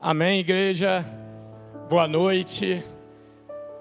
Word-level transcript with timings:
Amém, 0.00 0.38
igreja. 0.38 1.04
Boa 1.90 2.06
noite. 2.06 2.84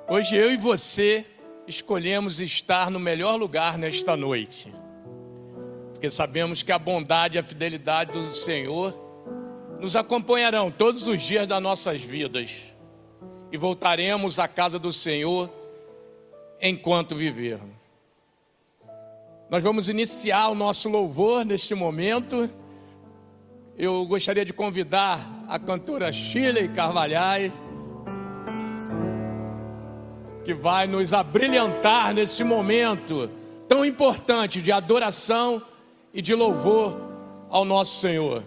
Hoje 0.09 0.35
eu 0.35 0.51
e 0.51 0.57
você 0.57 1.23
escolhemos 1.67 2.41
estar 2.41 2.89
no 2.89 2.99
melhor 2.99 3.35
lugar 3.35 3.77
nesta 3.77 4.17
noite, 4.17 4.73
porque 5.93 6.09
sabemos 6.09 6.63
que 6.63 6.71
a 6.71 6.79
bondade 6.79 7.37
e 7.37 7.39
a 7.39 7.43
fidelidade 7.43 8.13
do 8.13 8.23
Senhor 8.23 8.97
nos 9.79 9.95
acompanharão 9.95 10.71
todos 10.71 11.07
os 11.07 11.21
dias 11.21 11.47
das 11.47 11.61
nossas 11.61 12.01
vidas 12.01 12.73
e 13.51 13.57
voltaremos 13.57 14.39
à 14.39 14.47
casa 14.47 14.79
do 14.79 14.91
Senhor 14.91 15.47
enquanto 16.59 17.15
vivermos. 17.15 17.75
Nós 19.51 19.63
vamos 19.63 19.87
iniciar 19.87 20.47
o 20.47 20.55
nosso 20.55 20.89
louvor 20.89 21.45
neste 21.45 21.75
momento. 21.75 22.49
Eu 23.77 24.03
gostaria 24.07 24.43
de 24.43 24.51
convidar 24.51 25.36
a 25.47 25.57
cantora 25.57 26.11
Shirley 26.11 26.67
Carvalhais, 26.67 27.53
que 30.43 30.53
vai 30.53 30.87
nos 30.87 31.13
abrilhantar 31.13 32.13
nesse 32.13 32.43
momento 32.43 33.29
tão 33.67 33.85
importante 33.85 34.61
de 34.61 34.71
adoração 34.71 35.61
e 36.13 36.21
de 36.21 36.35
louvor 36.35 36.99
ao 37.49 37.63
nosso 37.63 38.01
Senhor. 38.01 38.43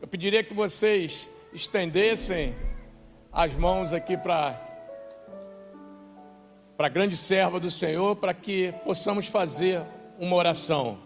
Eu 0.00 0.06
pediria 0.08 0.44
que 0.44 0.54
vocês 0.54 1.28
estendessem 1.52 2.54
as 3.32 3.54
mãos 3.56 3.92
aqui 3.92 4.16
para 4.16 4.68
para 6.76 6.86
a 6.88 6.90
grande 6.90 7.16
serva 7.16 7.60
do 7.60 7.70
Senhor, 7.70 8.16
para 8.16 8.34
que 8.34 8.74
possamos 8.84 9.28
fazer 9.28 9.84
uma 10.22 10.36
oração. 10.36 10.98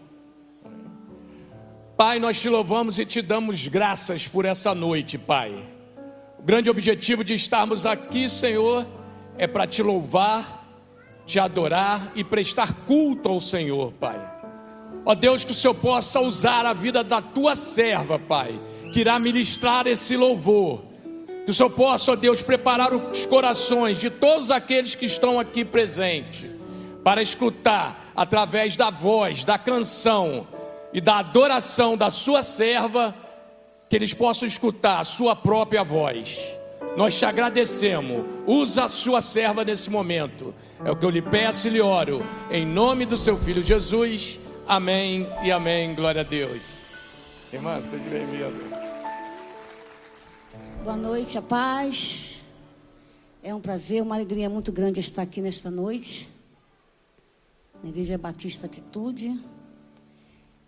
Pai, 1.97 2.19
nós 2.19 2.39
te 2.39 2.47
louvamos 2.47 2.99
e 2.99 3.05
te 3.05 3.19
damos 3.19 3.67
graças 3.67 4.27
por 4.27 4.45
essa 4.45 4.75
noite, 4.75 5.17
Pai. 5.17 5.51
O 6.37 6.43
grande 6.43 6.69
objetivo 6.69 7.23
de 7.23 7.33
estarmos 7.33 7.87
aqui, 7.87 8.29
Senhor, 8.29 8.85
é 9.35 9.47
para 9.47 9.65
te 9.65 9.81
louvar, 9.81 10.67
te 11.25 11.39
adorar 11.39 12.11
e 12.13 12.23
prestar 12.23 12.85
culto 12.85 13.27
ao 13.29 13.41
Senhor, 13.41 13.91
Pai. 13.93 14.21
Ó 15.03 15.15
Deus, 15.15 15.43
que 15.43 15.51
o 15.51 15.55
Senhor 15.55 15.73
possa 15.73 16.21
usar 16.21 16.63
a 16.67 16.73
vida 16.73 17.03
da 17.03 17.19
tua 17.19 17.55
serva, 17.55 18.19
Pai, 18.19 18.59
que 18.93 18.99
irá 18.99 19.17
ministrar 19.17 19.87
esse 19.87 20.15
louvor 20.15 20.83
que 21.43 21.51
o 21.51 21.53
Senhor 21.53 21.69
possa, 21.69 22.11
ó 22.11 22.15
Deus, 22.15 22.41
preparar 22.41 22.93
os 22.93 23.25
corações 23.25 23.99
de 23.99 24.09
todos 24.09 24.51
aqueles 24.51 24.95
que 24.95 25.05
estão 25.05 25.39
aqui 25.39 25.63
presentes, 25.63 26.51
para 27.05 27.21
escutar 27.21 28.06
através 28.17 28.75
da 28.75 28.89
voz, 28.89 29.45
da 29.45 29.59
canção 29.59 30.47
e 30.91 30.99
da 30.99 31.19
adoração 31.19 31.95
da 31.95 32.09
Sua 32.09 32.41
serva, 32.41 33.13
que 33.87 33.95
eles 33.95 34.11
possam 34.13 34.47
escutar 34.47 34.99
a 34.99 35.03
Sua 35.03 35.35
própria 35.35 35.83
voz. 35.83 36.39
Nós 36.97 37.15
te 37.15 37.25
agradecemos, 37.25 38.25
usa 38.47 38.85
a 38.85 38.89
Sua 38.89 39.21
serva 39.21 39.63
nesse 39.63 39.91
momento, 39.91 40.53
é 40.83 40.89
o 40.89 40.95
que 40.95 41.05
eu 41.05 41.11
lhe 41.11 41.21
peço 41.21 41.67
e 41.67 41.71
lhe 41.71 41.81
oro, 41.81 42.25
em 42.49 42.65
nome 42.65 43.05
do 43.05 43.15
Seu 43.15 43.37
Filho 43.37 43.61
Jesus. 43.61 44.39
Amém 44.67 45.27
e 45.43 45.51
amém. 45.51 45.93
Glória 45.93 46.21
a 46.21 46.23
Deus. 46.23 46.63
Irmã, 47.53 47.81
seja 47.81 48.03
bem-vinda. 48.09 48.51
Boa 50.83 50.97
noite, 50.97 51.37
a 51.37 51.41
paz. 51.41 52.41
É 53.43 53.53
um 53.53 53.61
prazer, 53.61 54.01
uma 54.01 54.15
alegria 54.15 54.49
muito 54.49 54.71
grande 54.71 54.99
estar 54.99 55.21
aqui 55.21 55.39
nesta 55.39 55.69
noite. 55.69 56.27
Na 57.83 57.89
Igreja 57.89 58.17
Batista 58.17 58.65
Atitude. 58.65 59.39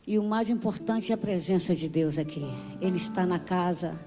E 0.06 0.18
o 0.18 0.24
mais 0.24 0.50
importante 0.50 1.12
é 1.12 1.16
a 1.16 1.18
presença 1.18 1.76
de 1.76 1.90
Deus 1.90 2.18
aqui. 2.18 2.46
Ele 2.80 2.98
está 2.98 3.26
na 3.26 3.40
casa. 3.40 3.98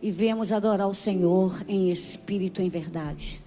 E 0.00 0.10
viemos 0.10 0.52
adorar 0.52 0.88
o 0.88 0.94
Senhor 0.94 1.64
em 1.66 1.90
espírito 1.90 2.62
e 2.62 2.66
em 2.66 2.68
verdade. 2.68 3.40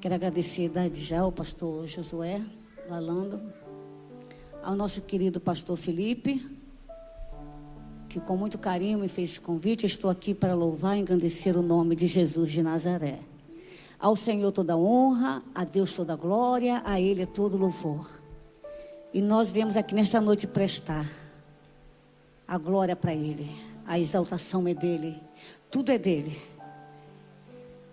Quero 0.00 0.14
agradecer 0.14 0.68
desde 0.68 1.04
já 1.04 1.20
ao 1.20 1.30
pastor 1.30 1.86
Josué 1.86 2.40
Valando, 2.88 3.40
ao 4.62 4.74
nosso 4.74 5.02
querido 5.02 5.38
pastor 5.38 5.76
Felipe, 5.76 6.44
que 8.08 8.18
com 8.18 8.36
muito 8.36 8.58
carinho 8.58 8.98
me 8.98 9.08
fez 9.08 9.36
o 9.36 9.42
convite. 9.42 9.86
Estou 9.86 10.10
aqui 10.10 10.34
para 10.34 10.54
louvar 10.54 10.96
e 10.96 11.00
engrandecer 11.00 11.56
o 11.56 11.62
nome 11.62 11.94
de 11.94 12.06
Jesus 12.06 12.50
de 12.50 12.62
Nazaré. 12.62 13.20
Ao 14.02 14.16
Senhor 14.16 14.50
toda 14.50 14.76
honra, 14.76 15.40
a 15.54 15.62
Deus 15.62 15.94
toda 15.94 16.16
glória, 16.16 16.82
a 16.84 17.00
Ele 17.00 17.24
todo 17.24 17.56
louvor. 17.56 18.10
E 19.14 19.22
nós 19.22 19.52
viemos 19.52 19.76
aqui 19.76 19.94
nesta 19.94 20.20
noite 20.20 20.44
prestar 20.44 21.08
a 22.48 22.58
glória 22.58 22.96
para 22.96 23.14
Ele, 23.14 23.48
a 23.86 24.00
exaltação 24.00 24.66
é 24.66 24.74
dele, 24.74 25.22
tudo 25.70 25.92
é 25.92 25.98
dele. 25.98 26.36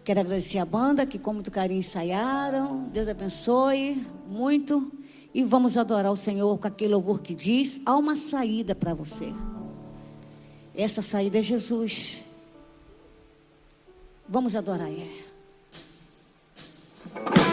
Quero 0.04 0.22
agradecer 0.22 0.58
a 0.58 0.66
banda 0.66 1.06
que 1.06 1.20
com 1.20 1.32
muito 1.32 1.52
carinho 1.52 1.82
ensaiaram. 1.82 2.86
Deus 2.86 3.08
abençoe 3.08 4.04
muito. 4.28 4.92
E 5.32 5.44
vamos 5.44 5.78
adorar 5.78 6.12
o 6.12 6.16
Senhor 6.16 6.58
com 6.58 6.68
aquele 6.68 6.94
louvor 6.94 7.22
que 7.22 7.36
diz: 7.36 7.80
há 7.86 7.96
uma 7.96 8.16
saída 8.16 8.74
para 8.74 8.96
você. 8.96 9.32
Essa 10.76 11.04
saída 11.04 11.38
é 11.38 11.44
Jesus. 11.44 12.26
Vamos 14.28 14.56
adorar 14.56 14.90
Ele. 14.90 15.29
Sem 17.14 17.49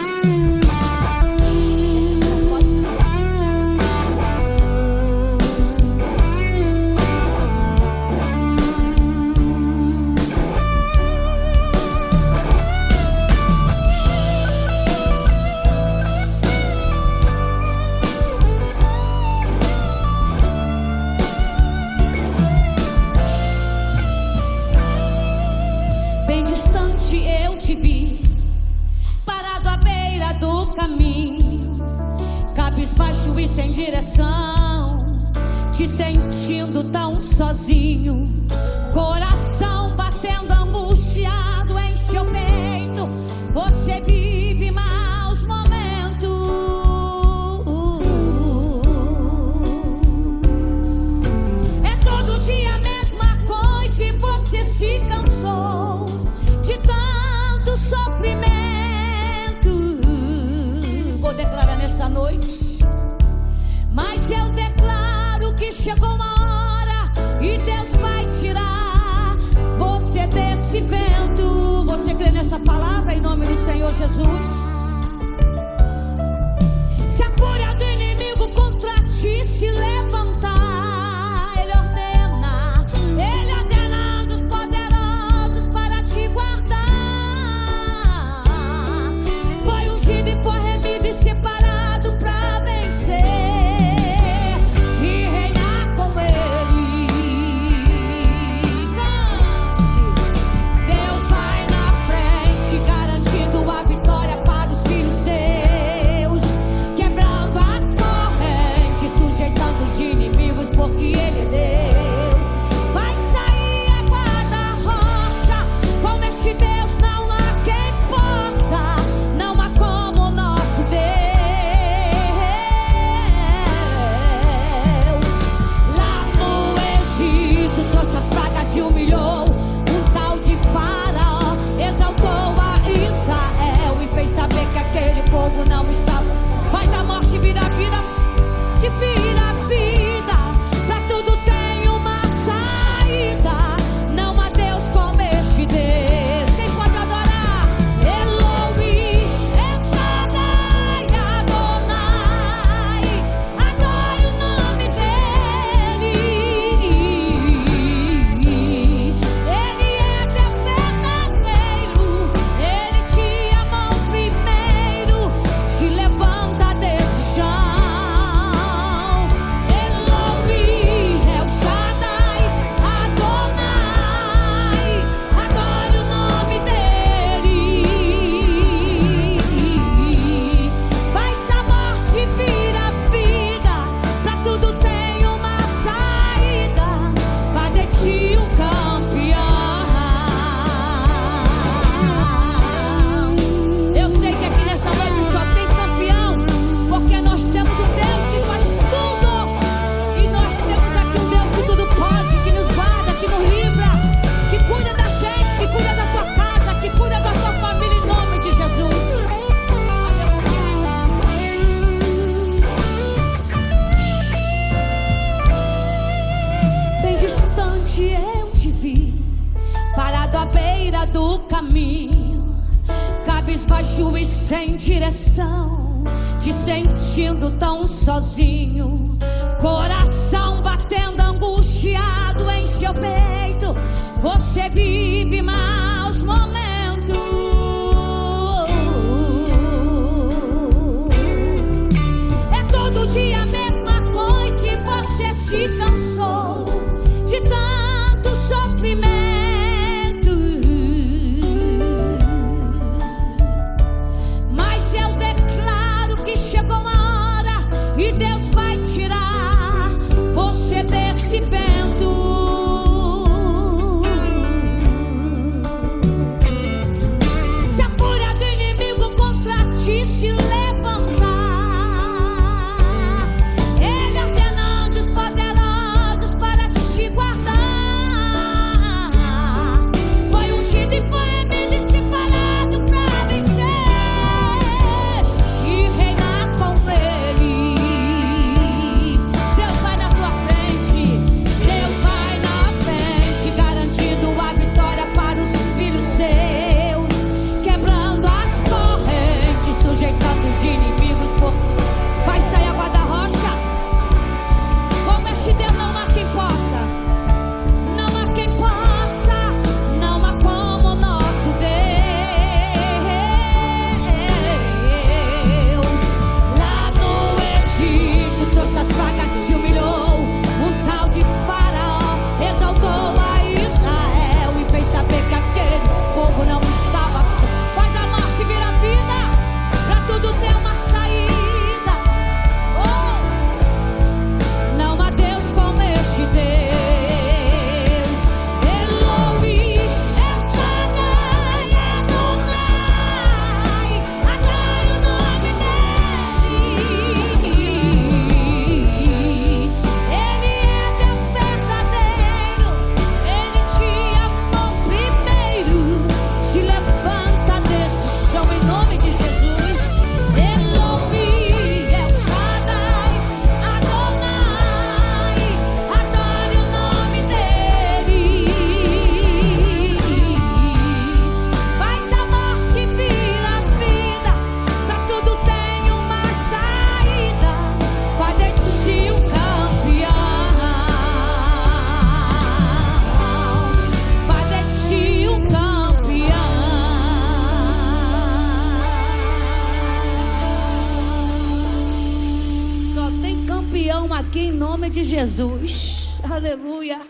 Jesus. 395.27 396.21
Aleluia. 396.23 397.05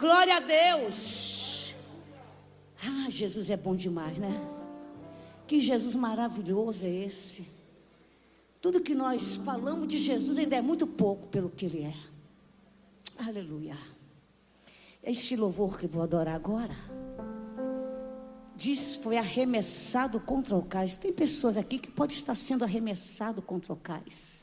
Glória 0.00 0.38
a 0.38 0.40
Deus. 0.40 1.72
Ah, 2.84 3.08
Jesus 3.08 3.48
é 3.48 3.56
bom 3.56 3.76
demais, 3.76 4.18
né? 4.18 4.32
Que 5.46 5.60
Jesus 5.60 5.94
maravilhoso 5.94 6.84
é 6.84 6.90
esse. 6.90 7.46
Tudo 8.60 8.80
que 8.80 8.92
nós 8.92 9.36
falamos 9.36 9.86
de 9.86 9.98
Jesus 9.98 10.36
ainda 10.36 10.56
é 10.56 10.60
muito 10.60 10.84
pouco 10.84 11.28
pelo 11.28 11.48
que 11.48 11.66
Ele 11.66 11.84
é. 11.84 11.94
Aleluia. 13.24 13.78
Este 15.00 15.36
louvor 15.36 15.78
que 15.78 15.86
vou 15.86 16.02
adorar 16.02 16.34
agora, 16.34 16.74
diz 18.56 18.96
foi 18.96 19.16
arremessado 19.16 20.18
contra 20.18 20.56
o 20.56 20.62
cais. 20.62 20.96
Tem 20.96 21.12
pessoas 21.12 21.56
aqui 21.56 21.78
que 21.78 21.90
pode 21.90 22.14
estar 22.14 22.34
sendo 22.34 22.64
arremessado 22.64 23.40
contra 23.40 23.72
o 23.72 23.76
cais, 23.76 24.37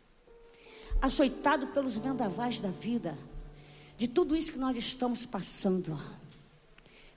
açoitado 1.01 1.67
pelos 1.67 1.97
vendavais 1.97 2.59
da 2.59 2.69
vida, 2.69 3.17
de 3.97 4.07
tudo 4.07 4.35
isso 4.35 4.51
que 4.51 4.57
nós 4.57 4.75
estamos 4.75 5.25
passando. 5.25 5.99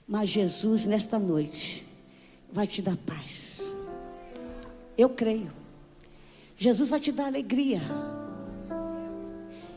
Mas 0.07 0.29
Jesus, 0.29 0.85
nesta 0.85 1.19
noite, 1.19 1.85
vai 2.51 2.65
te 2.65 2.81
dar 2.81 2.97
paz. 2.97 3.61
Eu 4.97 5.09
creio. 5.09 5.51
Jesus 6.57 6.89
vai 6.89 6.99
te 6.99 7.11
dar 7.11 7.27
alegria. 7.27 7.81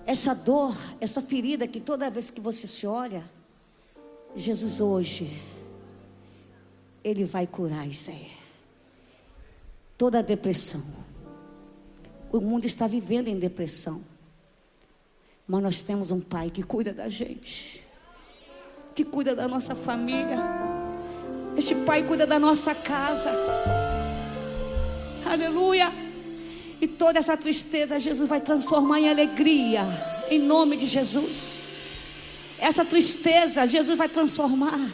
Essa 0.05 0.35
dor, 0.35 0.77
essa 1.01 1.23
ferida 1.23 1.69
que 1.69 1.81
toda 1.81 2.11
vez 2.11 2.31
que 2.31 2.41
você 2.41 2.67
se 2.67 2.87
olha, 2.87 3.23
Jesus 4.35 4.81
hoje, 4.81 5.41
Ele 7.05 7.25
vai 7.25 7.47
curar 7.47 7.87
isso 7.87 8.11
aí. 8.11 8.33
Toda 9.97 10.19
a 10.19 10.23
depressão. 10.23 10.83
O 12.33 12.41
mundo 12.41 12.65
está 12.65 12.87
vivendo 12.87 13.29
em 13.29 13.39
depressão. 13.39 14.01
Mas 15.47 15.63
nós 15.63 15.83
temos 15.83 16.11
um 16.11 16.19
Pai 16.19 16.49
que 16.49 16.63
cuida 16.63 16.91
da 16.91 17.07
gente, 17.07 17.87
que 18.95 19.05
cuida 19.05 19.37
da 19.37 19.47
nossa 19.47 19.75
família. 19.75 20.39
Este 21.59 21.75
Pai 21.75 22.03
cuida 22.03 22.27
da 22.27 22.39
nossa 22.39 22.75
casa. 22.75 23.31
Aleluia. 25.27 25.93
E 26.81 26.89
toda 26.89 27.19
essa 27.19 27.37
tristeza 27.37 28.01
Jesus 28.01 28.27
vai 28.27 28.41
transformar 28.41 28.99
em 28.99 29.11
alegria, 29.11 29.83
em 30.31 30.39
nome 30.39 30.79
de 30.79 30.87
Jesus. 30.87 31.61
Essa 32.59 32.83
tristeza 32.83 33.67
Jesus 33.67 33.99
vai 33.99 34.09
transformar. 34.09 34.91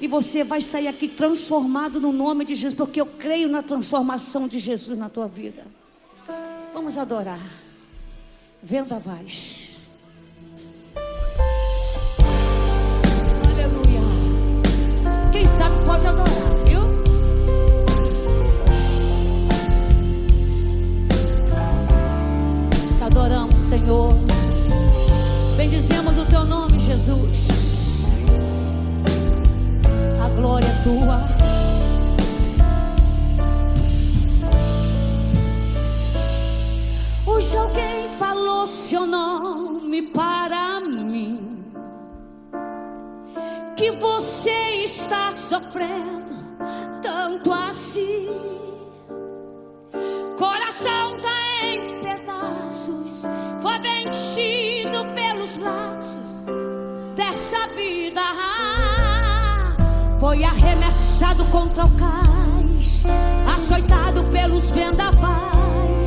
E 0.00 0.06
você 0.06 0.44
vai 0.44 0.60
sair 0.60 0.86
aqui 0.86 1.08
transformado 1.08 2.00
no 2.00 2.12
nome 2.12 2.44
de 2.44 2.54
Jesus, 2.54 2.74
porque 2.74 3.00
eu 3.00 3.06
creio 3.06 3.48
na 3.48 3.62
transformação 3.62 4.46
de 4.46 4.60
Jesus 4.60 4.96
na 4.96 5.10
tua 5.10 5.26
vida. 5.26 5.79
Vamos 6.72 6.96
adorar. 6.96 7.40
Vendavais. 8.62 9.70
Aleluia. 13.50 14.00
Quem 15.32 15.44
sabe 15.46 15.84
pode 15.84 16.06
adorar, 16.06 16.64
viu? 16.66 16.80
Te 22.96 23.04
adoramos, 23.04 23.60
Senhor. 23.60 24.14
Bendizemos 25.56 26.16
o 26.18 26.26
teu 26.26 26.44
nome, 26.44 26.78
Jesus. 26.78 27.48
A 30.24 30.28
glória 30.28 30.66
é 30.66 30.82
tua. 30.82 31.39
Hoje 37.32 37.56
alguém 37.56 38.08
falou 38.18 38.66
seu 38.66 39.06
nome 39.06 40.02
para 40.02 40.80
mim. 40.80 41.64
Que 43.76 43.92
você 43.92 44.82
está 44.84 45.30
sofrendo 45.32 46.34
tanto 47.00 47.52
assim. 47.52 48.28
Coração 50.36 51.18
tá 51.20 51.64
em 51.64 52.00
pedaços, 52.00 53.22
foi 53.62 53.78
vencido 53.78 55.04
pelos 55.14 55.56
laços 55.58 56.44
dessa 57.14 57.68
vida. 57.68 58.22
Foi 60.18 60.42
arremessado 60.44 61.44
contra 61.46 61.84
o 61.86 61.90
cais, 61.96 63.04
açoitado 63.54 64.24
pelos 64.24 64.70
vendavais. 64.72 65.99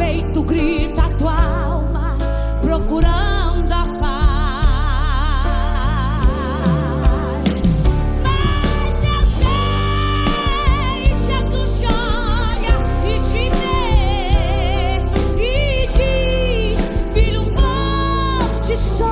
Peito, 0.00 0.42
grita 0.42 1.04
a 1.04 1.10
tua 1.10 1.34
alma, 1.34 2.16
procurando. 2.62 3.30
receba 18.70 19.09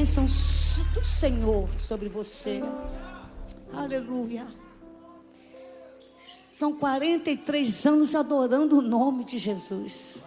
bênção 0.00 0.24
do 0.94 1.04
Senhor 1.04 1.68
sobre 1.78 2.08
você. 2.08 2.62
Aleluia. 3.70 4.46
São 6.54 6.74
43 6.74 7.84
anos 7.84 8.14
adorando 8.14 8.78
o 8.78 8.80
nome 8.80 9.24
de 9.24 9.36
Jesus. 9.36 10.24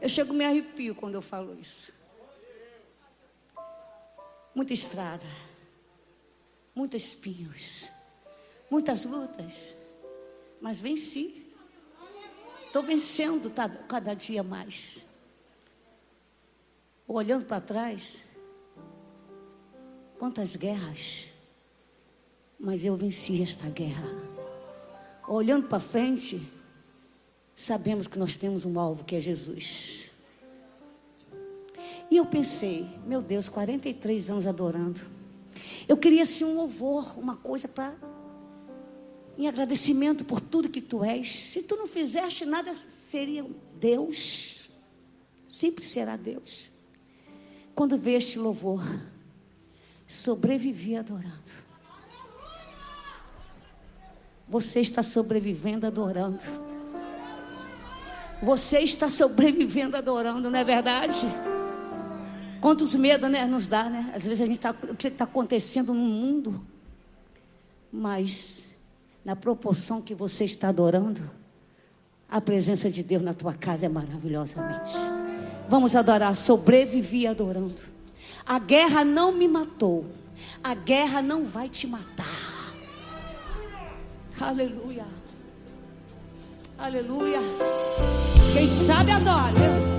Eu 0.00 0.08
chego 0.08 0.32
me 0.32 0.44
arrepio 0.44 0.94
quando 0.94 1.16
eu 1.16 1.22
falo 1.22 1.58
isso. 1.58 1.92
Muita 4.54 4.72
estrada, 4.72 5.26
muitos 6.72 7.02
espinhos, 7.02 7.88
muitas 8.70 9.04
lutas, 9.04 9.52
mas 10.60 10.80
venci. 10.80 11.52
Estou 12.66 12.82
vencendo 12.82 13.52
cada 13.88 14.14
dia 14.14 14.42
mais. 14.44 15.04
Olhando 17.06 17.44
para 17.44 17.60
trás, 17.60 18.22
quantas 20.18 20.56
guerras, 20.56 21.32
mas 22.58 22.84
eu 22.84 22.96
venci 22.96 23.42
esta 23.42 23.68
guerra. 23.68 24.06
Olhando 25.28 25.68
para 25.68 25.80
frente, 25.80 26.40
sabemos 27.56 28.06
que 28.06 28.18
nós 28.18 28.36
temos 28.36 28.64
um 28.64 28.78
alvo 28.78 29.04
que 29.04 29.16
é 29.16 29.20
Jesus. 29.20 30.10
E 32.10 32.16
eu 32.16 32.26
pensei, 32.26 32.86
meu 33.06 33.22
Deus, 33.22 33.48
43 33.48 34.30
anos 34.30 34.46
adorando. 34.46 35.00
Eu 35.88 35.96
queria 35.96 36.22
assim 36.22 36.44
um 36.44 36.54
louvor, 36.54 37.18
uma 37.18 37.36
coisa 37.36 37.66
para 37.68 37.94
em 39.36 39.48
agradecimento 39.48 40.24
por 40.24 40.40
tudo 40.40 40.68
que 40.68 40.80
tu 40.80 41.02
és. 41.02 41.50
Se 41.50 41.62
tu 41.62 41.76
não 41.76 41.88
fizeste 41.88 42.44
nada, 42.44 42.74
seria 42.74 43.44
Deus. 43.78 44.70
Sempre 45.48 45.84
será 45.84 46.16
Deus. 46.16 46.71
Quando 47.74 47.96
vê 47.96 48.12
este 48.12 48.38
louvor, 48.38 48.82
sobrevivi 50.06 50.96
adorando. 50.96 51.62
Você 54.48 54.80
está 54.80 55.02
sobrevivendo 55.02 55.86
adorando. 55.86 56.44
Você 58.42 58.80
está 58.80 59.08
sobrevivendo 59.08 59.96
adorando, 59.96 60.50
não 60.50 60.58
é 60.58 60.64
verdade? 60.64 61.24
Quantos 62.60 62.94
medos 62.94 63.30
né, 63.30 63.46
nos 63.46 63.68
dá, 63.68 63.88
né? 63.88 64.12
Às 64.14 64.24
vezes 64.24 64.40
a 64.40 64.46
gente 64.46 64.56
está 64.56 64.70
o 64.70 64.94
que 64.94 65.08
está 65.08 65.24
acontecendo 65.24 65.94
no 65.94 66.00
mundo. 66.00 66.60
Mas 67.90 68.64
na 69.24 69.34
proporção 69.34 70.02
que 70.02 70.14
você 70.14 70.44
está 70.44 70.68
adorando, 70.68 71.30
a 72.28 72.40
presença 72.40 72.90
de 72.90 73.02
Deus 73.02 73.22
na 73.22 73.32
tua 73.32 73.54
casa 73.54 73.86
é 73.86 73.88
maravilhosamente. 73.88 74.92
Vamos 75.68 75.94
adorar, 75.96 76.34
sobrevivi 76.36 77.26
adorando. 77.26 77.80
A 78.44 78.58
guerra 78.58 79.04
não 79.04 79.32
me 79.32 79.48
matou. 79.48 80.04
A 80.62 80.74
guerra 80.74 81.22
não 81.22 81.44
vai 81.44 81.68
te 81.68 81.86
matar. 81.86 82.72
Aleluia. 84.40 85.06
Aleluia. 86.78 87.38
Quem 88.52 88.66
sabe 88.66 89.12
adora. 89.12 89.92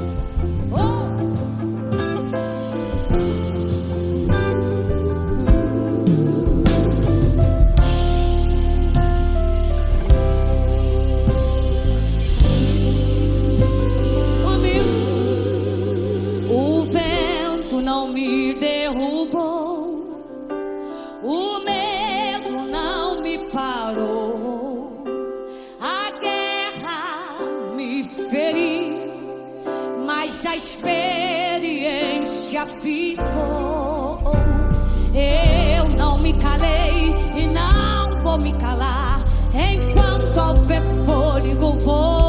Eu 35.14 35.90
não 35.90 36.18
me 36.18 36.34
calei 36.34 37.14
e 37.36 37.48
não 37.48 38.18
vou 38.20 38.38
me 38.38 38.54
calar. 38.54 39.22
Enquanto 39.54 40.38
ao 40.40 40.56
ver 40.56 40.82
fôlego 41.06 41.74
vou 41.80 42.23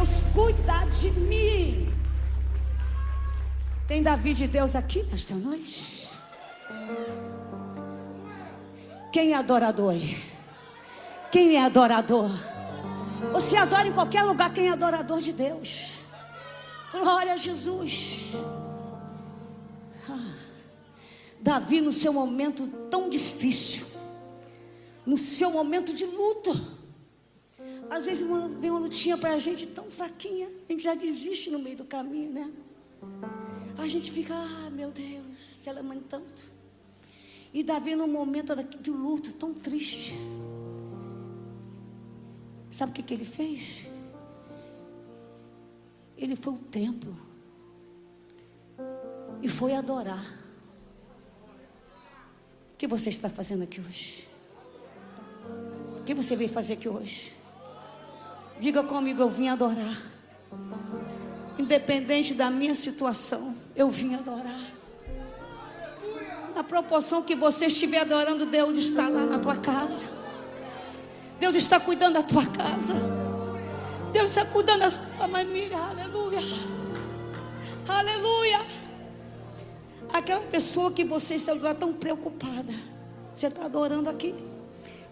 Deus 0.00 0.22
cuida 0.32 0.86
de 0.98 1.10
mim. 1.10 1.92
Tem 3.86 4.02
Davi 4.02 4.32
de 4.32 4.46
Deus 4.46 4.74
aqui 4.74 5.02
nesta 5.02 5.34
noite? 5.34 6.08
Quem 9.12 9.32
é 9.32 9.36
adorador? 9.36 9.94
Quem 11.30 11.56
é 11.56 11.64
adorador? 11.64 12.30
Você 13.32 13.56
adora 13.56 13.88
em 13.88 13.92
qualquer 13.92 14.22
lugar 14.22 14.50
quem 14.54 14.68
é 14.68 14.70
adorador 14.70 15.18
de 15.18 15.34
Deus. 15.34 15.98
Glória 16.92 17.34
a 17.34 17.36
Jesus. 17.36 18.32
Ah, 20.08 20.34
Davi, 21.42 21.82
no 21.82 21.92
seu 21.92 22.12
momento 22.14 22.66
tão 22.90 23.10
difícil, 23.10 23.86
no 25.04 25.18
seu 25.18 25.50
momento 25.50 25.92
de 25.92 26.06
luto, 26.06 26.79
às 27.90 28.04
vezes 28.06 28.24
vem 28.60 28.70
uma 28.70 28.78
lutinha 28.78 29.18
para 29.18 29.34
a 29.34 29.38
gente 29.40 29.66
tão 29.66 29.90
fraquinha, 29.90 30.48
a 30.68 30.72
gente 30.72 30.84
já 30.84 30.94
desiste 30.94 31.50
no 31.50 31.58
meio 31.58 31.76
do 31.76 31.84
caminho, 31.84 32.30
né? 32.30 32.52
A 33.76 33.88
gente 33.88 34.12
fica, 34.12 34.32
ah, 34.32 34.70
meu 34.70 34.92
Deus, 34.92 35.38
se 35.60 35.72
lamentando. 35.72 36.24
E 37.52 37.64
Davi, 37.64 37.96
num 37.96 38.06
momento 38.06 38.54
de 38.54 38.90
luto 38.92 39.32
tão 39.34 39.52
triste, 39.52 40.14
sabe 42.70 42.92
o 42.92 42.94
que, 42.94 43.02
que 43.02 43.12
ele 43.12 43.24
fez? 43.24 43.86
Ele 46.16 46.36
foi 46.36 46.52
ao 46.52 46.58
templo 46.60 47.16
e 49.42 49.48
foi 49.48 49.74
adorar. 49.74 50.38
O 52.72 52.76
que 52.78 52.86
você 52.86 53.08
está 53.08 53.28
fazendo 53.28 53.64
aqui 53.64 53.80
hoje? 53.80 54.28
O 55.98 56.04
que 56.04 56.14
você 56.14 56.36
veio 56.36 56.48
fazer 56.48 56.74
aqui 56.74 56.88
hoje? 56.88 57.39
Diga 58.60 58.82
comigo, 58.82 59.22
eu 59.22 59.30
vim 59.30 59.48
adorar. 59.48 59.96
Independente 61.58 62.34
da 62.34 62.50
minha 62.50 62.74
situação, 62.74 63.56
eu 63.74 63.90
vim 63.90 64.14
adorar. 64.14 64.60
Na 66.54 66.62
proporção 66.62 67.22
que 67.22 67.34
você 67.34 67.66
estiver 67.66 68.00
adorando, 68.00 68.44
Deus 68.44 68.76
está 68.76 69.08
lá 69.08 69.24
na 69.24 69.38
tua 69.38 69.56
casa. 69.56 70.04
Deus 71.38 71.54
está 71.54 71.80
cuidando 71.80 72.14
da 72.14 72.22
tua 72.22 72.44
casa. 72.44 72.92
Deus 74.12 74.28
está 74.28 74.44
cuidando 74.44 74.80
da 74.80 74.90
sua 74.90 75.06
família. 75.16 75.78
Aleluia. 75.78 76.40
Aleluia. 77.88 78.60
Aquela 80.12 80.42
pessoa 80.42 80.92
que 80.92 81.02
você 81.02 81.36
está 81.36 81.74
tão 81.74 81.94
preocupada. 81.94 82.74
Você 83.34 83.46
está 83.46 83.64
adorando 83.64 84.10
aqui. 84.10 84.34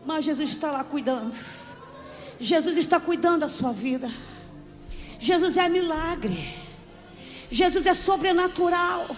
Mas 0.04 0.26
Jesus 0.26 0.50
está 0.50 0.70
lá 0.70 0.84
cuidando. 0.84 1.34
Jesus 2.40 2.76
está 2.76 3.00
cuidando 3.00 3.40
da 3.40 3.48
sua 3.48 3.72
vida. 3.72 4.10
Jesus 5.18 5.56
é 5.56 5.68
milagre. 5.68 6.54
Jesus 7.50 7.86
é 7.86 7.94
sobrenatural. 7.94 9.08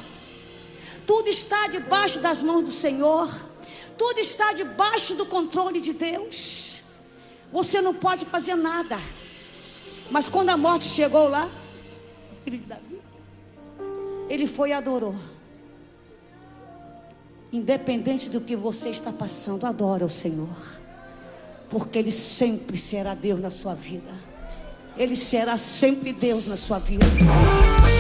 Tudo 1.06 1.28
está 1.28 1.66
debaixo 1.66 2.20
das 2.20 2.42
mãos 2.42 2.62
do 2.62 2.70
Senhor. 2.70 3.28
Tudo 3.98 4.18
está 4.18 4.52
debaixo 4.52 5.14
do 5.14 5.26
controle 5.26 5.80
de 5.80 5.92
Deus. 5.92 6.80
Você 7.52 7.82
não 7.82 7.92
pode 7.92 8.24
fazer 8.24 8.54
nada. 8.54 8.98
Mas 10.10 10.28
quando 10.28 10.50
a 10.50 10.56
morte 10.56 10.86
chegou 10.86 11.28
lá, 11.28 11.50
filho 12.44 12.58
de 12.58 12.66
Davi, 12.66 13.00
ele 14.28 14.46
foi 14.46 14.70
e 14.70 14.72
adorou. 14.72 15.14
Independente 17.52 18.30
do 18.30 18.40
que 18.40 18.56
você 18.56 18.88
está 18.90 19.12
passando, 19.12 19.66
adora 19.66 20.06
o 20.06 20.10
Senhor. 20.10 20.79
Porque 21.70 21.98
Ele 21.98 22.10
sempre 22.10 22.76
será 22.76 23.14
Deus 23.14 23.40
na 23.40 23.50
sua 23.50 23.74
vida. 23.74 24.12
Ele 24.96 25.16
será 25.16 25.56
sempre 25.56 26.12
Deus 26.12 26.46
na 26.46 26.56
sua 26.56 26.78
vida. 26.78 27.06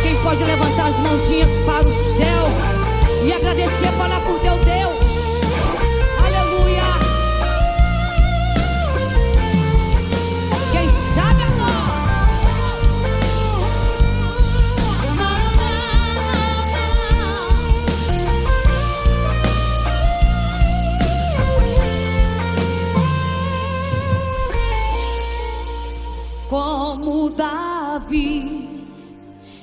Quem 0.02 0.22
pode 0.22 0.44
levantar 0.44 0.88
as 0.88 0.98
mãozinhas 0.98 1.50
para 1.64 1.88
o 1.88 1.92
céu 1.92 2.46
e 3.26 3.32
agradecer, 3.32 3.92
falar 3.96 4.20
com 4.24 4.38
teu 4.40 4.59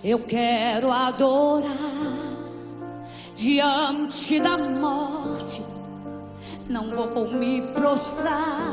Eu 0.08 0.20
quero 0.20 0.90
adorar 0.90 1.68
diante 3.36 4.40
da 4.40 4.58
morte, 4.58 5.62
não 6.70 6.96
vou 6.96 7.30
me 7.30 7.62
prostrar. 7.74 8.72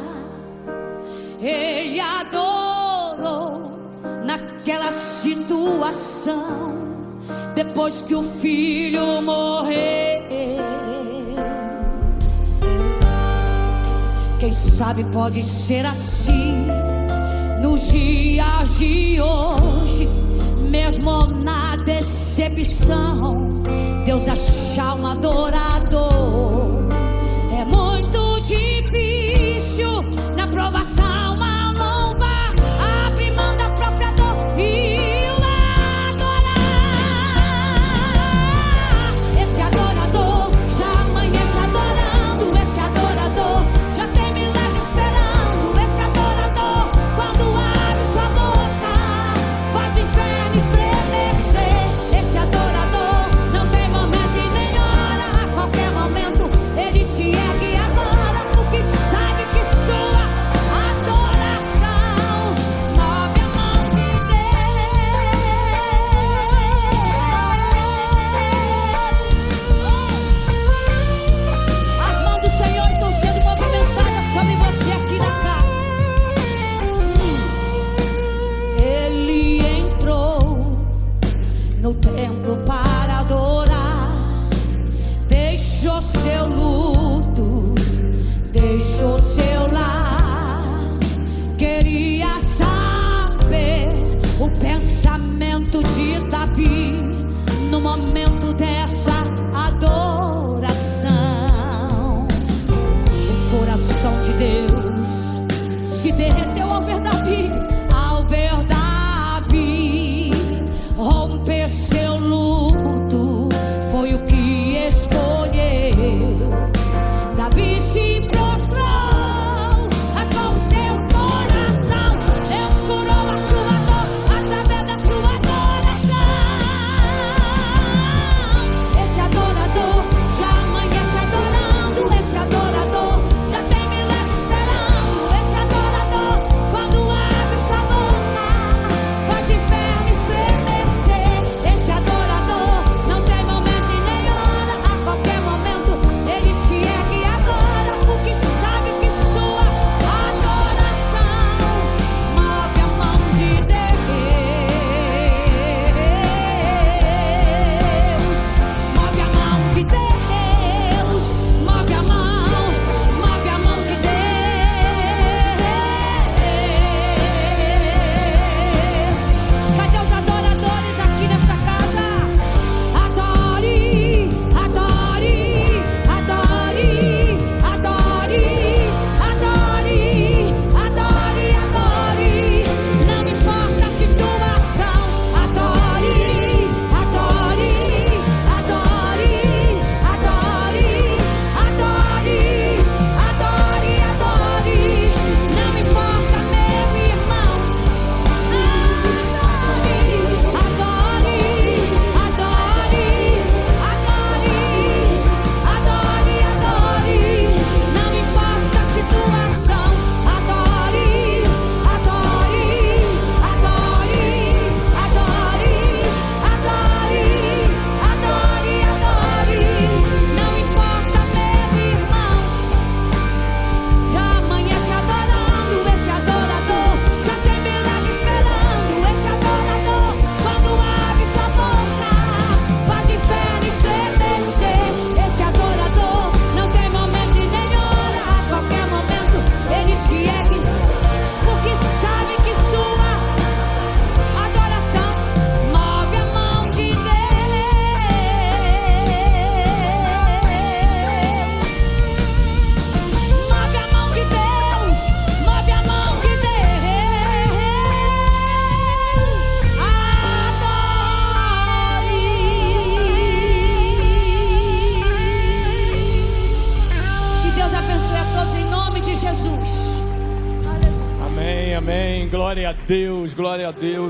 Ele 1.40 1.98
adorou 1.98 3.72
naquela 4.24 4.92
situação, 4.92 6.46
depois 7.56 8.00
que 8.02 8.14
o 8.14 8.22
filho 8.22 9.20
morreu. 9.20 10.62
Quem 14.38 14.52
sabe 14.52 15.02
pode 15.10 15.42
ser 15.42 15.84
assim 15.84 16.64
nos 17.60 17.88
dias 17.88 18.78
de 18.78 19.20
hoje 19.20 20.23
mesmo 20.74 21.28
na 21.28 21.76
decepção, 21.76 23.62
Deus 24.04 24.26
achar 24.26 24.96
um 24.96 25.06
adorador 25.06 25.73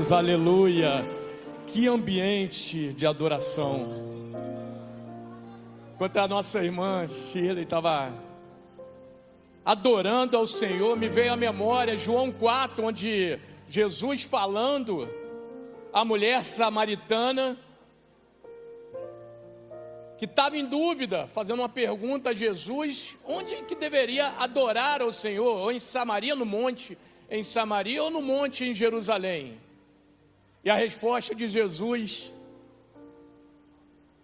Deus, 0.05 0.11
aleluia. 0.11 1.03
Que 1.65 1.87
ambiente 1.87 2.93
de 2.93 3.07
adoração. 3.07 3.87
Enquanto 5.95 6.17
a 6.17 6.27
nossa 6.27 6.63
irmã 6.63 7.07
Shirley 7.07 7.63
estava 7.63 8.13
adorando 9.65 10.37
ao 10.37 10.45
Senhor, 10.45 10.95
me 10.95 11.09
veio 11.09 11.33
à 11.33 11.35
memória 11.35 11.97
João 11.97 12.31
4, 12.31 12.85
onde 12.85 13.39
Jesus 13.67 14.21
falando 14.21 15.09
à 15.91 16.05
mulher 16.05 16.45
samaritana 16.45 17.57
que 20.19 20.25
estava 20.25 20.55
em 20.55 20.65
dúvida, 20.65 21.25
fazendo 21.25 21.61
uma 21.61 21.69
pergunta 21.69 22.29
a 22.29 22.33
Jesus, 22.35 23.17
onde 23.25 23.55
que 23.63 23.73
deveria 23.73 24.27
adorar 24.37 25.01
ao 25.01 25.11
Senhor, 25.11 25.57
ou 25.61 25.71
em 25.71 25.79
Samaria 25.79 26.35
no 26.35 26.45
monte, 26.45 26.95
em 27.27 27.41
Samaria 27.41 28.03
ou 28.03 28.11
no 28.11 28.21
monte 28.21 28.65
em 28.65 28.73
Jerusalém? 28.73 29.64
E 30.65 30.69
a 30.69 30.75
resposta 30.75 31.35
de 31.35 31.47
Jesus 31.47 32.33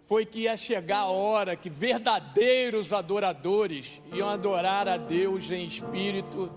foi 0.08 0.26
que 0.26 0.40
ia 0.40 0.58
chegar 0.58 1.02
a 1.02 1.06
hora 1.06 1.56
que 1.56 1.70
verdadeiros 1.70 2.92
adoradores 2.92 4.02
iam 4.12 4.28
adorar 4.28 4.88
a 4.88 4.98
Deus 4.98 5.52
em 5.52 5.64
espírito 5.64 6.52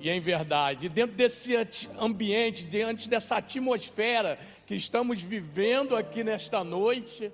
e 0.00 0.08
em 0.08 0.20
verdade. 0.20 0.86
E 0.86 0.88
dentro 0.88 1.14
desse 1.14 1.54
ambiente, 2.00 2.64
diante 2.64 3.10
dessa 3.10 3.36
atmosfera 3.36 4.38
que 4.64 4.74
estamos 4.74 5.22
vivendo 5.22 5.94
aqui 5.94 6.24
nesta 6.24 6.64
noite, 6.64 7.30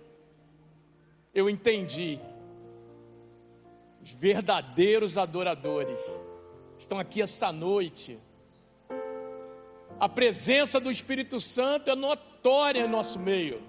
eu 1.33 1.49
entendi. 1.49 2.19
Os 4.03 4.11
verdadeiros 4.11 5.17
adoradores 5.17 6.01
estão 6.77 6.99
aqui 6.99 7.23
essa 7.23 7.53
noite. 7.53 8.19
A 9.99 10.09
presença 10.09 10.81
do 10.81 10.91
Espírito 10.91 11.41
Santo 11.41 11.91
é 11.91 11.95
notória 11.95 12.81
em 12.81 12.89
nosso 12.89 13.19
meio. 13.19 13.63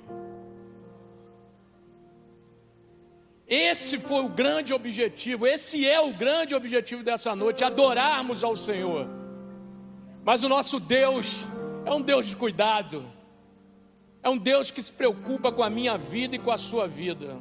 Esse 3.48 4.00
foi 4.00 4.24
o 4.24 4.30
grande 4.30 4.74
objetivo, 4.74 5.46
esse 5.46 5.88
é 5.88 6.00
o 6.00 6.14
grande 6.14 6.56
objetivo 6.56 7.04
dessa 7.04 7.36
noite, 7.36 7.64
adorarmos 7.64 8.44
ao 8.44 8.56
Senhor. 8.56 9.08
Mas 10.24 10.44
o 10.44 10.50
nosso 10.50 10.80
Deus 10.80 11.44
é 11.86 11.92
um 11.92 12.02
Deus 12.02 12.28
de 12.28 12.36
cuidado, 12.36 13.12
é 14.24 14.30
um 14.30 14.38
Deus 14.38 14.72
que 14.72 14.82
se 14.82 14.92
preocupa 14.92 15.52
com 15.52 15.62
a 15.62 15.70
minha 15.70 15.98
vida 15.98 16.36
e 16.36 16.40
com 16.40 16.50
a 16.50 16.58
sua 16.58 16.88
vida. 16.88 17.40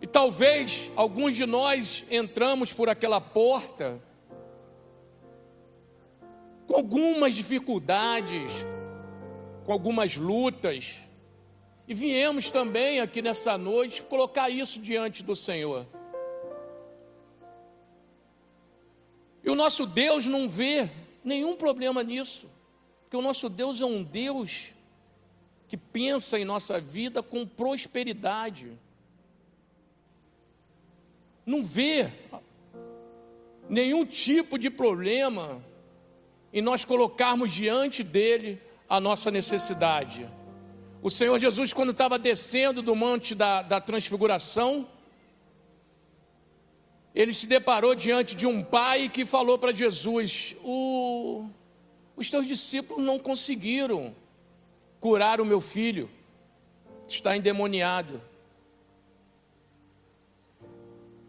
E 0.00 0.06
talvez 0.06 0.90
alguns 0.94 1.34
de 1.34 1.44
nós 1.44 2.04
entramos 2.10 2.72
por 2.72 2.88
aquela 2.88 3.20
porta 3.20 4.00
com 6.68 6.76
algumas 6.76 7.34
dificuldades, 7.34 8.64
com 9.64 9.72
algumas 9.72 10.16
lutas, 10.16 10.98
e 11.88 11.94
viemos 11.94 12.52
também 12.52 13.00
aqui 13.00 13.20
nessa 13.20 13.58
noite 13.58 14.02
colocar 14.02 14.48
isso 14.48 14.78
diante 14.78 15.24
do 15.24 15.34
Senhor. 15.34 15.84
E 19.42 19.50
o 19.50 19.56
nosso 19.56 19.84
Deus 19.84 20.26
não 20.26 20.48
vê 20.48 20.88
nenhum 21.24 21.56
problema 21.56 22.04
nisso, 22.04 22.48
porque 23.02 23.16
o 23.16 23.22
nosso 23.22 23.48
Deus 23.48 23.80
é 23.80 23.84
um 23.84 24.04
Deus 24.04 24.66
que 25.66 25.76
pensa 25.76 26.38
em 26.38 26.44
nossa 26.44 26.80
vida 26.80 27.24
com 27.24 27.44
prosperidade 27.44 28.78
não 31.48 31.64
vê 31.64 32.10
nenhum 33.70 34.04
tipo 34.04 34.58
de 34.58 34.68
problema 34.68 35.64
em 36.52 36.62
nós 36.62 36.84
colocarmos 36.84 37.52
diante 37.52 38.02
dele 38.02 38.60
a 38.88 38.98
nossa 39.00 39.30
necessidade. 39.30 40.28
O 41.02 41.10
Senhor 41.10 41.38
Jesus, 41.38 41.72
quando 41.72 41.92
estava 41.92 42.18
descendo 42.18 42.82
do 42.82 42.96
monte 42.96 43.34
da, 43.34 43.62
da 43.62 43.80
transfiguração, 43.80 44.88
ele 47.14 47.32
se 47.32 47.46
deparou 47.46 47.94
diante 47.94 48.34
de 48.34 48.46
um 48.46 48.62
pai 48.62 49.08
que 49.08 49.24
falou 49.24 49.58
para 49.58 49.74
Jesus: 49.74 50.56
o, 50.64 51.48
Os 52.16 52.30
teus 52.30 52.46
discípulos 52.46 53.04
não 53.04 53.18
conseguiram 53.18 54.14
curar 55.00 55.40
o 55.40 55.44
meu 55.44 55.60
filho, 55.60 56.10
está 57.06 57.36
endemoniado. 57.36 58.20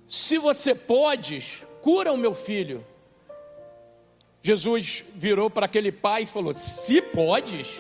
Se 0.08 0.40
você 0.40 0.74
pode, 0.74 1.64
cura 1.82 2.12
o 2.12 2.18
meu 2.18 2.34
filho. 2.34 2.86
Jesus 4.42 5.04
virou 5.16 5.50
para 5.50 5.66
aquele 5.66 5.92
pai 5.92 6.24
e 6.24 6.26
falou: 6.26 6.54
Se 6.54 7.02
podes, 7.02 7.80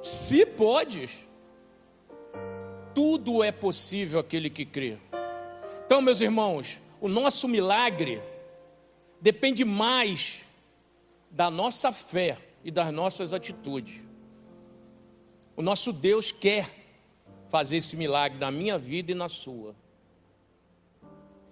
se 0.00 0.46
podes, 0.46 1.10
tudo 2.94 3.42
é 3.42 3.50
possível 3.50 4.20
aquele 4.20 4.48
que 4.48 4.64
crê. 4.64 4.98
Então, 5.84 6.00
meus 6.00 6.20
irmãos, 6.20 6.80
o 7.00 7.08
nosso 7.08 7.48
milagre 7.48 8.22
depende 9.20 9.64
mais 9.64 10.42
da 11.30 11.50
nossa 11.50 11.90
fé 11.92 12.38
e 12.62 12.70
das 12.70 12.92
nossas 12.92 13.32
atitudes. 13.32 14.00
O 15.56 15.62
nosso 15.62 15.92
Deus 15.92 16.30
quer 16.30 16.68
fazer 17.48 17.76
esse 17.76 17.96
milagre 17.96 18.38
na 18.38 18.50
minha 18.50 18.78
vida 18.78 19.12
e 19.12 19.14
na 19.14 19.28
sua. 19.28 19.74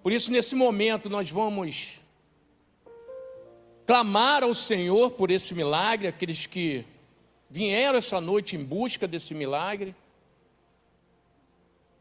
Por 0.01 0.11
isso, 0.11 0.31
nesse 0.31 0.55
momento, 0.55 1.09
nós 1.09 1.29
vamos 1.29 2.01
clamar 3.85 4.43
ao 4.43 4.53
Senhor 4.53 5.11
por 5.11 5.31
esse 5.31 5.53
milagre, 5.53 6.07
aqueles 6.07 6.45
que 6.45 6.85
vieram 7.49 7.97
essa 7.97 8.19
noite 8.19 8.55
em 8.55 8.63
busca 8.63 9.07
desse 9.07 9.33
milagre. 9.33 9.95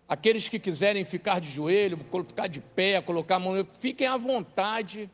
Aqueles 0.09 0.49
que 0.49 0.59
quiserem 0.59 1.05
ficar 1.05 1.41
de 1.41 1.51
joelho, 1.51 1.99
ficar 2.27 2.47
de 2.47 2.61
pé, 2.61 3.01
colocar 3.01 3.37
a 3.37 3.39
mão, 3.39 3.67
fiquem 3.79 4.07
à 4.07 4.17
vontade. 4.17 5.11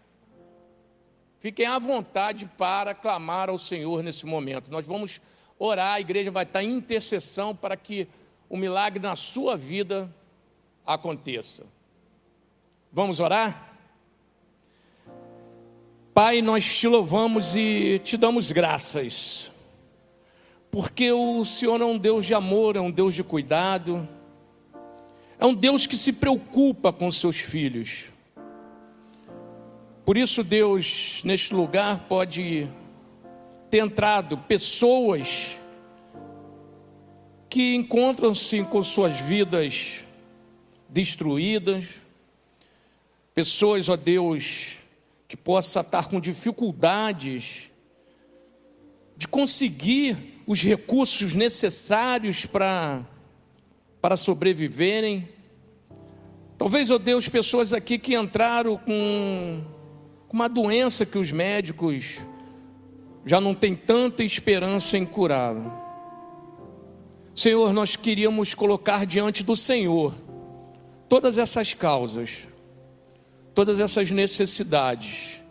Fiquem 1.39 1.67
à 1.67 1.79
vontade 1.79 2.51
para 2.59 2.95
clamar 2.95 3.49
ao 3.49 3.59
Senhor 3.59 4.03
nesse 4.03 4.27
momento. 4.27 4.71
Nós 4.71 4.87
vamos 4.87 5.21
orar, 5.59 5.95
a 5.95 6.01
igreja 6.01 6.31
vai 6.31 6.45
estar 6.45 6.63
em 6.63 6.73
intercessão 6.73 7.55
para 7.55 7.77
que 7.77 8.09
o 8.49 8.57
milagre 8.57 9.01
na 9.01 9.15
sua 9.15 9.57
vida 9.57 10.13
aconteça. 10.85 11.67
Vamos 12.91 13.21
orar? 13.21 13.68
Pai, 16.15 16.43
nós 16.43 16.79
te 16.79 16.89
louvamos 16.89 17.55
e 17.55 18.01
te 18.03 18.17
damos 18.17 18.51
graças, 18.51 19.51
porque 20.71 21.13
o 21.13 21.45
Senhor 21.45 21.81
é 21.81 21.85
um 21.85 21.97
Deus 21.97 22.27
de 22.27 22.35
amor, 22.35 22.77
é 22.77 22.81
um 22.81 22.91
Deus 22.91 23.15
de 23.15 23.23
cuidado, 23.23 24.09
é 25.39 25.47
um 25.47 25.55
Deus 25.55 25.87
que 25.87 25.97
se 25.97 26.13
preocupa 26.13 26.93
com 26.93 27.11
seus 27.11 27.37
filhos. 27.37 28.07
Por 30.05 30.17
isso, 30.17 30.43
Deus, 30.43 31.23
neste 31.25 31.55
lugar, 31.55 32.07
pode 32.09 32.69
ter 33.71 33.79
entrado 33.79 34.37
pessoas 34.39 35.57
que 37.49 37.75
encontram-se 37.75 38.65
com 38.65 38.83
suas 38.83 39.21
vidas 39.21 40.05
destruídas, 40.89 42.09
Pessoas, 43.39 43.89
ó 43.89 43.95
Deus, 43.95 44.78
que 45.29 45.37
possa 45.37 45.81
estar 45.81 46.09
com 46.09 46.19
dificuldades 46.19 47.71
de 49.15 49.29
conseguir 49.29 50.43
os 50.47 50.63
recursos 50.63 51.35
necessários 51.35 52.47
para, 52.47 53.07
para 54.01 54.17
sobreviverem. 54.17 55.29
Talvez, 56.57 56.91
ó 56.91 56.97
Deus, 56.97 57.29
pessoas 57.29 57.75
aqui 57.75 57.99
que 57.99 58.17
entraram 58.17 58.79
com, 58.79 59.65
com 60.27 60.35
uma 60.35 60.49
doença 60.49 61.05
que 61.05 61.19
os 61.19 61.31
médicos 61.31 62.21
já 63.27 63.39
não 63.39 63.55
têm 63.55 63.77
tanta 63.77 64.25
esperança 64.25 64.97
em 64.97 65.05
curá-lo. 65.05 65.71
Senhor, 67.35 67.71
nós 67.75 67.97
queríamos 67.97 68.55
colocar 68.55 69.05
diante 69.05 69.45
do 69.45 69.55
Senhor 69.55 70.15
todas 71.07 71.37
essas 71.37 71.75
causas 71.75 72.48
todas 73.59 73.81
essas 73.81 74.13
necessidades, 74.13 75.43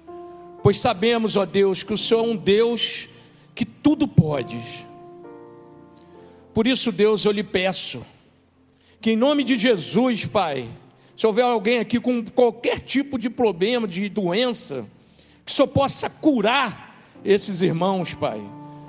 pois 0.63 0.79
sabemos, 0.79 1.35
ó 1.35 1.45
Deus, 1.45 1.83
que 1.83 1.91
o 1.93 1.97
Senhor 1.97 2.23
é 2.23 2.29
um 2.29 2.37
Deus 2.37 3.09
que 3.53 3.65
tudo 3.65 4.07
pode. 4.07 4.57
Por 6.53 6.65
isso, 6.65 6.89
Deus, 6.89 7.25
eu 7.25 7.33
lhe 7.33 7.43
peço, 7.43 8.05
que 9.01 9.11
em 9.11 9.17
nome 9.17 9.43
de 9.43 9.57
Jesus, 9.57 10.23
Pai, 10.23 10.69
se 11.17 11.27
houver 11.27 11.43
alguém 11.43 11.79
aqui 11.79 11.99
com 11.99 12.23
qualquer 12.23 12.79
tipo 12.79 13.19
de 13.19 13.29
problema, 13.29 13.85
de 13.85 14.07
doença, 14.07 14.87
que 15.43 15.51
o 15.51 15.53
Senhor 15.53 15.67
possa 15.67 16.09
curar 16.09 16.97
esses 17.25 17.61
irmãos, 17.61 18.13
Pai. 18.13 18.39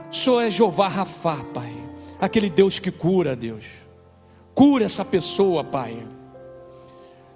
O 0.08 0.14
Senhor 0.14 0.42
é 0.42 0.48
Jeová 0.48 0.86
Rafá, 0.86 1.42
Pai, 1.52 1.74
aquele 2.20 2.48
Deus 2.48 2.78
que 2.78 2.92
cura, 2.92 3.34
Deus. 3.34 3.64
Cura 4.54 4.84
essa 4.84 5.04
pessoa, 5.04 5.64
Pai 5.64 6.06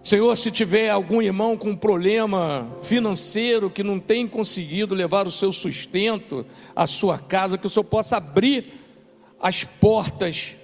Senhor, 0.02 0.36
se 0.36 0.50
tiver 0.50 0.90
algum 0.90 1.22
irmão 1.22 1.56
com 1.56 1.76
problema 1.76 2.68
financeiro 2.82 3.70
que 3.70 3.84
não 3.84 4.00
tem 4.00 4.26
conseguido 4.26 4.96
levar 4.96 5.28
o 5.28 5.30
seu 5.30 5.52
sustento 5.52 6.44
à 6.74 6.88
sua 6.88 7.18
casa, 7.18 7.56
que 7.56 7.66
o 7.66 7.70
Senhor 7.70 7.84
possa 7.84 8.16
abrir 8.16 8.80
as 9.40 9.62
portas 9.62 10.56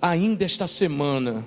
ainda 0.00 0.44
esta 0.44 0.66
semana, 0.66 1.44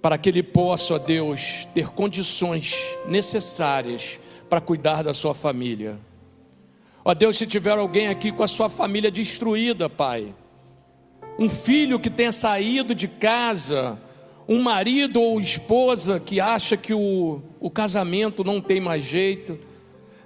para 0.00 0.16
que 0.16 0.30
ele 0.30 0.42
possa, 0.42 0.94
ó 0.94 0.98
Deus, 0.98 1.68
ter 1.74 1.88
condições 1.88 2.74
necessárias 3.06 4.18
para 4.48 4.62
cuidar 4.62 5.02
da 5.02 5.12
sua 5.12 5.34
família. 5.34 5.98
Ó 7.04 7.12
Deus, 7.12 7.36
se 7.36 7.46
tiver 7.46 7.76
alguém 7.76 8.08
aqui 8.08 8.32
com 8.32 8.42
a 8.42 8.48
sua 8.48 8.70
família 8.70 9.10
destruída, 9.10 9.90
Pai, 9.90 10.34
um 11.38 11.50
filho 11.50 12.00
que 12.00 12.08
tenha 12.08 12.32
saído 12.32 12.94
de 12.94 13.08
casa, 13.08 13.98
um 14.48 14.60
marido 14.60 15.20
ou 15.20 15.40
esposa 15.40 16.20
que 16.20 16.40
acha 16.40 16.76
que 16.76 16.92
o, 16.92 17.42
o 17.58 17.70
casamento 17.70 18.44
não 18.44 18.60
tem 18.60 18.80
mais 18.80 19.04
jeito. 19.04 19.58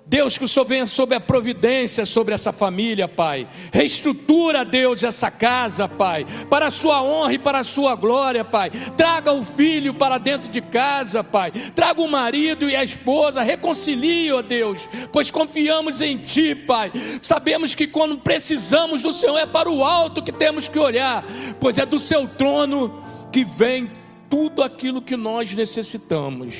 Deus, 0.09 0.39
que 0.39 0.45
o 0.45 0.49
Senhor 0.49 0.65
venha 0.65 0.87
sobre 0.87 1.15
a 1.15 1.21
providência 1.21 2.07
sobre 2.07 2.35
essa 2.35 2.51
família, 2.51 3.07
Pai. 3.07 3.47
Reestrutura, 3.71 4.65
Deus, 4.65 5.03
essa 5.03 5.31
casa, 5.31 5.87
Pai, 5.87 6.27
para 6.49 6.69
a 6.69 6.71
sua 6.71 7.03
honra 7.03 7.35
e 7.35 7.39
para 7.39 7.59
a 7.59 7.65
sua 7.65 7.95
glória, 7.95 8.43
Pai. 8.43 8.71
Traga 8.97 9.35
o 9.35 9.45
filho 9.45 9.93
para 9.93 10.17
dentro 10.17 10.51
de 10.51 10.63
casa, 10.63 11.23
Pai. 11.23 11.51
Traga 11.75 12.01
o 12.01 12.09
marido 12.09 12.71
e 12.71 12.75
a 12.75 12.83
esposa, 12.83 13.43
reconcilie, 13.43 14.33
ó 14.33 14.41
Deus, 14.41 14.89
pois 15.13 15.31
confiamos 15.31 16.01
em 16.01 16.17
Ti, 16.17 16.55
Pai. 16.55 16.91
Sabemos 17.21 17.75
que 17.75 17.87
quando 17.87 18.17
precisamos 18.17 19.03
do 19.03 19.13
Senhor 19.13 19.37
é 19.37 19.47
para 19.47 19.71
o 19.71 19.85
alto 19.85 20.23
que 20.23 20.33
temos 20.33 20.71
que 20.71 20.79
olhar, 20.79 21.23
pois 21.61 21.77
é 21.77 21.85
do 21.85 21.99
Seu 21.99 22.27
trono 22.27 23.05
que 23.31 23.45
vem 23.45 23.98
tudo 24.29 24.63
aquilo 24.63 25.03
que 25.03 25.17
nós 25.17 25.55
necessitamos. 25.55 26.55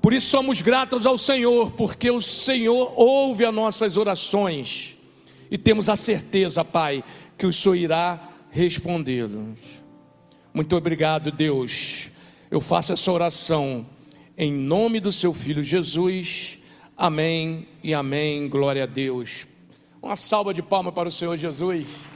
Por 0.00 0.12
isso 0.12 0.28
somos 0.28 0.62
gratos 0.62 1.04
ao 1.04 1.18
Senhor, 1.18 1.72
porque 1.72 2.10
o 2.10 2.20
Senhor 2.20 2.92
ouve 2.96 3.44
as 3.44 3.54
nossas 3.54 3.96
orações 3.96 4.96
e 5.50 5.58
temos 5.58 5.88
a 5.88 5.96
certeza, 5.96 6.64
Pai, 6.64 7.04
que 7.36 7.46
o 7.46 7.52
Senhor 7.52 7.74
irá 7.74 8.30
respondê-los. 8.50 9.82
Muito 10.54 10.76
obrigado, 10.76 11.30
Deus. 11.30 12.08
Eu 12.50 12.60
faço 12.60 12.92
essa 12.92 13.12
oração 13.12 13.86
em 14.36 14.52
nome 14.52 15.00
do 15.00 15.12
seu 15.12 15.34
filho 15.34 15.62
Jesus. 15.62 16.58
Amém 16.96 17.68
e 17.82 17.92
amém. 17.92 18.48
Glória 18.48 18.84
a 18.84 18.86
Deus. 18.86 19.46
Uma 20.02 20.16
salva 20.16 20.54
de 20.54 20.62
palmas 20.62 20.94
para 20.94 21.08
o 21.08 21.12
Senhor 21.12 21.36
Jesus. 21.36 22.09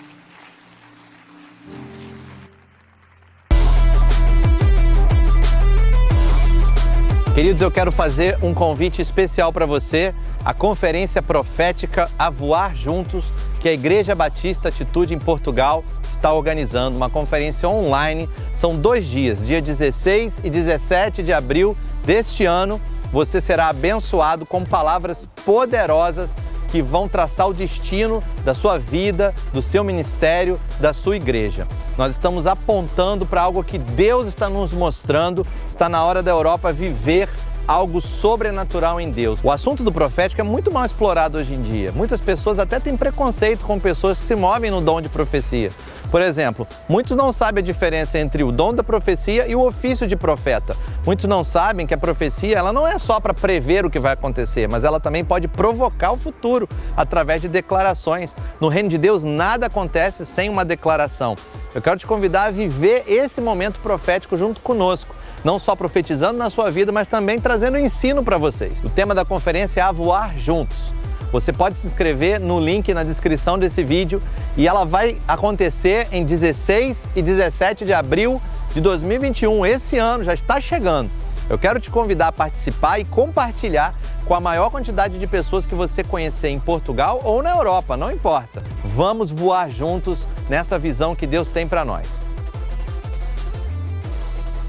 Queridos, 7.34 7.60
eu 7.60 7.70
quero 7.70 7.90
fazer 7.90 8.38
um 8.44 8.54
convite 8.54 9.02
especial 9.02 9.52
para 9.52 9.66
você, 9.66 10.14
a 10.44 10.54
conferência 10.54 11.20
profética 11.20 12.08
A 12.16 12.30
Voar 12.30 12.76
Juntos, 12.76 13.24
que 13.58 13.68
a 13.68 13.72
Igreja 13.72 14.14
Batista 14.14 14.68
Atitude 14.68 15.14
em 15.14 15.18
Portugal 15.18 15.82
está 16.08 16.32
organizando, 16.32 16.96
uma 16.96 17.10
conferência 17.10 17.68
online. 17.68 18.30
São 18.54 18.78
dois 18.78 19.04
dias, 19.04 19.44
dia 19.44 19.60
16 19.60 20.42
e 20.44 20.48
17 20.48 21.24
de 21.24 21.32
abril 21.32 21.76
deste 22.04 22.44
ano. 22.44 22.80
Você 23.12 23.40
será 23.40 23.66
abençoado 23.66 24.46
com 24.46 24.64
palavras 24.64 25.28
poderosas 25.44 26.32
que 26.74 26.82
vão 26.82 27.06
traçar 27.06 27.48
o 27.48 27.54
destino 27.54 28.20
da 28.44 28.52
sua 28.52 28.80
vida, 28.80 29.32
do 29.52 29.62
seu 29.62 29.84
ministério, 29.84 30.58
da 30.80 30.92
sua 30.92 31.14
igreja. 31.14 31.68
Nós 31.96 32.10
estamos 32.10 32.48
apontando 32.48 33.24
para 33.24 33.42
algo 33.42 33.62
que 33.62 33.78
Deus 33.78 34.26
está 34.26 34.48
nos 34.48 34.72
mostrando, 34.72 35.46
está 35.68 35.88
na 35.88 36.04
hora 36.04 36.20
da 36.20 36.32
Europa 36.32 36.72
viver 36.72 37.28
algo 37.66 38.00
sobrenatural 38.00 39.00
em 39.00 39.10
Deus. 39.10 39.40
O 39.42 39.50
assunto 39.50 39.82
do 39.82 39.92
profético 39.92 40.40
é 40.40 40.44
muito 40.44 40.70
mal 40.70 40.84
explorado 40.84 41.38
hoje 41.38 41.54
em 41.54 41.62
dia. 41.62 41.92
Muitas 41.92 42.20
pessoas 42.20 42.58
até 42.58 42.78
têm 42.78 42.96
preconceito 42.96 43.64
com 43.64 43.78
pessoas 43.78 44.18
que 44.18 44.24
se 44.24 44.34
movem 44.34 44.70
no 44.70 44.80
dom 44.80 45.00
de 45.00 45.08
profecia. 45.08 45.70
Por 46.10 46.22
exemplo, 46.22 46.66
muitos 46.88 47.16
não 47.16 47.32
sabem 47.32 47.60
a 47.60 47.64
diferença 47.64 48.18
entre 48.18 48.44
o 48.44 48.52
dom 48.52 48.72
da 48.72 48.84
profecia 48.84 49.48
e 49.48 49.56
o 49.56 49.66
ofício 49.66 50.06
de 50.06 50.14
profeta. 50.14 50.76
Muitos 51.04 51.26
não 51.26 51.42
sabem 51.42 51.86
que 51.86 51.94
a 51.94 51.98
profecia 51.98 52.56
ela 52.56 52.72
não 52.72 52.86
é 52.86 52.98
só 52.98 53.18
para 53.18 53.34
prever 53.34 53.84
o 53.84 53.90
que 53.90 53.98
vai 53.98 54.12
acontecer, 54.12 54.68
mas 54.68 54.84
ela 54.84 55.00
também 55.00 55.24
pode 55.24 55.48
provocar 55.48 56.12
o 56.12 56.16
futuro 56.16 56.68
através 56.96 57.42
de 57.42 57.48
declarações. 57.48 58.34
No 58.60 58.68
reino 58.68 58.88
de 58.88 58.98
Deus 58.98 59.24
nada 59.24 59.66
acontece 59.66 60.24
sem 60.24 60.48
uma 60.48 60.64
declaração. 60.64 61.34
Eu 61.74 61.82
quero 61.82 61.98
te 61.98 62.06
convidar 62.06 62.44
a 62.44 62.50
viver 62.52 63.02
esse 63.08 63.40
momento 63.40 63.80
profético 63.80 64.36
junto 64.36 64.60
conosco 64.60 65.16
não 65.44 65.58
só 65.58 65.76
profetizando 65.76 66.38
na 66.38 66.48
sua 66.48 66.70
vida, 66.70 66.90
mas 66.90 67.06
também 67.06 67.38
trazendo 67.38 67.78
ensino 67.78 68.24
para 68.24 68.38
vocês. 68.38 68.80
O 68.82 68.88
tema 68.88 69.14
da 69.14 69.24
conferência 69.24 69.80
é 69.80 69.82
A 69.82 69.92
Voar 69.92 70.36
Juntos. 70.38 70.94
Você 71.30 71.52
pode 71.52 71.76
se 71.76 71.86
inscrever 71.86 72.40
no 72.40 72.60
link 72.60 72.94
na 72.94 73.02
descrição 73.02 73.58
desse 73.58 73.82
vídeo 73.82 74.22
e 74.56 74.66
ela 74.66 74.84
vai 74.84 75.18
acontecer 75.26 76.08
em 76.12 76.24
16 76.24 77.08
e 77.14 77.20
17 77.20 77.84
de 77.84 77.92
abril 77.92 78.40
de 78.72 78.80
2021. 78.80 79.66
Esse 79.66 79.98
ano 79.98 80.24
já 80.24 80.32
está 80.32 80.60
chegando. 80.60 81.10
Eu 81.50 81.58
quero 81.58 81.78
te 81.78 81.90
convidar 81.90 82.28
a 82.28 82.32
participar 82.32 82.98
e 82.98 83.04
compartilhar 83.04 83.94
com 84.24 84.34
a 84.34 84.40
maior 84.40 84.70
quantidade 84.70 85.18
de 85.18 85.26
pessoas 85.26 85.66
que 85.66 85.74
você 85.74 86.02
conhecer 86.02 86.48
em 86.48 86.58
Portugal 86.58 87.20
ou 87.22 87.42
na 87.42 87.50
Europa, 87.50 87.96
não 87.96 88.10
importa. 88.10 88.62
Vamos 88.82 89.30
voar 89.30 89.70
juntos 89.70 90.26
nessa 90.48 90.78
visão 90.78 91.14
que 91.14 91.26
Deus 91.26 91.48
tem 91.48 91.68
para 91.68 91.84
nós. 91.84 92.23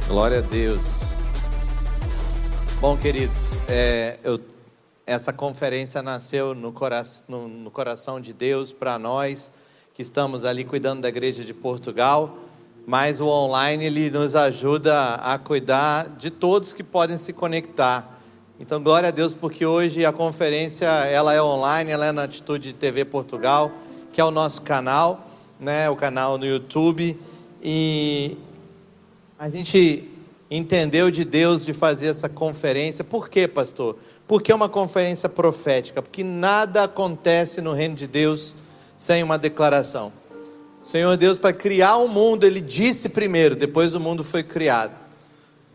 Glória 0.07 0.37
a 0.37 0.41
Deus. 0.41 1.01
Bom, 2.79 2.95
queridos, 2.95 3.57
é, 3.67 4.19
eu, 4.23 4.39
essa 5.03 5.33
conferência 5.33 6.03
nasceu 6.03 6.53
no, 6.53 6.71
cora, 6.71 7.01
no, 7.27 7.47
no 7.47 7.71
coração 7.71 8.21
de 8.21 8.31
Deus 8.31 8.71
para 8.71 8.99
nós 8.99 9.51
que 9.95 10.03
estamos 10.03 10.45
ali 10.45 10.63
cuidando 10.63 11.01
da 11.01 11.09
igreja 11.09 11.43
de 11.43 11.55
Portugal, 11.55 12.37
mas 12.85 13.19
o 13.19 13.25
online 13.25 13.85
ele 13.85 14.11
nos 14.11 14.35
ajuda 14.35 15.15
a 15.15 15.39
cuidar 15.39 16.07
de 16.09 16.29
todos 16.29 16.71
que 16.71 16.83
podem 16.83 17.17
se 17.17 17.33
conectar. 17.33 18.19
Então, 18.59 18.81
glória 18.83 19.09
a 19.09 19.11
Deus, 19.11 19.33
porque 19.33 19.65
hoje 19.65 20.05
a 20.05 20.13
conferência 20.13 20.85
ela 20.85 21.33
é 21.33 21.41
online, 21.41 21.89
ela 21.89 22.05
é 22.05 22.11
na 22.11 22.23
Atitude 22.23 22.73
TV 22.73 23.05
Portugal, 23.05 23.71
que 24.13 24.21
é 24.21 24.23
o 24.23 24.29
nosso 24.29 24.61
canal, 24.61 25.25
né, 25.59 25.89
o 25.89 25.95
canal 25.95 26.37
no 26.37 26.45
YouTube, 26.45 27.19
e 27.63 28.37
a 29.37 29.49
gente 29.49 30.09
entendeu 30.49 31.11
de 31.11 31.25
Deus 31.25 31.65
de 31.65 31.73
fazer 31.73 32.07
essa 32.07 32.29
conferência. 32.29 33.03
Por 33.03 33.27
quê, 33.27 33.47
pastor? 33.47 33.97
Porque 34.27 34.51
é 34.51 34.55
uma 34.55 34.69
conferência 34.69 35.27
profética, 35.27 36.01
porque 36.01 36.23
nada 36.23 36.83
acontece 36.83 37.61
no 37.61 37.73
reino 37.73 37.95
de 37.95 38.07
Deus 38.07 38.55
sem 38.95 39.21
uma 39.21 39.37
declaração. 39.37 40.11
O 40.81 40.87
Senhor 40.87 41.17
Deus, 41.17 41.37
para 41.37 41.51
criar 41.51 41.97
o 41.97 42.07
mundo, 42.07 42.45
Ele 42.45 42.61
disse 42.61 43.09
primeiro, 43.09 43.55
depois 43.55 43.93
o 43.93 43.99
mundo 43.99 44.23
foi 44.23 44.41
criado. 44.41 44.95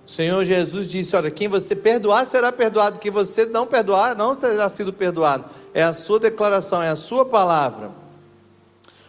O 0.07 0.11
Senhor 0.11 0.45
Jesus 0.45 0.91
disse: 0.91 1.15
Olha, 1.15 1.31
quem 1.31 1.47
você 1.47 1.77
perdoar 1.77 2.27
será 2.27 2.51
perdoado, 2.51 2.99
quem 2.99 3.11
você 3.11 3.45
não 3.45 3.67
perdoar 3.67 4.17
não 4.17 4.39
será 4.39 4.69
sido 4.69 4.93
perdoado. 4.93 5.45
É 5.75 5.83
a 5.83 5.93
sua 5.93 6.19
declaração, 6.19 6.83
é 6.83 6.89
a 6.89 6.97
sua 6.97 7.25
palavra. 7.25 7.91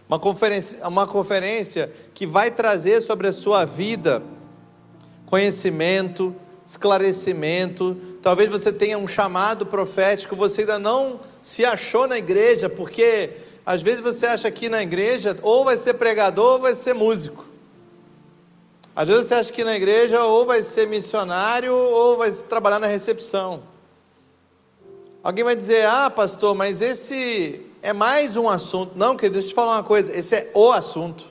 Uma 0.08 0.20
conferência, 0.20 0.86
uma 0.88 1.08
conferência 1.08 1.92
que 2.14 2.28
vai 2.28 2.52
trazer 2.52 3.02
sobre 3.02 3.28
a 3.28 3.34
sua 3.34 3.64
vida 3.64 4.22
conhecimento, 5.32 6.36
esclarecimento. 6.66 7.96
Talvez 8.22 8.52
você 8.52 8.72
tenha 8.72 8.98
um 8.98 9.08
chamado 9.08 9.66
profético, 9.66 10.36
você 10.36 10.62
ainda 10.62 10.78
não 10.78 11.22
se 11.42 11.64
achou 11.64 12.06
na 12.06 12.18
igreja, 12.18 12.70
porque 12.70 13.30
às 13.66 13.82
vezes 13.82 14.02
você 14.02 14.26
acha 14.26 14.52
que 14.52 14.68
na 14.68 14.84
igreja 14.84 15.36
ou 15.42 15.64
vai 15.64 15.78
ser 15.78 15.94
pregador 15.94 16.56
ou 16.56 16.60
vai 16.60 16.76
ser 16.76 16.94
músico. 16.94 17.46
Às 18.94 19.08
vezes 19.08 19.28
você 19.28 19.36
acha 19.36 19.54
que 19.54 19.64
na 19.64 19.74
igreja 19.74 20.22
ou 20.26 20.46
vai 20.46 20.62
ser 20.62 20.86
missionário 20.86 21.74
ou 21.74 22.18
vai 22.18 22.30
trabalhar 22.30 22.80
na 22.80 22.88
recepção. 22.88 23.64
Alguém 25.24 25.46
vai 25.46 25.56
dizer: 25.56 25.86
Ah, 25.86 26.10
pastor, 26.10 26.54
mas 26.54 26.82
esse 26.82 27.62
é 27.82 27.94
mais 27.94 28.36
um 28.36 28.50
assunto. 28.50 28.98
Não, 28.98 29.16
querido, 29.16 29.36
deixa 29.36 29.48
eu 29.48 29.52
te 29.52 29.56
falar 29.56 29.78
uma 29.78 29.84
coisa: 29.84 30.14
esse 30.14 30.36
é 30.36 30.52
o 30.54 30.74
assunto. 30.74 31.31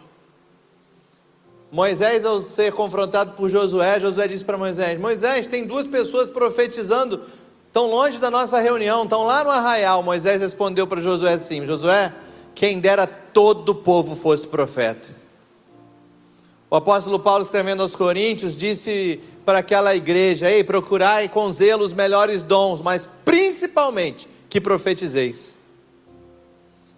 Moisés, 1.73 2.25
ao 2.25 2.41
ser 2.41 2.73
confrontado 2.73 3.33
por 3.33 3.49
Josué, 3.49 4.01
Josué 4.01 4.27
disse 4.27 4.45
para 4.45 4.59
Moisés: 4.59 4.99
Moisés, 4.99 5.47
tem 5.47 5.65
duas 5.65 5.87
pessoas 5.87 6.29
profetizando, 6.29 7.21
tão 7.73 7.89
longe 7.89 8.19
da 8.19 8.31
nossa 8.31 8.59
reunião, 8.59 9.05
estão 9.05 9.25
lá 9.25 9.45
no 9.45 9.51
arraial. 9.51 10.03
Moisés 10.03 10.41
respondeu 10.41 10.87
para 10.87 11.01
Josué 11.01 11.35
assim: 11.35 11.65
Josué, 11.67 12.13
quem 12.55 12.81
dera 12.81 13.07
todo 13.07 13.69
o 13.71 13.75
povo 13.75 14.17
fosse 14.17 14.47
profeta. 14.49 15.09
O 16.69 16.75
apóstolo 16.75 17.21
Paulo, 17.21 17.45
escrevendo 17.45 17.83
aos 17.83 17.95
Coríntios, 17.95 18.57
disse 18.57 19.21
para 19.47 19.61
aquela 19.61 19.95
igreja: 19.95 20.51
Ei, 20.51 20.65
procurai 20.65 21.29
com 21.29 21.53
zelo 21.53 21.85
os 21.85 21.93
melhores 21.93 22.43
dons, 22.43 22.83
mas 22.83 23.09
principalmente 23.25 24.29
que 24.49 24.61
profetizeis. 24.61 25.55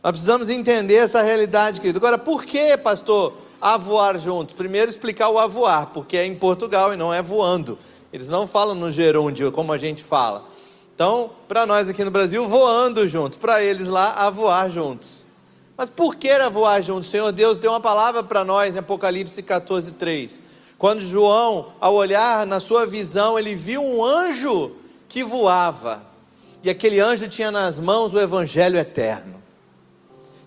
Nós 0.03 0.13
precisamos 0.13 0.49
entender 0.49 0.97
essa 0.97 1.23
realidade, 1.23 1.81
querido. 1.81 1.99
Agora, 1.99 2.17
por 2.19 2.45
que, 2.45 2.77
pastor? 2.79 3.35
A 3.63 3.77
voar 3.77 4.19
juntos? 4.19 4.57
Primeiro 4.57 4.91
explicar 4.91 5.29
o 5.29 5.39
a 5.39 5.47
voar, 5.47 5.87
porque 5.95 6.17
é 6.17 6.27
em 6.27 6.35
Portugal 6.35 6.93
e 6.93 6.97
não 6.97 7.15
é 7.15 7.23
voando. 7.23 7.79
Eles 8.13 8.29
não 8.29 8.45
falam 8.45 8.75
no 8.75 8.91
gerúndio 8.91 9.53
como 9.53 9.73
a 9.73 9.79
gente 9.79 10.03
fala. 10.03 10.45
Então, 10.93 11.31
para 11.47 11.65
nós 11.65 11.89
aqui 11.89 12.05
no 12.05 12.11
Brasil, 12.11 12.47
voando 12.49 13.09
juntos, 13.09 13.39
para 13.39 13.63
eles 13.63 13.89
lá, 13.89 14.15
a 14.15 14.31
voar 14.31 14.69
juntos. 14.69 15.25
Mas 15.77 15.89
por 15.89 16.17
que 16.17 16.29
a 16.29 16.49
voar 16.49 16.83
juntos? 16.83 17.09
O 17.09 17.11
Senhor 17.11 17.33
Deus 17.33 17.57
deu 17.57 17.71
uma 17.71 17.81
palavra 17.81 18.23
para 18.23 18.45
nós 18.45 18.75
em 18.75 18.79
Apocalipse 18.79 19.43
14, 19.43 19.93
3. 19.93 20.43
Quando 20.77 21.01
João, 21.01 21.73
ao 21.81 21.95
olhar 21.95 22.45
na 22.47 22.59
sua 22.59 22.85
visão, 22.85 23.39
ele 23.39 23.55
viu 23.55 23.83
um 23.83 24.05
anjo 24.05 24.73
que 25.09 25.23
voava. 25.23 26.05
E 26.63 26.69
aquele 26.69 27.01
anjo 27.01 27.29
tinha 27.29 27.51
nas 27.51 27.79
mãos 27.79 28.13
o 28.13 28.21
evangelho 28.21 28.77
eterno. 28.77 29.42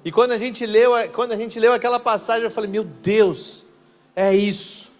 E 0.06 0.12
quando 0.12 0.32
a 0.32 0.38
gente 0.38 0.66
leu, 0.68 0.92
quando 1.12 1.32
a 1.32 1.36
gente 1.36 1.60
leu 1.60 1.74
aquela 1.74 2.00
passagem, 2.00 2.44
eu 2.44 2.52
falei: 2.52 2.70
"Meu 2.70 2.84
Deus, 2.84 3.66
é 4.16 4.34
isso. 4.34 4.92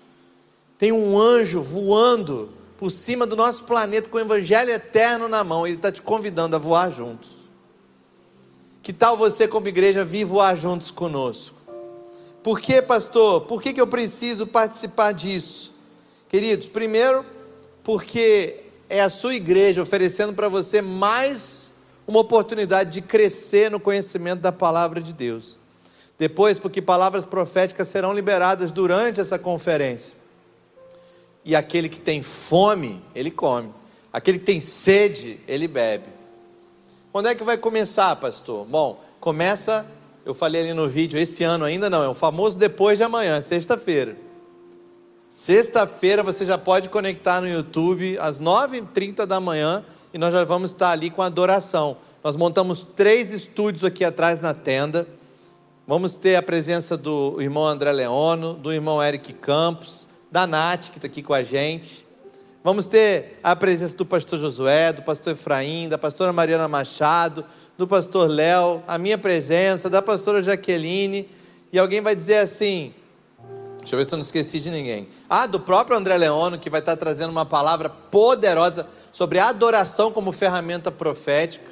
Tem 0.80 0.92
um 0.92 1.18
anjo 1.18 1.62
voando 1.62 2.50
por 2.76 2.92
cima 2.92 3.26
do 3.26 3.36
nosso 3.36 3.64
planeta 3.64 4.10
com 4.10 4.18
o 4.18 4.22
evangelho 4.22 4.72
eterno 4.72 5.30
na 5.30 5.44
mão. 5.44 5.66
Ele 5.66 5.76
está 5.76 5.92
te 5.92 6.02
convidando 6.02 6.56
a 6.56 6.60
voar 6.60 6.92
juntos. 6.92 7.30
Que 8.84 8.92
tal 8.92 9.16
você, 9.16 9.48
como 9.48 9.68
igreja, 9.68 10.04
vir 10.04 10.26
voar 10.26 10.58
juntos 10.58 10.92
conosco? 10.92 11.56
Por 12.44 12.60
que, 12.60 12.82
pastor? 12.82 13.42
Por 13.42 13.62
que, 13.62 13.74
que 13.74 13.82
eu 13.82 13.88
preciso 13.88 14.46
participar 14.46 15.12
disso? 15.12 15.74
Queridos, 16.30 16.68
primeiro, 16.68 17.26
porque 17.84 18.60
é 18.90 19.02
a 19.02 19.10
sua 19.10 19.34
igreja 19.34 19.82
oferecendo 19.82 20.34
para 20.34 20.48
você 20.48 20.82
mais 20.82 21.65
uma 22.08 22.20
oportunidade 22.20 22.92
de 22.92 23.02
crescer 23.02 23.72
no 23.72 23.80
conhecimento 23.80 24.42
da 24.42 24.52
palavra 24.52 25.02
de 25.02 25.14
Deus. 25.14 25.58
Depois, 26.18 26.60
porque 26.60 26.82
palavras 26.82 27.26
proféticas 27.26 27.88
serão 27.88 28.14
liberadas 28.14 28.72
durante 28.72 29.20
essa 29.20 29.38
conferência. 29.38 30.16
E 31.44 31.56
aquele 31.56 31.90
que 31.90 32.00
tem 32.00 32.22
fome, 32.22 33.02
ele 33.14 33.30
come. 33.30 33.70
Aquele 34.12 34.40
que 34.40 34.46
tem 34.46 34.60
sede, 34.60 35.40
ele 35.48 35.68
bebe. 35.68 36.08
Quando 37.12 37.28
é 37.28 37.36
que 37.36 37.44
vai 37.44 37.58
começar, 37.58 38.16
pastor? 38.16 38.66
Bom, 38.66 39.04
começa, 39.20 39.86
eu 40.26 40.34
falei 40.34 40.62
ali 40.62 40.74
no 40.74 40.88
vídeo, 40.88 41.20
esse 41.20 41.44
ano 41.44 41.66
ainda 41.66 41.90
não, 41.90 42.04
é 42.04 42.08
o 42.08 42.14
famoso 42.14 42.58
depois 42.58 42.98
de 42.98 43.04
amanhã, 43.04 43.42
sexta-feira. 43.42 44.16
Sexta-feira 45.30 46.24
você 46.24 46.46
já 46.46 46.58
pode 46.58 46.88
conectar 46.88 47.42
no 47.42 47.48
YouTube 47.48 48.18
às 48.20 48.40
9h30 48.40 49.26
da 49.26 49.40
manhã 49.40 49.84
e 50.16 50.18
nós 50.18 50.34
já 50.34 50.46
vamos 50.46 50.72
estar 50.72 50.92
ali 50.92 51.10
com 51.10 51.22
adoração. 51.22 51.98
Nós 52.24 52.38
montamos 52.38 52.88
três 52.96 53.34
estúdios 53.34 53.84
aqui 53.84 54.02
atrás 54.02 54.40
na 54.40 54.54
tenda. 54.54 55.06
Vamos 55.86 56.16
ter 56.16 56.38
a 56.38 56.42
presença 56.42 56.96
do 56.96 57.42
irmão 57.42 57.68
André 57.68 57.92
Leono, 57.92 58.54
do 58.54 58.72
irmão 58.72 59.04
Eric 59.04 59.34
Campos, 59.34 60.08
da 60.32 60.48
Nath, 60.48 60.90
que 60.92 61.00
está 61.00 61.08
aqui 61.08 61.22
com 61.22 61.34
a 61.34 61.44
gente. 61.44 62.08
Vamos 62.64 62.88
ter 62.88 63.42
a 63.44 63.58
presença 63.58 63.98
do 63.98 64.06
pastor 64.06 64.40
Josué, 64.40 64.94
do 64.94 65.02
pastor 65.02 65.34
Efraim, 65.34 65.90
da 65.90 65.98
pastora 65.98 66.32
Mariana 66.32 66.70
Machado, 66.70 67.44
do 67.78 67.86
pastor 67.86 68.30
Léo, 68.30 68.82
a 68.88 68.98
minha 68.98 69.18
presença, 69.18 69.90
da 69.90 70.02
pastora 70.02 70.42
Jaqueline. 70.42 71.28
E 71.74 71.78
alguém 71.78 72.00
vai 72.00 72.16
dizer 72.16 72.38
assim: 72.38 72.94
deixa 73.80 73.96
eu 73.96 74.00
ver 74.00 74.06
se 74.06 74.14
eu 74.14 74.18
não 74.18 74.24
esqueci 74.24 74.62
de 74.62 74.70
ninguém. 74.70 75.10
Ah, 75.30 75.46
do 75.46 75.60
próprio 75.60 75.98
André 75.98 76.18
Leono, 76.18 76.58
que 76.58 76.70
vai 76.70 76.80
estar 76.80 76.96
trazendo 76.96 77.32
uma 77.32 77.46
palavra 77.46 77.90
poderosa 77.90 78.88
sobre 79.16 79.40
adoração 79.40 80.12
como 80.12 80.34
ferramenta 80.34 80.92
profética. 80.92 81.72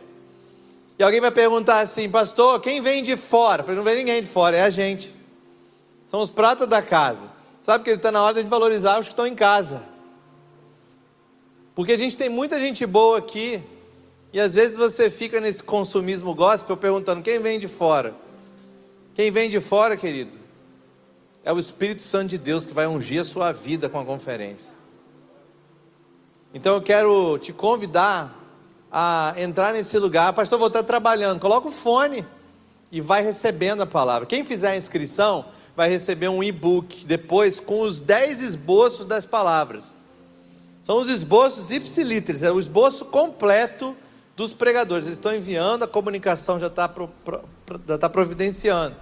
E 0.98 1.04
alguém 1.04 1.20
vai 1.20 1.30
perguntar 1.30 1.82
assim, 1.82 2.10
pastor, 2.10 2.62
quem 2.62 2.82
vem 2.82 3.04
de 3.04 3.18
fora? 3.18 3.60
Eu 3.60 3.66
falei, 3.66 3.76
não 3.76 3.84
vem 3.84 3.98
ninguém 3.98 4.22
de 4.22 4.30
fora, 4.30 4.56
é 4.56 4.62
a 4.62 4.70
gente. 4.70 5.14
São 6.08 6.22
os 6.22 6.30
pratas 6.30 6.70
da 6.70 6.82
casa. 6.82 7.30
Sabe 7.60 7.84
que 7.84 7.90
ele 7.90 7.98
está 7.98 8.14
na 8.14 8.24
hora 8.24 8.42
de 8.42 8.50
valorizar 8.50 8.98
os 8.98 9.08
que 9.08 9.12
estão 9.12 9.28
em 9.28 9.36
casa. 9.36 9.84
Porque 11.76 11.92
a 11.92 11.98
gente 11.98 12.16
tem 12.16 12.30
muita 12.30 12.58
gente 12.62 12.86
boa 12.86 13.18
aqui, 13.18 13.62
e 14.32 14.40
às 14.40 14.54
vezes 14.54 14.78
você 14.78 15.12
fica 15.12 15.42
nesse 15.42 15.64
consumismo 15.64 16.34
gospel 16.34 16.78
perguntando: 16.78 17.22
quem 17.22 17.40
vem 17.40 17.60
de 17.60 17.68
fora? 17.68 18.16
Quem 19.16 19.32
vem 19.32 19.50
de 19.50 19.60
fora, 19.60 19.98
querido? 19.98 20.40
É 21.44 21.52
o 21.52 21.60
Espírito 21.60 22.04
Santo 22.04 22.30
de 22.30 22.38
Deus 22.38 22.66
que 22.66 22.74
vai 22.74 22.88
ungir 22.88 23.20
a 23.20 23.26
sua 23.26 23.52
vida 23.52 23.90
com 23.90 24.00
a 24.00 24.06
conferência. 24.06 24.73
Então 26.54 26.76
eu 26.76 26.82
quero 26.82 27.38
te 27.40 27.52
convidar 27.52 28.40
a 28.92 29.34
entrar 29.38 29.74
nesse 29.74 29.98
lugar. 29.98 30.32
Pastor, 30.34 30.60
vou 30.60 30.68
estar 30.68 30.84
trabalhando. 30.84 31.40
Coloca 31.40 31.68
o 31.68 31.72
fone 31.72 32.24
e 32.92 33.02
vai 33.02 33.24
recebendo 33.24 33.82
a 33.82 33.88
palavra. 33.88 34.28
Quem 34.28 34.46
fizer 34.46 34.70
a 34.70 34.78
inscrição, 34.78 35.46
vai 35.76 35.90
receber 35.90 36.28
um 36.28 36.44
e-book 36.44 37.06
depois 37.06 37.60
com 37.60 37.82
os 37.82 38.00
10 38.00 38.42
esboços 38.42 39.06
das 39.08 39.26
palavras. 39.26 39.98
São 40.84 41.00
os 41.00 41.10
esboços 41.10 41.72
ipsilíteres, 41.72 42.44
é 42.44 42.52
o 42.52 42.60
esboço 42.60 43.06
completo 43.06 43.96
dos 44.36 44.54
pregadores. 44.54 45.08
Eles 45.08 45.18
estão 45.18 45.36
enviando, 45.36 45.84
a 45.84 45.88
comunicação 45.88 46.60
já 46.60 46.68
está 46.68 46.88
pro, 46.88 47.08
pro, 47.26 47.42
tá 47.98 48.10
providenciando. 48.10 48.96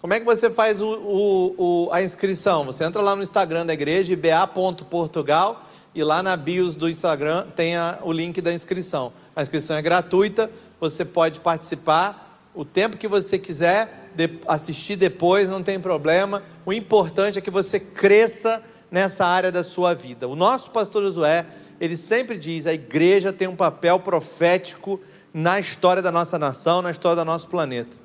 Como 0.00 0.14
é 0.14 0.20
que 0.20 0.24
você 0.24 0.48
faz 0.48 0.80
o, 0.80 0.86
o, 0.86 1.54
o, 1.58 1.92
a 1.92 2.02
inscrição? 2.02 2.64
Você 2.64 2.84
entra 2.84 3.02
lá 3.02 3.14
no 3.14 3.22
Instagram 3.22 3.66
da 3.66 3.74
igreja, 3.74 4.14
iba.portugal, 4.14 5.66
e 5.94 6.02
lá 6.04 6.22
na 6.22 6.36
bios 6.36 6.76
do 6.76 6.88
Instagram 6.88 7.46
tem 7.56 7.76
a, 7.76 7.98
o 8.02 8.12
link 8.12 8.40
da 8.40 8.52
inscrição. 8.52 9.12
A 9.34 9.42
inscrição 9.42 9.76
é 9.76 9.82
gratuita, 9.82 10.50
você 10.80 11.04
pode 11.04 11.40
participar 11.40 12.30
o 12.54 12.64
tempo 12.64 12.96
que 12.96 13.08
você 13.08 13.38
quiser 13.38 14.10
de, 14.14 14.28
assistir 14.46 14.96
depois, 14.96 15.48
não 15.48 15.62
tem 15.62 15.78
problema. 15.78 16.42
O 16.66 16.72
importante 16.72 17.38
é 17.38 17.42
que 17.42 17.50
você 17.50 17.78
cresça 17.78 18.62
nessa 18.90 19.24
área 19.24 19.52
da 19.52 19.62
sua 19.62 19.94
vida. 19.94 20.28
O 20.28 20.34
nosso 20.34 20.70
pastor 20.70 21.02
Josué, 21.02 21.46
ele 21.80 21.96
sempre 21.96 22.36
diz: 22.36 22.66
a 22.66 22.72
igreja 22.72 23.32
tem 23.32 23.48
um 23.48 23.56
papel 23.56 23.98
profético 24.00 25.00
na 25.32 25.60
história 25.60 26.02
da 26.02 26.10
nossa 26.10 26.38
nação, 26.38 26.82
na 26.82 26.90
história 26.90 27.16
do 27.16 27.24
nosso 27.24 27.48
planeta. 27.48 27.96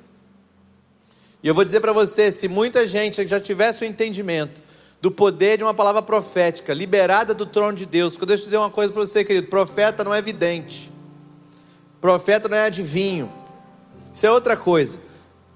E 1.42 1.48
eu 1.48 1.54
vou 1.54 1.64
dizer 1.64 1.80
para 1.80 1.92
você: 1.92 2.30
se 2.30 2.46
muita 2.46 2.86
gente 2.86 3.26
já 3.26 3.40
tivesse 3.40 3.82
o 3.82 3.86
entendimento 3.86 4.65
do 5.00 5.10
poder 5.10 5.58
de 5.58 5.64
uma 5.64 5.74
palavra 5.74 6.02
profética 6.02 6.72
liberada 6.72 7.34
do 7.34 7.46
trono 7.46 7.76
de 7.76 7.86
Deus, 7.86 8.16
deixa 8.16 8.42
eu 8.42 8.46
dizer 8.46 8.56
uma 8.56 8.70
coisa 8.70 8.92
para 8.92 9.04
você, 9.04 9.24
querido: 9.24 9.48
profeta 9.48 10.02
não 10.02 10.14
é 10.14 10.22
vidente, 10.22 10.90
profeta 12.00 12.48
não 12.48 12.56
é 12.56 12.66
adivinho, 12.66 13.30
isso 14.12 14.26
é 14.26 14.30
outra 14.30 14.56
coisa. 14.56 15.06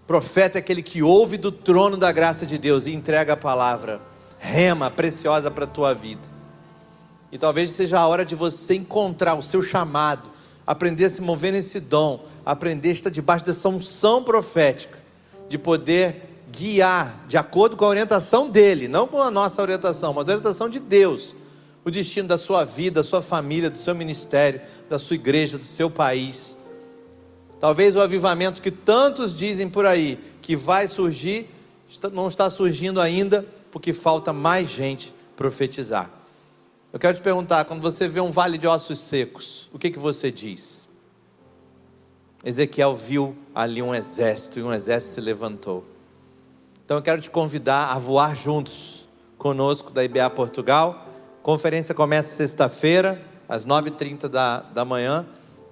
Profeta 0.06 0.58
é 0.58 0.60
aquele 0.60 0.82
que 0.82 1.04
ouve 1.04 1.36
do 1.36 1.52
trono 1.52 1.96
da 1.96 2.10
graça 2.10 2.44
de 2.44 2.58
Deus 2.58 2.86
e 2.86 2.92
entrega 2.92 3.34
a 3.34 3.36
palavra, 3.36 4.00
rema, 4.40 4.90
preciosa 4.90 5.52
para 5.52 5.64
a 5.64 5.68
tua 5.68 5.94
vida. 5.94 6.28
E 7.30 7.38
talvez 7.38 7.70
seja 7.70 8.00
a 8.00 8.06
hora 8.08 8.24
de 8.24 8.34
você 8.34 8.74
encontrar 8.74 9.34
o 9.34 9.42
seu 9.42 9.62
chamado, 9.62 10.28
aprender 10.66 11.04
a 11.04 11.10
se 11.10 11.22
mover 11.22 11.52
nesse 11.52 11.78
dom, 11.78 12.24
aprender 12.44 12.88
a 12.88 12.92
estar 12.92 13.10
debaixo 13.10 13.44
dessa 13.44 13.68
unção 13.68 14.24
profética, 14.24 14.98
de 15.48 15.56
poder 15.56 16.29
guiar 16.50 17.26
de 17.28 17.36
acordo 17.36 17.76
com 17.76 17.84
a 17.84 17.88
orientação 17.88 18.48
dele, 18.48 18.88
não 18.88 19.06
com 19.06 19.22
a 19.22 19.30
nossa 19.30 19.62
orientação, 19.62 20.12
mas 20.12 20.28
a 20.28 20.32
orientação 20.32 20.68
de 20.68 20.80
Deus, 20.80 21.34
o 21.84 21.90
destino 21.90 22.28
da 22.28 22.36
sua 22.38 22.64
vida, 22.64 22.96
da 22.96 23.02
sua 23.02 23.22
família, 23.22 23.70
do 23.70 23.78
seu 23.78 23.94
ministério, 23.94 24.60
da 24.88 24.98
sua 24.98 25.14
igreja, 25.14 25.56
do 25.56 25.64
seu 25.64 25.90
país. 25.90 26.56
Talvez 27.58 27.94
o 27.94 28.00
avivamento 28.00 28.62
que 28.62 28.70
tantos 28.70 29.34
dizem 29.34 29.68
por 29.68 29.86
aí 29.86 30.18
que 30.42 30.56
vai 30.56 30.88
surgir, 30.88 31.48
não 32.12 32.28
está 32.28 32.48
surgindo 32.50 33.00
ainda, 33.00 33.44
porque 33.70 33.92
falta 33.92 34.32
mais 34.32 34.70
gente 34.70 35.12
profetizar. 35.36 36.10
Eu 36.92 36.98
quero 36.98 37.16
te 37.16 37.22
perguntar, 37.22 37.64
quando 37.66 37.80
você 37.80 38.08
vê 38.08 38.20
um 38.20 38.32
vale 38.32 38.58
de 38.58 38.66
ossos 38.66 38.98
secos, 38.98 39.68
o 39.72 39.78
que, 39.78 39.90
que 39.90 39.98
você 39.98 40.30
diz? 40.30 40.88
Ezequiel 42.44 42.96
viu 42.96 43.36
ali 43.54 43.82
um 43.82 43.94
exército 43.94 44.58
e 44.58 44.62
um 44.62 44.72
exército 44.72 45.14
se 45.14 45.20
levantou. 45.20 45.84
Então 46.90 46.98
eu 46.98 47.02
quero 47.02 47.20
te 47.20 47.30
convidar 47.30 47.92
a 47.92 47.98
voar 48.00 48.34
juntos 48.34 49.06
conosco 49.38 49.92
da 49.92 50.02
IBA 50.02 50.28
Portugal. 50.30 51.06
A 51.38 51.40
conferência 51.40 51.94
começa 51.94 52.34
sexta-feira, 52.34 53.16
às 53.48 53.64
9h30 53.64 54.26
da, 54.26 54.58
da 54.58 54.84
manhã. 54.84 55.24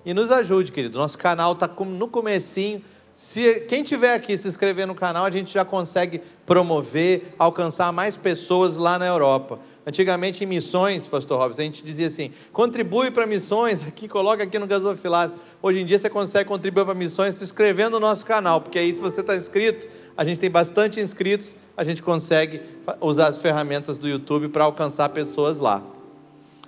E 0.07 0.15
nos 0.15 0.31
ajude, 0.31 0.71
querido. 0.71 0.97
Nosso 0.97 1.19
canal 1.19 1.55
está 1.55 1.67
no 1.67 2.07
comecinho. 2.07 2.85
Se 3.19 3.63
quem 3.63 3.83
tiver 3.83 4.15
aqui 4.15 4.39
se 4.39 4.47
inscrever 4.47 4.87
no 4.87 4.95
canal, 4.95 5.25
a 5.25 5.31
gente 5.33 5.53
já 5.53 5.65
consegue 5.65 6.23
promover, 6.47 7.35
alcançar 7.37 7.93
mais 7.93 8.17
pessoas 8.17 8.77
lá 8.77 8.97
na 8.97 9.09
Europa. 9.09 9.59
Antigamente 9.85 10.45
em 10.45 10.47
missões, 10.47 11.05
Pastor 11.05 11.37
Robson, 11.37 11.63
a 11.63 11.65
gente 11.65 11.83
dizia 11.83 12.07
assim: 12.07 12.31
contribui 12.53 13.11
para 13.11 13.27
missões, 13.27 13.83
aqui 13.83 14.07
coloca 14.07 14.45
aqui 14.45 14.57
no 14.57 14.69
gasofilados. 14.69 15.37
Hoje 15.61 15.81
em 15.81 15.85
dia 15.85 15.99
você 15.99 16.09
consegue 16.09 16.49
contribuir 16.49 16.85
para 16.85 16.95
missões 16.95 17.35
se 17.35 17.43
inscrevendo 17.43 17.99
no 17.99 18.07
nosso 18.07 18.25
canal, 18.25 18.61
porque 18.61 18.79
aí 18.79 18.95
se 18.95 19.01
você 19.01 19.21
está 19.21 19.35
inscrito, 19.35 19.89
a 20.17 20.25
gente 20.25 20.39
tem 20.39 20.49
bastante 20.49 21.01
inscritos, 21.01 21.57
a 21.77 21.83
gente 21.83 22.05
consegue 22.05 22.63
usar 23.01 23.27
as 23.27 23.39
ferramentas 23.39 23.99
do 23.99 24.07
YouTube 24.07 24.49
para 24.51 24.63
alcançar 24.63 25.09
pessoas 25.09 25.59
lá. 25.59 25.83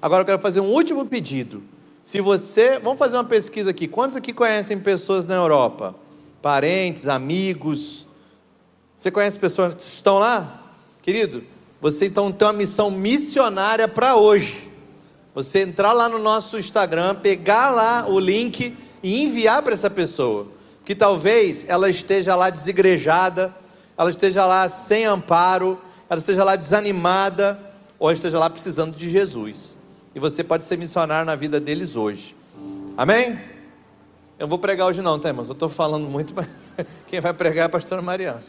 Agora 0.03 0.23
eu 0.23 0.27
quero 0.27 0.43
fazer 0.43 0.59
um 0.59 0.73
último 0.73 1.07
pedido. 1.07 1.63
Se 2.03 2.21
você. 2.21 2.81
Vamos 2.81 2.99
fazer 2.99 3.17
uma 3.17 3.25
pesquisa 3.25 3.71
aqui. 3.71 3.87
Quantos 3.87 4.17
aqui 4.17 4.33
conhecem 4.33 4.81
pessoas 4.81 5.25
na 5.27 5.37
Europa? 5.37 5.95
Parentes, 6.43 7.07
amigos. 7.07 8.07
Você 8.95 9.11
conhece 9.11 9.39
pessoas 9.39 9.75
que 9.75 9.83
estão 9.83 10.19
lá? 10.19 10.63
Querido, 11.03 11.45
você 11.81 12.07
então 12.07 12.33
tem 12.33 12.47
uma 12.47 12.55
missão 12.55 12.91
missionária 12.91 13.87
para 13.87 14.17
hoje. 14.17 14.69
Você 15.35 15.61
entrar 15.61 15.93
lá 15.93 16.09
no 16.09 16.19
nosso 16.19 16.59
Instagram, 16.59 17.15
pegar 17.15 17.71
lá 17.71 18.07
o 18.09 18.19
link 18.19 18.77
e 19.03 19.23
enviar 19.23 19.63
para 19.63 19.75
essa 19.75 19.91
pessoa. 19.91 20.49
Que 20.85 20.95
talvez 20.95 21.65
ela 21.69 21.89
esteja 21.89 22.35
lá 22.35 22.51
desigrejada, 22.51 23.55
ela 23.97 24.11
esteja 24.11 24.45
lá 24.47 24.69
sem 24.69 25.05
amparo, 25.05 25.81
ela 26.09 26.19
esteja 26.19 26.43
lá 26.43 26.57
desanimada, 26.57 27.59
ou 27.99 28.11
esteja 28.11 28.39
lá 28.39 28.49
precisando 28.49 28.97
de 28.97 29.09
Jesus. 29.09 29.77
E 30.15 30.19
você 30.19 30.43
pode 30.43 30.65
ser 30.65 30.79
missionário 30.79 31.27
na 31.27 31.37
vida 31.37 31.61
deles 31.61 31.97
hoje. 31.97 32.35
Amém? 32.97 33.39
Eu 34.41 34.49
vou 34.49 34.59
pregar 34.59 34.87
hoje 34.87 35.03
não, 35.03 35.19
tá, 35.19 35.29
irmãos? 35.29 35.49
Eu 35.49 35.53
estou 35.53 35.69
falando 35.69 36.09
muito, 36.09 36.35
mas 36.35 36.49
quem 37.07 37.21
vai 37.21 37.35
pregar 37.35 37.65
é 37.65 37.67
a 37.67 37.69
pastora 37.69 38.01
Mariana. 38.01 38.43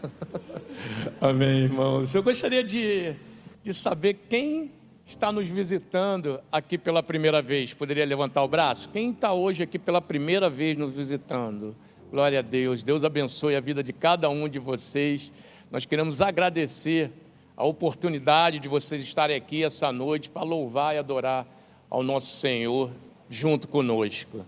Amém, 1.19 1.63
irmãos. 1.63 2.15
Eu 2.15 2.23
gostaria 2.23 2.63
de, 2.63 3.13
de 3.61 3.73
saber 3.73 4.13
quem 4.29 4.71
está 5.05 5.33
nos 5.33 5.49
visitando 5.49 6.39
aqui 6.49 6.77
pela 6.77 7.03
primeira 7.03 7.41
vez. 7.41 7.73
Poderia 7.73 8.05
levantar 8.05 8.41
o 8.41 8.47
braço? 8.47 8.87
Quem 8.87 9.11
está 9.11 9.33
hoje 9.33 9.63
aqui 9.63 9.77
pela 9.77 10.01
primeira 10.01 10.49
vez 10.49 10.77
nos 10.77 10.95
visitando? 10.95 11.75
Glória 12.09 12.39
a 12.39 12.41
Deus. 12.41 12.81
Deus 12.81 13.03
abençoe 13.03 13.57
a 13.57 13.59
vida 13.59 13.83
de 13.83 13.91
cada 13.91 14.29
um 14.29 14.47
de 14.47 14.59
vocês. 14.59 15.29
Nós 15.69 15.85
queremos 15.85 16.21
agradecer 16.21 17.11
a 17.57 17.65
oportunidade 17.65 18.59
de 18.59 18.69
vocês 18.69 19.03
estarem 19.03 19.35
aqui 19.35 19.61
essa 19.61 19.91
noite 19.91 20.29
para 20.29 20.43
louvar 20.43 20.95
e 20.95 20.99
adorar 20.99 21.45
ao 21.89 22.01
nosso 22.01 22.37
Senhor 22.37 22.89
junto 23.29 23.67
conosco. 23.67 24.45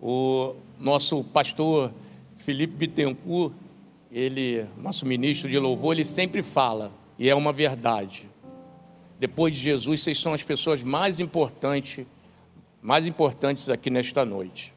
O 0.00 0.54
nosso 0.78 1.22
pastor 1.24 1.92
Felipe 2.36 2.74
Bittencourt, 2.74 3.52
ele, 4.10 4.66
nosso 4.78 5.04
ministro 5.04 5.48
de 5.48 5.58
louvor, 5.58 5.94
ele 5.94 6.04
sempre 6.04 6.42
fala, 6.42 6.90
e 7.18 7.28
é 7.28 7.34
uma 7.34 7.52
verdade. 7.52 8.26
Depois 9.18 9.54
de 9.54 9.60
Jesus, 9.60 10.00
vocês 10.00 10.18
são 10.18 10.32
as 10.32 10.42
pessoas 10.42 10.82
mais 10.82 11.20
importantes, 11.20 12.06
mais 12.80 13.06
importantes 13.06 13.68
aqui 13.68 13.90
nesta 13.90 14.24
noite. 14.24 14.72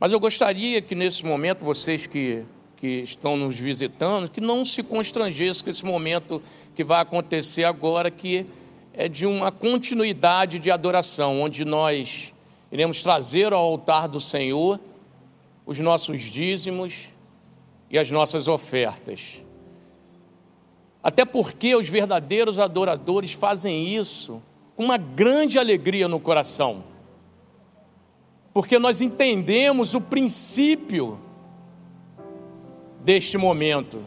Mas 0.00 0.12
eu 0.12 0.18
gostaria 0.18 0.80
que 0.80 0.94
nesse 0.94 1.24
momento 1.24 1.62
vocês 1.62 2.06
que, 2.06 2.44
que 2.78 3.02
estão 3.02 3.36
nos 3.36 3.58
visitando, 3.58 4.30
que 4.30 4.40
não 4.40 4.64
se 4.64 4.82
constrangessem 4.82 5.64
com 5.64 5.70
esse 5.70 5.84
momento 5.84 6.42
que 6.74 6.82
vai 6.82 7.02
acontecer 7.02 7.64
agora, 7.64 8.10
que 8.10 8.46
é 8.94 9.08
de 9.08 9.26
uma 9.26 9.52
continuidade 9.52 10.58
de 10.58 10.70
adoração, 10.70 11.42
onde 11.42 11.64
nós 11.64 12.32
iremos 12.70 13.02
trazer 13.02 13.52
ao 13.52 13.64
altar 13.64 14.08
do 14.08 14.20
Senhor 14.20 14.80
os 15.64 15.78
nossos 15.78 16.22
dízimos 16.22 17.08
e 17.90 17.98
as 17.98 18.10
nossas 18.10 18.48
ofertas. 18.48 19.42
Até 21.02 21.24
porque 21.24 21.74
os 21.76 21.88
verdadeiros 21.88 22.58
adoradores 22.58 23.32
fazem 23.32 23.94
isso 23.94 24.42
com 24.74 24.84
uma 24.84 24.96
grande 24.96 25.58
alegria 25.58 26.08
no 26.08 26.18
coração. 26.18 26.82
Porque 28.52 28.78
nós 28.78 29.00
entendemos 29.00 29.94
o 29.94 30.00
princípio 30.00 31.20
deste 33.00 33.38
momento. 33.38 34.02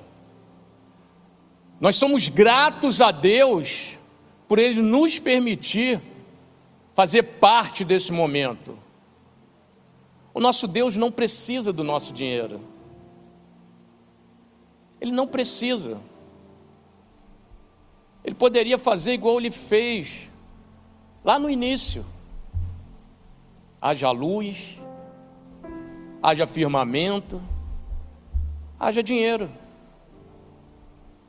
Nós 1.79 1.95
somos 1.95 2.27
gratos 2.27 2.99
a 2.99 3.11
Deus 3.11 3.97
por 4.47 4.59
Ele 4.59 4.81
nos 4.81 5.19
permitir 5.19 6.01
fazer 6.99 7.23
parte 7.23 7.85
desse 7.85 8.11
momento. 8.11 8.77
O 10.33 10.39
nosso 10.41 10.67
Deus 10.67 10.97
não 10.97 11.09
precisa 11.09 11.71
do 11.71 11.81
nosso 11.81 12.11
dinheiro. 12.11 12.59
Ele 14.99 15.13
não 15.13 15.25
precisa. 15.25 16.01
Ele 18.21 18.35
poderia 18.35 18.77
fazer 18.77 19.13
igual 19.13 19.39
ele 19.39 19.49
fez 19.49 20.29
lá 21.23 21.39
no 21.39 21.49
início. 21.49 22.05
Haja 23.81 24.11
luz, 24.11 24.77
haja 26.21 26.45
firmamento, 26.45 27.41
haja 28.77 29.01
dinheiro. 29.01 29.49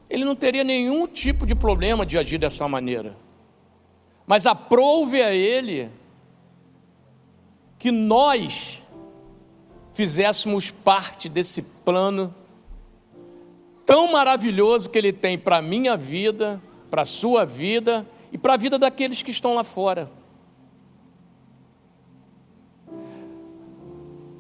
Ele 0.09 0.25
não 0.25 0.35
teria 0.35 0.65
nenhum 0.65 1.07
tipo 1.07 1.47
de 1.47 1.55
problema 1.55 2.05
de 2.05 2.19
agir 2.19 2.39
dessa 2.39 2.67
maneira. 2.67 3.20
Mas 4.31 4.47
aprove 4.47 5.21
a 5.21 5.35
ele 5.35 5.91
que 7.81 7.91
nós 7.91 8.81
fizéssemos 9.93 10.71
parte 10.71 11.29
desse 11.29 11.63
plano 11.63 12.33
tão 13.85 14.13
maravilhoso 14.13 14.89
que 14.89 14.97
Ele 14.97 15.13
tem 15.13 15.37
para 15.37 15.57
a 15.57 15.63
minha 15.63 15.97
vida, 15.97 16.63
para 16.89 17.03
a 17.03 17.05
sua 17.05 17.45
vida 17.45 18.07
e 18.31 18.39
para 18.39 18.55
a 18.55 18.57
vida 18.57 18.79
daqueles 18.79 19.21
que 19.21 19.33
estão 19.33 19.57
lá 19.57 19.65
fora. 19.65 20.09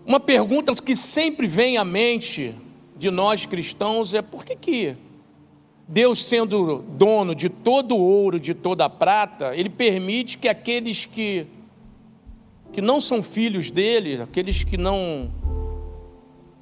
Uma 0.06 0.20
pergunta 0.20 0.72
que 0.72 0.94
sempre 0.94 1.48
vem 1.48 1.78
à 1.78 1.84
mente 1.84 2.54
de 2.96 3.10
nós 3.10 3.44
cristãos 3.44 4.14
é 4.14 4.22
por 4.22 4.44
que, 4.44 4.54
que 4.54 4.96
Deus, 5.92 6.24
sendo 6.24 6.84
dono 6.96 7.34
de 7.34 7.48
todo 7.48 7.96
o 7.96 7.98
ouro, 8.00 8.38
de 8.38 8.54
toda 8.54 8.84
a 8.84 8.88
prata, 8.88 9.56
Ele 9.56 9.68
permite 9.68 10.38
que 10.38 10.48
aqueles 10.48 11.04
que, 11.04 11.48
que 12.72 12.80
não 12.80 13.00
são 13.00 13.20
filhos 13.20 13.72
dele, 13.72 14.22
aqueles 14.22 14.62
que 14.62 14.76
não 14.76 15.28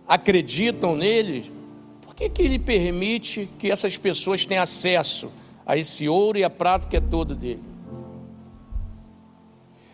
acreditam 0.07 0.97
nele, 0.97 1.53
por 2.01 2.15
que, 2.15 2.27
que 2.31 2.41
ele 2.41 2.59
permite 2.59 3.51
que 3.59 3.71
essas 3.71 3.99
pessoas 3.99 4.47
tenham 4.47 4.63
acesso 4.63 5.31
a 5.67 5.77
esse 5.77 6.09
ouro 6.09 6.39
e 6.39 6.45
a 6.45 6.49
prata 6.49 6.89
que 6.89 6.97
é 6.97 7.01
todo 7.01 7.35
dele? 7.35 7.63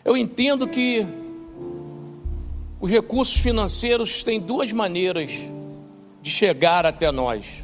Eu 0.04 0.16
entendo 0.16 0.68
que 0.68 1.04
os 2.80 2.88
recursos 2.88 3.38
financeiros 3.38 4.22
têm 4.22 4.38
duas 4.38 4.70
maneiras 4.70 5.32
de 6.22 6.30
chegar 6.30 6.86
até 6.86 7.10
nós. 7.10 7.63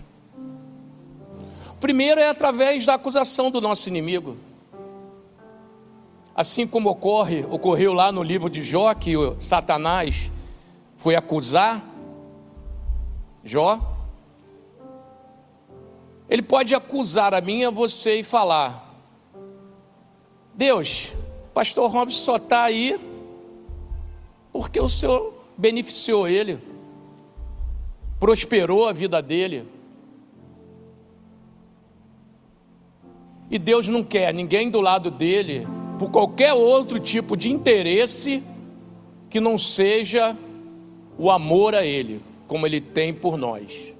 Primeiro 1.80 2.20
é 2.20 2.28
através 2.28 2.84
da 2.84 2.94
acusação 2.94 3.50
do 3.50 3.60
nosso 3.60 3.88
inimigo. 3.88 4.36
Assim 6.34 6.66
como 6.66 6.90
ocorre, 6.90 7.44
ocorreu 7.48 7.92
lá 7.92 8.12
no 8.12 8.22
livro 8.22 8.48
de 8.50 8.62
Jó, 8.62 8.94
que 8.94 9.14
Satanás 9.38 10.30
foi 10.94 11.16
acusar 11.16 11.82
Jó, 13.42 13.80
ele 16.28 16.42
pode 16.42 16.74
acusar 16.74 17.32
a 17.34 17.40
mim 17.40 17.64
a 17.64 17.70
você 17.70 18.20
e 18.20 18.22
falar: 18.22 18.94
Deus, 20.54 21.12
pastor 21.54 21.90
Robson 21.90 22.18
só 22.18 22.36
está 22.36 22.62
aí 22.62 23.00
porque 24.52 24.80
o 24.80 24.88
Senhor 24.88 25.32
beneficiou 25.56 26.28
ele, 26.28 26.60
prosperou 28.18 28.86
a 28.86 28.92
vida 28.92 29.22
dele. 29.22 29.79
E 33.50 33.58
Deus 33.58 33.88
não 33.88 34.04
quer 34.04 34.32
ninguém 34.32 34.70
do 34.70 34.80
lado 34.80 35.10
dele 35.10 35.66
por 35.98 36.10
qualquer 36.10 36.52
outro 36.52 37.00
tipo 37.00 37.36
de 37.36 37.50
interesse 37.50 38.42
que 39.28 39.40
não 39.40 39.58
seja 39.58 40.36
o 41.18 41.30
amor 41.30 41.74
a 41.74 41.84
Ele 41.84 42.22
como 42.46 42.66
Ele 42.66 42.80
tem 42.80 43.12
por 43.12 43.36
nós. 43.36 43.94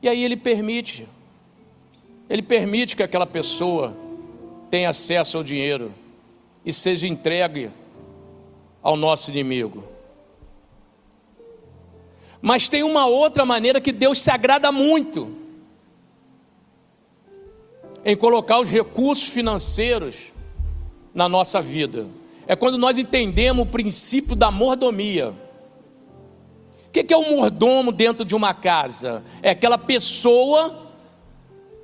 E 0.00 0.08
aí 0.08 0.22
Ele 0.24 0.36
permite, 0.36 1.08
Ele 2.30 2.42
permite 2.42 2.96
que 2.96 3.02
aquela 3.02 3.26
pessoa 3.26 3.96
tenha 4.70 4.90
acesso 4.90 5.36
ao 5.36 5.42
dinheiro 5.42 5.92
e 6.64 6.72
seja 6.72 7.08
entregue 7.08 7.70
ao 8.80 8.96
nosso 8.96 9.30
inimigo. 9.30 9.84
Mas 12.40 12.68
tem 12.68 12.84
uma 12.84 13.06
outra 13.06 13.44
maneira 13.44 13.80
que 13.80 13.90
Deus 13.90 14.22
se 14.22 14.30
agrada 14.30 14.70
muito 14.70 15.47
em 18.04 18.16
colocar 18.16 18.60
os 18.60 18.70
recursos 18.70 19.28
financeiros 19.28 20.32
na 21.14 21.28
nossa 21.28 21.60
vida 21.60 22.06
é 22.48 22.56
quando 22.56 22.78
nós 22.78 22.96
entendemos 22.96 23.66
o 23.66 23.70
princípio 23.70 24.34
da 24.34 24.50
mordomia. 24.50 25.34
O 26.86 26.90
que 26.90 27.12
é 27.12 27.16
o 27.16 27.36
mordomo 27.36 27.92
dentro 27.92 28.24
de 28.24 28.34
uma 28.34 28.54
casa? 28.54 29.22
É 29.42 29.50
aquela 29.50 29.76
pessoa 29.76 30.88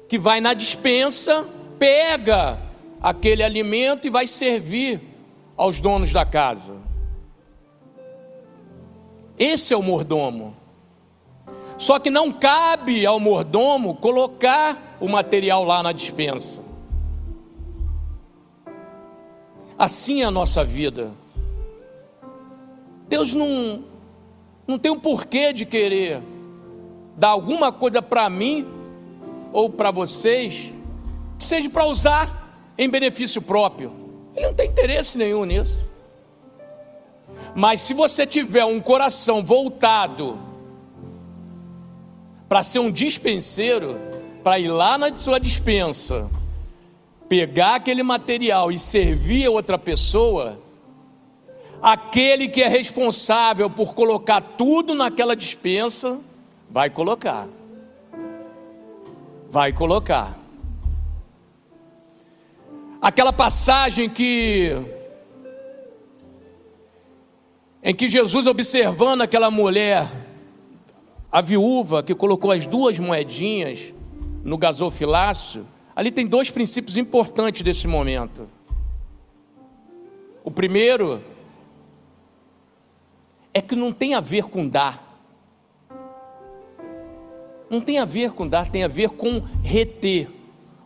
que 0.08 0.18
vai 0.18 0.40
na 0.40 0.54
dispensa, 0.54 1.46
pega 1.78 2.58
aquele 3.02 3.42
alimento 3.42 4.06
e 4.06 4.10
vai 4.10 4.26
servir 4.26 5.02
aos 5.54 5.82
donos 5.82 6.10
da 6.10 6.24
casa. 6.24 6.76
Esse 9.38 9.74
é 9.74 9.76
o 9.76 9.82
mordomo. 9.82 10.56
Só 11.76 11.98
que 11.98 12.08
não 12.08 12.32
cabe 12.32 13.04
ao 13.04 13.20
mordomo 13.20 13.96
colocar 13.96 14.83
o 15.00 15.08
material 15.08 15.64
lá 15.64 15.82
na 15.82 15.92
dispensa. 15.92 16.62
Assim 19.78 20.22
é 20.22 20.24
a 20.24 20.30
nossa 20.30 20.64
vida. 20.64 21.12
Deus 23.08 23.34
não, 23.34 23.82
Não 24.66 24.78
tem 24.78 24.90
um 24.90 24.98
porquê 24.98 25.52
de 25.52 25.66
querer 25.66 26.22
dar 27.16 27.28
alguma 27.28 27.70
coisa 27.70 28.00
para 28.00 28.28
mim 28.30 28.66
ou 29.52 29.68
para 29.68 29.90
vocês 29.90 30.72
que 31.38 31.44
seja 31.44 31.68
para 31.68 31.84
usar 31.86 32.72
em 32.78 32.88
benefício 32.88 33.42
próprio. 33.42 33.92
Ele 34.34 34.46
não 34.46 34.54
tem 34.54 34.68
interesse 34.68 35.18
nenhum 35.18 35.44
nisso. 35.44 35.78
Mas 37.54 37.80
se 37.80 37.94
você 37.94 38.26
tiver 38.26 38.64
um 38.64 38.80
coração 38.80 39.42
voltado 39.42 40.38
para 42.48 42.62
ser 42.62 42.80
um 42.80 42.90
dispenseiro, 42.90 43.96
para 44.44 44.58
ir 44.58 44.68
lá 44.68 44.98
na 44.98 45.10
sua 45.16 45.40
dispensa, 45.40 46.30
pegar 47.26 47.76
aquele 47.76 48.02
material 48.02 48.70
e 48.70 48.78
servir 48.78 49.46
a 49.46 49.50
outra 49.50 49.78
pessoa, 49.78 50.60
aquele 51.80 52.46
que 52.48 52.62
é 52.62 52.68
responsável 52.68 53.70
por 53.70 53.94
colocar 53.94 54.42
tudo 54.42 54.94
naquela 54.94 55.34
dispensa, 55.34 56.20
vai 56.70 56.90
colocar. 56.90 57.48
Vai 59.48 59.72
colocar. 59.72 60.38
Aquela 63.00 63.32
passagem 63.32 64.10
que 64.10 64.72
em 67.82 67.94
que 67.94 68.08
Jesus 68.08 68.46
observando 68.46 69.22
aquela 69.22 69.50
mulher, 69.50 70.06
a 71.32 71.40
viúva 71.40 72.02
que 72.02 72.14
colocou 72.14 72.50
as 72.50 72.66
duas 72.66 72.98
moedinhas 72.98 73.94
no 74.44 74.58
gasofilácio, 74.58 75.66
ali 75.96 76.10
tem 76.10 76.26
dois 76.26 76.50
princípios 76.50 76.96
importantes 76.96 77.62
desse 77.62 77.88
momento. 77.88 78.46
O 80.44 80.50
primeiro 80.50 81.22
é 83.54 83.62
que 83.62 83.74
não 83.74 83.92
tem 83.92 84.14
a 84.14 84.20
ver 84.20 84.44
com 84.44 84.68
dar. 84.68 85.02
Não 87.70 87.80
tem 87.80 87.98
a 87.98 88.04
ver 88.04 88.32
com 88.32 88.46
dar, 88.46 88.70
tem 88.70 88.84
a 88.84 88.88
ver 88.88 89.08
com 89.08 89.40
reter. 89.62 90.28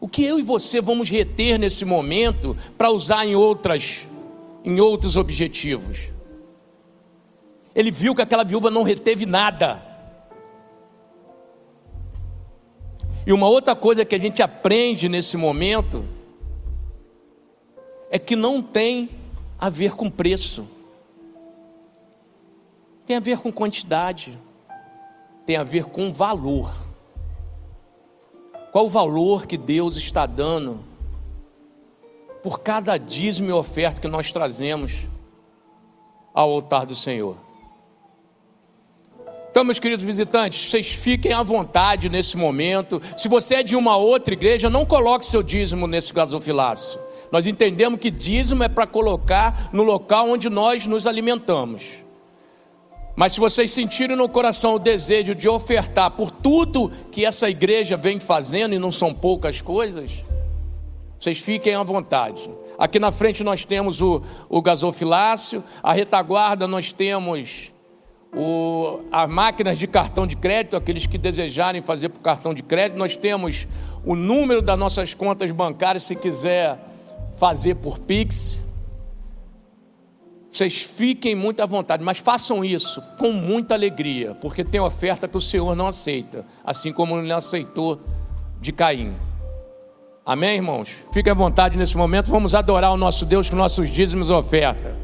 O 0.00 0.09
que 0.09 0.22
eu 0.22 0.38
e 0.38 0.42
você 0.42 0.80
vamos 0.80 1.11
reter 1.11 1.59
nesse 1.59 1.84
momento 1.84 2.56
para 2.76 2.90
usar 2.90 3.26
em 3.26 3.34
outras 3.34 4.06
em 4.64 4.80
outros 4.80 5.16
objetivos? 5.16 6.12
Ele 7.74 7.90
viu 7.90 8.14
que 8.14 8.22
aquela 8.22 8.44
viúva 8.44 8.70
não 8.70 8.84
reteve 8.84 9.26
nada. 9.26 9.88
E 13.28 13.32
uma 13.34 13.46
outra 13.46 13.76
coisa 13.76 14.06
que 14.06 14.14
a 14.14 14.18
gente 14.18 14.42
aprende 14.42 15.06
nesse 15.06 15.36
momento 15.36 16.02
é 18.10 18.18
que 18.18 18.34
não 18.34 18.62
tem 18.62 19.10
a 19.58 19.68
ver 19.68 19.94
com 19.94 20.08
preço, 20.08 20.66
tem 23.06 23.16
a 23.16 23.20
ver 23.20 23.36
com 23.36 23.52
quantidade, 23.52 24.38
tem 25.44 25.58
a 25.58 25.62
ver 25.62 25.84
com 25.84 26.10
valor. 26.10 26.72
Qual 28.72 28.86
o 28.86 28.88
valor 28.88 29.46
que 29.46 29.58
Deus 29.58 29.96
está 29.96 30.24
dando 30.24 30.80
por 32.42 32.60
cada 32.60 32.96
dízimo 32.96 33.50
e 33.50 33.52
oferta 33.52 34.00
que 34.00 34.08
nós 34.08 34.32
trazemos 34.32 35.06
ao 36.32 36.50
altar 36.50 36.86
do 36.86 36.94
Senhor? 36.94 37.36
Então, 39.51 39.64
meus 39.64 39.78
queridos 39.78 40.05
visitantes, 40.05 40.70
vocês 40.70 40.88
fiquem 40.88 41.32
à 41.32 41.42
vontade 41.42 42.09
nesse 42.09 42.36
momento. 42.36 43.01
Se 43.16 43.28
você 43.28 43.57
é 43.57 43.62
de 43.62 43.74
uma 43.74 43.96
outra 43.96 44.34
igreja, 44.34 44.70
não 44.70 44.84
coloque 44.84 45.24
seu 45.24 45.42
dízimo 45.42 45.86
nesse 45.86 46.12
gasofilácio. 46.12 47.01
Nós 47.32 47.46
entendemos 47.46 48.01
que 48.01 48.11
dízimo 48.11 48.62
é 48.62 48.68
para 48.68 48.86
colocar 48.86 49.70
no 49.72 49.82
local 49.82 50.30
onde 50.30 50.49
nós 50.49 50.86
nos 50.86 51.07
alimentamos. 51.07 52.05
Mas 53.16 53.32
se 53.32 53.40
vocês 53.40 53.70
sentirem 53.70 54.16
no 54.16 54.28
coração 54.28 54.74
o 54.74 54.78
desejo 54.78 55.34
de 55.34 55.49
ofertar 55.49 56.12
por 56.12 56.30
tudo 56.30 56.90
que 57.11 57.24
essa 57.24 57.51
igreja 57.51 57.96
vem 57.96 58.20
fazendo, 58.20 58.74
e 58.74 58.78
não 58.78 58.92
são 58.92 59.12
poucas 59.12 59.61
coisas, 59.61 60.22
vocês 61.18 61.40
fiquem 61.40 61.74
à 61.74 61.82
vontade. 61.82 62.49
Aqui 62.78 63.01
na 63.01 63.11
frente 63.11 63.42
nós 63.42 63.64
temos 63.64 64.01
o, 64.01 64.22
o 64.49 64.62
gasofilácio, 64.62 65.64
a 65.82 65.92
retaguarda 65.92 66.68
nós 66.68 66.92
temos 66.92 67.72
o, 68.32 69.00
as 69.10 69.28
máquinas 69.28 69.78
de 69.78 69.86
cartão 69.86 70.26
de 70.26 70.36
crédito, 70.36 70.76
aqueles 70.76 71.06
que 71.06 71.16
desejarem 71.16 71.80
fazer 71.80 72.08
por 72.08 72.20
cartão 72.20 72.52
de 72.52 72.62
crédito, 72.62 72.98
nós 72.98 73.16
temos 73.16 73.66
o 74.04 74.14
número 74.14 74.62
das 74.62 74.78
nossas 74.78 75.14
contas 75.14 75.50
bancárias, 75.50 76.04
se 76.04 76.14
quiser 76.14 76.78
fazer 77.36 77.76
por 77.76 77.98
Pix. 77.98 78.60
Vocês 80.50 80.82
fiquem 80.82 81.34
muito 81.34 81.62
à 81.62 81.66
vontade, 81.66 82.02
mas 82.02 82.18
façam 82.18 82.64
isso 82.64 83.02
com 83.18 83.32
muita 83.32 83.74
alegria, 83.74 84.34
porque 84.34 84.64
tem 84.64 84.80
oferta 84.80 85.28
que 85.28 85.36
o 85.36 85.40
Senhor 85.40 85.74
não 85.76 85.86
aceita, 85.86 86.44
assim 86.64 86.92
como 86.92 87.18
ele 87.18 87.32
aceitou 87.32 88.00
de 88.60 88.72
Caim. 88.72 89.14
Amém, 90.24 90.56
irmãos? 90.56 90.90
Fiquem 91.12 91.30
à 91.30 91.34
vontade 91.34 91.78
nesse 91.78 91.96
momento, 91.96 92.30
vamos 92.30 92.54
adorar 92.54 92.92
o 92.92 92.96
nosso 92.96 93.24
Deus 93.24 93.48
com 93.48 93.56
nossos 93.56 93.88
dízimos 93.90 94.30
e 94.30 94.32
oferta. 94.32 94.96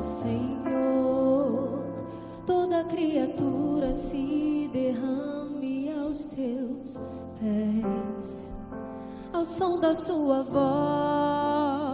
Senhor, 0.00 1.82
toda 2.46 2.84
criatura 2.84 3.92
se 3.94 4.68
derrame 4.72 5.90
aos 5.90 6.26
teus 6.26 7.00
pés, 7.40 8.54
ao 9.32 9.44
som 9.44 9.78
da 9.78 9.94
sua 9.94 10.42
voz, 10.42 11.84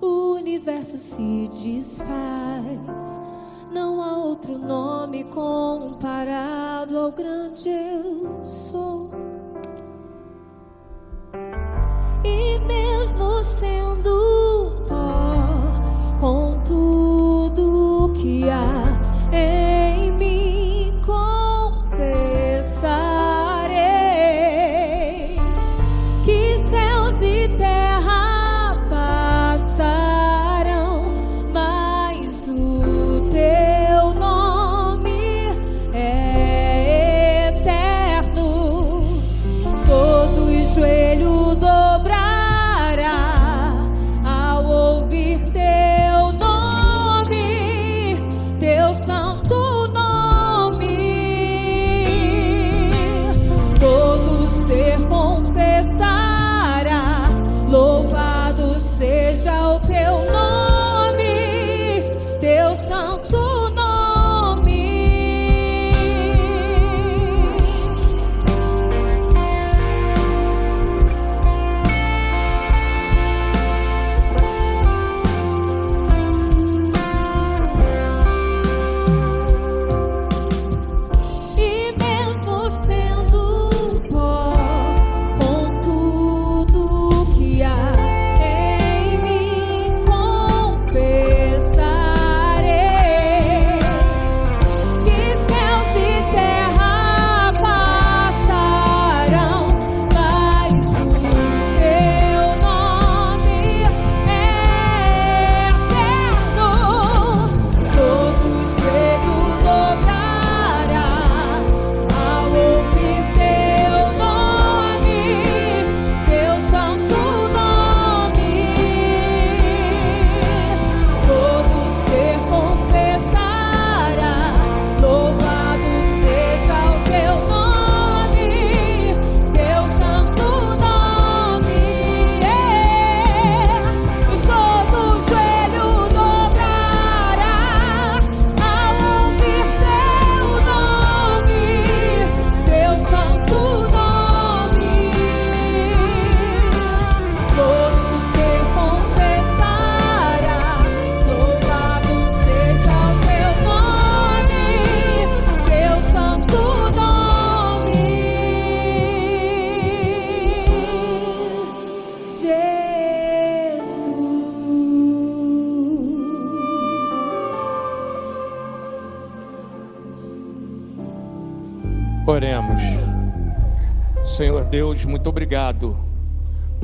o 0.00 0.34
universo 0.34 0.96
se 0.96 1.48
desfaz. 1.48 3.20
Não 3.72 4.02
há 4.02 4.18
outro 4.18 4.58
nome 4.58 5.24
comparado 5.24 6.98
ao 6.98 7.10
grande 7.10 7.68
eu 7.68 8.44
sou. 8.44 9.10
E 12.24 12.58
mesmo 12.60 13.42
sendo 13.42 14.84
pó 14.88 15.41
com 16.22 16.56
tudo 16.64 18.12
que 18.14 18.48
há 18.48 19.71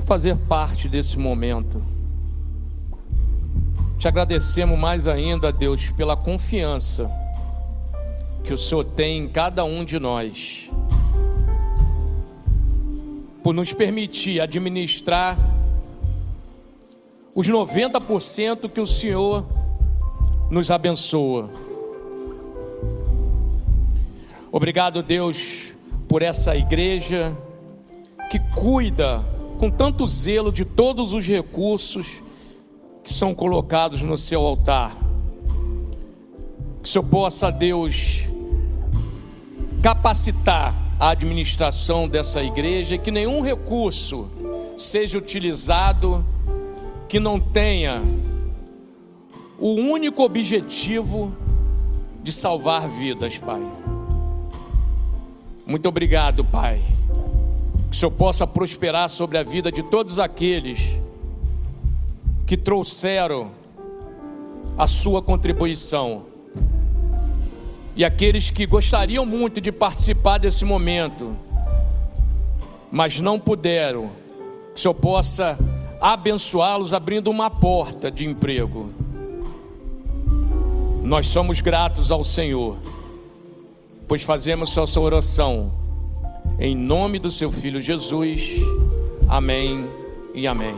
fazer 0.08 0.36
parte 0.48 0.88
desse 0.88 1.18
momento. 1.18 1.82
Te 3.98 4.08
agradecemos 4.08 4.78
mais 4.78 5.06
ainda, 5.06 5.52
Deus, 5.52 5.90
pela 5.90 6.16
confiança 6.16 7.10
que 8.42 8.54
o 8.54 8.56
Senhor 8.56 8.84
tem 8.84 9.18
em 9.18 9.28
cada 9.28 9.64
um 9.64 9.84
de 9.84 9.98
nós, 9.98 10.70
por 13.42 13.52
nos 13.52 13.74
permitir 13.74 14.40
administrar 14.40 15.36
os 17.34 17.46
90% 17.46 18.70
que 18.70 18.80
o 18.80 18.86
Senhor 18.86 19.44
nos 20.50 20.70
abençoa. 20.70 21.50
Obrigado, 24.50 25.02
Deus, 25.02 25.74
por 26.08 26.22
essa 26.22 26.56
igreja 26.56 27.36
que 28.30 28.38
cuida 28.54 29.27
com 29.58 29.70
tanto 29.70 30.06
zelo 30.06 30.52
de 30.52 30.64
todos 30.64 31.12
os 31.12 31.26
recursos 31.26 32.22
que 33.02 33.12
são 33.12 33.34
colocados 33.34 34.02
no 34.02 34.16
seu 34.16 34.40
altar. 34.40 34.96
Que 36.82 36.88
o 36.88 36.92
Senhor 36.92 37.04
possa, 37.04 37.50
Deus, 37.50 38.22
capacitar 39.82 40.74
a 40.98 41.10
administração 41.10 42.08
dessa 42.08 42.42
igreja 42.42 42.94
e 42.94 42.98
que 42.98 43.10
nenhum 43.10 43.40
recurso 43.40 44.28
seja 44.76 45.18
utilizado 45.18 46.24
que 47.08 47.18
não 47.18 47.40
tenha 47.40 48.02
o 49.58 49.72
único 49.72 50.22
objetivo 50.22 51.34
de 52.22 52.32
salvar 52.32 52.88
vidas, 52.88 53.38
Pai. 53.38 53.62
Muito 55.66 55.88
obrigado, 55.88 56.44
Pai. 56.44 56.97
Que 57.90 57.96
o 57.96 57.98
Senhor 57.98 58.10
possa 58.12 58.46
prosperar 58.46 59.08
sobre 59.08 59.38
a 59.38 59.42
vida 59.42 59.72
de 59.72 59.82
todos 59.82 60.18
aqueles 60.18 60.96
que 62.46 62.56
trouxeram 62.56 63.50
a 64.78 64.86
sua 64.86 65.20
contribuição 65.20 66.22
e 67.98 68.04
aqueles 68.04 68.48
que 68.48 68.64
gostariam 68.64 69.26
muito 69.26 69.60
de 69.60 69.72
participar 69.72 70.38
desse 70.38 70.64
momento, 70.64 71.36
mas 72.92 73.18
não 73.18 73.40
puderam, 73.40 74.10
que 74.72 74.76
o 74.76 74.80
Senhor 74.80 74.94
possa 74.94 75.58
abençoá-los 76.00 76.94
abrindo 76.94 77.28
uma 77.28 77.50
porta 77.50 78.08
de 78.08 78.24
emprego. 78.24 78.92
Nós 81.02 81.26
somos 81.26 81.60
gratos 81.60 82.12
ao 82.12 82.22
Senhor, 82.22 82.76
pois 84.06 84.22
fazemos 84.22 84.78
essa 84.78 85.00
oração 85.00 85.72
em 86.58 86.76
nome 86.76 87.18
do 87.18 87.30
seu 87.30 87.50
filho 87.50 87.80
Jesus. 87.80 88.56
Amém 89.28 89.86
e 90.34 90.46
amém. 90.46 90.74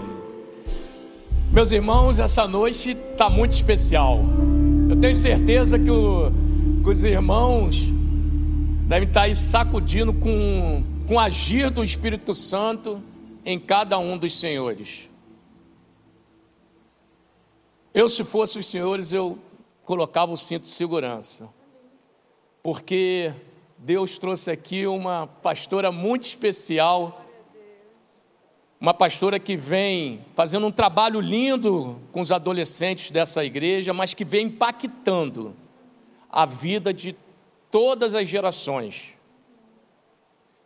Meus 1.53 1.71
irmãos, 1.73 2.19
essa 2.19 2.47
noite 2.47 2.91
está 2.91 3.29
muito 3.29 3.53
especial. 3.53 4.21
Eu 4.89 4.97
tenho 5.01 5.17
certeza 5.17 5.79
que, 5.79 5.91
o, 5.91 6.31
que 6.83 6.89
os 6.89 7.05
irmãos 7.05 7.77
devem 8.89 9.09
estar 9.09 9.23
aí 9.23 9.35
sacudindo 9.35 10.13
com, 10.13 10.85
com 11.07 11.15
o 11.15 11.19
agir 11.19 11.71
do 11.71 11.83
Espírito 11.85 12.35
Santo 12.35 13.03
em 13.45 13.59
cada 13.59 13.99
um 13.99 14.17
dos 14.17 14.39
senhores. 14.39 15.09
Eu, 17.93 18.09
se 18.09 18.23
fosse 18.23 18.59
os 18.59 18.67
senhores, 18.67 19.13
eu 19.13 19.39
colocava 19.85 20.33
o 20.33 20.37
cinto 20.37 20.63
de 20.63 20.69
segurança, 20.69 21.49
porque 22.63 23.35
Deus 23.83 24.19
trouxe 24.19 24.51
aqui 24.51 24.87
uma 24.87 25.27
pastora 25.27 25.91
muito 25.91 26.27
especial, 26.27 27.25
uma 28.79 28.93
pastora 28.93 29.39
que 29.39 29.57
vem 29.57 30.23
fazendo 30.35 30.67
um 30.67 30.71
trabalho 30.71 31.19
lindo 31.19 31.99
com 32.13 32.21
os 32.21 32.31
adolescentes 32.31 33.11
dessa 33.11 33.43
igreja, 33.43 33.95
mas 33.95 34.13
que 34.13 34.23
vem 34.23 34.49
impactando 34.49 35.57
a 36.29 36.45
vida 36.45 36.93
de 36.93 37.17
todas 37.71 38.15
as 38.15 38.29
gerações. 38.29 39.15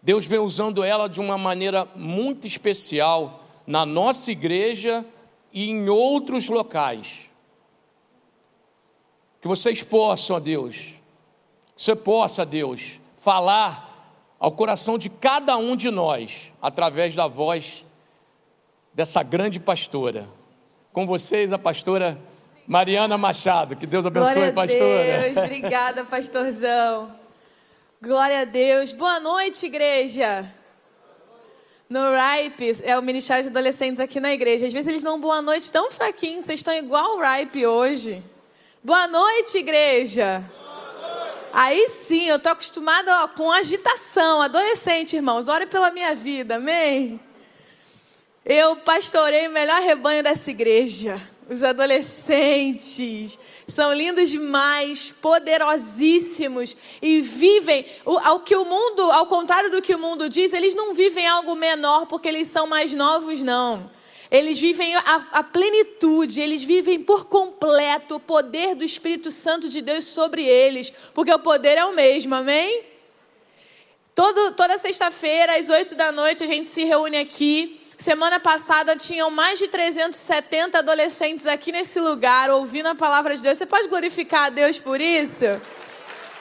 Deus 0.02 0.26
vem 0.26 0.40
usando 0.40 0.82
ela 0.82 1.08
de 1.08 1.20
uma 1.20 1.38
maneira 1.38 1.86
muito 1.94 2.48
especial 2.48 3.44
na 3.64 3.86
nossa 3.86 4.32
igreja 4.32 5.06
e 5.52 5.70
em 5.70 5.88
outros 5.88 6.48
locais. 6.48 7.30
Que 9.40 9.46
vocês 9.46 9.84
possam, 9.84 10.34
ó 10.34 10.40
Deus, 10.40 10.74
que 11.76 11.80
você 11.80 11.94
possa, 11.94 12.44
Deus, 12.44 13.03
falar 13.24 14.36
ao 14.38 14.52
coração 14.52 14.98
de 14.98 15.08
cada 15.08 15.56
um 15.56 15.74
de 15.74 15.90
nós, 15.90 16.52
através 16.60 17.14
da 17.14 17.26
voz 17.26 17.82
dessa 18.92 19.22
grande 19.22 19.58
pastora. 19.58 20.28
Com 20.92 21.06
vocês, 21.06 21.50
a 21.50 21.58
pastora 21.58 22.18
Mariana 22.66 23.16
Machado. 23.16 23.76
Que 23.76 23.86
Deus 23.86 24.04
abençoe, 24.04 24.34
Glória 24.34 24.52
pastora. 24.52 25.16
a 25.16 25.20
Deus, 25.22 25.36
obrigada, 25.38 26.04
pastorzão. 26.04 27.18
Glória 28.02 28.42
a 28.42 28.44
Deus. 28.44 28.92
Boa 28.92 29.18
noite, 29.18 29.64
igreja. 29.64 30.46
No 31.88 32.00
RIPE, 32.10 32.82
é 32.82 32.98
o 32.98 33.02
Ministério 33.02 33.44
de 33.44 33.48
Adolescentes 33.48 34.00
aqui 34.00 34.20
na 34.20 34.34
igreja. 34.34 34.66
Às 34.66 34.72
vezes 34.74 34.86
eles 34.86 35.02
dão 35.02 35.18
boa 35.18 35.40
noite 35.40 35.72
tão 35.72 35.90
fraquinho, 35.90 36.42
vocês 36.42 36.60
estão 36.60 36.74
igual 36.74 37.16
o 37.16 37.22
RIPE 37.22 37.66
hoje. 37.66 38.22
Boa 38.82 39.08
noite, 39.08 39.56
igreja. 39.56 40.44
Aí 41.57 41.88
sim, 41.88 42.26
eu 42.26 42.36
tô 42.40 42.48
acostumada 42.48 43.22
ó, 43.22 43.28
com 43.28 43.48
agitação. 43.52 44.42
Adolescente, 44.42 45.14
irmãos, 45.14 45.46
ore 45.46 45.66
pela 45.66 45.88
minha 45.92 46.12
vida, 46.12 46.57
amém? 46.57 47.20
Eu 48.44 48.74
pastorei 48.74 49.46
o 49.46 49.52
melhor 49.52 49.80
rebanho 49.80 50.20
dessa 50.20 50.50
igreja. 50.50 51.22
Os 51.48 51.62
adolescentes 51.62 53.38
são 53.68 53.92
lindos 53.94 54.30
demais, 54.30 55.14
poderosíssimos 55.22 56.76
e 57.00 57.20
vivem 57.20 57.86
o, 58.05 58.18
ao 58.18 58.40
que 58.40 58.57
o 58.57 58.64
mundo, 58.64 59.02
ao 59.12 59.26
contrário 59.26 59.70
do 59.70 59.80
que 59.80 59.94
o 59.94 59.98
mundo 59.98 60.28
diz, 60.28 60.52
eles 60.52 60.74
não 60.74 60.92
vivem 60.92 61.28
algo 61.28 61.55
menor 61.55 62.07
porque 62.07 62.26
eles 62.26 62.48
são 62.48 62.66
mais 62.66 62.92
novos, 62.92 63.40
não. 63.42 63.88
Eles 64.35 64.61
vivem 64.61 64.97
a, 64.97 65.26
a, 65.30 65.45
plenitude, 65.45 66.41
eles 66.41 66.64
vivem 66.64 67.01
por 67.01 67.26
completo 67.26 68.16
o 68.16 68.20
poder 68.20 68.74
do 68.74 68.82
Espírito 68.82 69.30
Santo 69.30 69.68
de 69.68 69.80
Deus 69.80 70.07
sobre 70.07 70.45
eles, 70.45 70.93
porque 71.14 71.32
o 71.32 71.39
poder 71.39 71.78
é 71.78 71.85
o 71.85 71.95
mesmo, 71.95 72.35
amém? 72.35 72.82
Todo, 74.12 74.51
toda 74.57 74.76
sexta-feira, 74.76 75.57
às 75.57 75.68
oito 75.68 75.95
da 75.95 76.11
noite, 76.11 76.43
a 76.43 76.49
gente 76.49 76.66
se 76.66 76.82
reúne 76.82 77.16
aqui. 77.16 77.80
Semana 77.97 78.41
passada 78.41 78.97
tinham 78.97 79.30
mais 79.30 79.61
de 79.61 79.68
370 79.68 80.80
adolescentes 80.80 81.47
aqui 81.47 81.70
nesse 81.70 82.01
lugar 82.01 82.51
ouvindo 82.51 82.87
a 82.87 82.95
palavra 82.97 83.37
de 83.37 83.43
Deus. 83.43 83.57
Você 83.57 83.66
pode 83.66 83.87
glorificar 83.87 84.47
a 84.47 84.51
Deus 84.51 84.80
por 84.80 85.01
isso? 85.01 85.45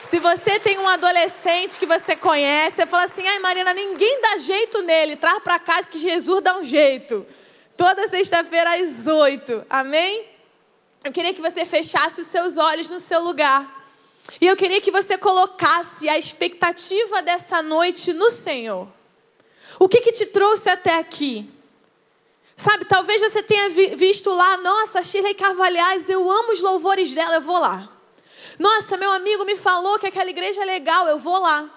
Se 0.03 0.17
você 0.17 0.59
tem 0.59 0.79
um 0.79 0.87
adolescente 0.87 1.77
que 1.77 1.85
você 1.85 2.15
conhece, 2.15 2.77
você 2.77 2.87
fala 2.87 3.03
assim: 3.03 3.27
ai 3.27 3.37
Marina, 3.37 3.71
ninguém 3.71 4.19
dá 4.19 4.39
jeito 4.39 4.81
nele, 4.81 5.15
traz 5.15 5.43
para 5.43 5.59
cá 5.59 5.83
que 5.83 5.99
Jesus 5.99 6.41
dá 6.41 6.57
um 6.57 6.63
jeito. 6.63 7.23
Toda 7.75 8.07
sexta-feira 8.07 8.75
às 8.75 9.07
oito, 9.07 9.65
amém? 9.69 10.27
Eu 11.03 11.11
queria 11.11 11.33
que 11.33 11.41
você 11.41 11.65
fechasse 11.65 12.21
os 12.21 12.27
seus 12.27 12.57
olhos 12.57 12.89
no 12.89 12.99
seu 12.99 13.21
lugar. 13.21 13.83
E 14.39 14.47
eu 14.47 14.55
queria 14.55 14.79
que 14.79 14.91
você 14.91 15.17
colocasse 15.17 16.07
a 16.07 16.17
expectativa 16.17 17.21
dessa 17.21 17.61
noite 17.61 18.13
no 18.13 18.31
Senhor. 18.31 18.87
O 19.79 19.89
que, 19.89 20.01
que 20.01 20.11
te 20.11 20.25
trouxe 20.27 20.69
até 20.69 20.97
aqui? 20.97 21.49
Sabe, 22.55 22.85
talvez 22.85 23.19
você 23.19 23.41
tenha 23.41 23.69
vi 23.69 23.95
visto 23.95 24.29
lá, 24.29 24.57
nossa, 24.57 25.01
Shirley 25.01 25.33
Carvalhais, 25.33 26.07
eu 26.09 26.29
amo 26.29 26.53
os 26.53 26.61
louvores 26.61 27.11
dela, 27.11 27.35
eu 27.35 27.41
vou 27.41 27.59
lá. 27.59 27.89
Nossa, 28.59 28.95
meu 28.95 29.11
amigo 29.11 29.43
me 29.43 29.55
falou 29.55 29.97
que 29.97 30.07
aquela 30.07 30.29
igreja 30.29 30.61
é 30.61 30.65
legal, 30.65 31.07
eu 31.07 31.17
vou 31.17 31.39
lá. 31.39 31.67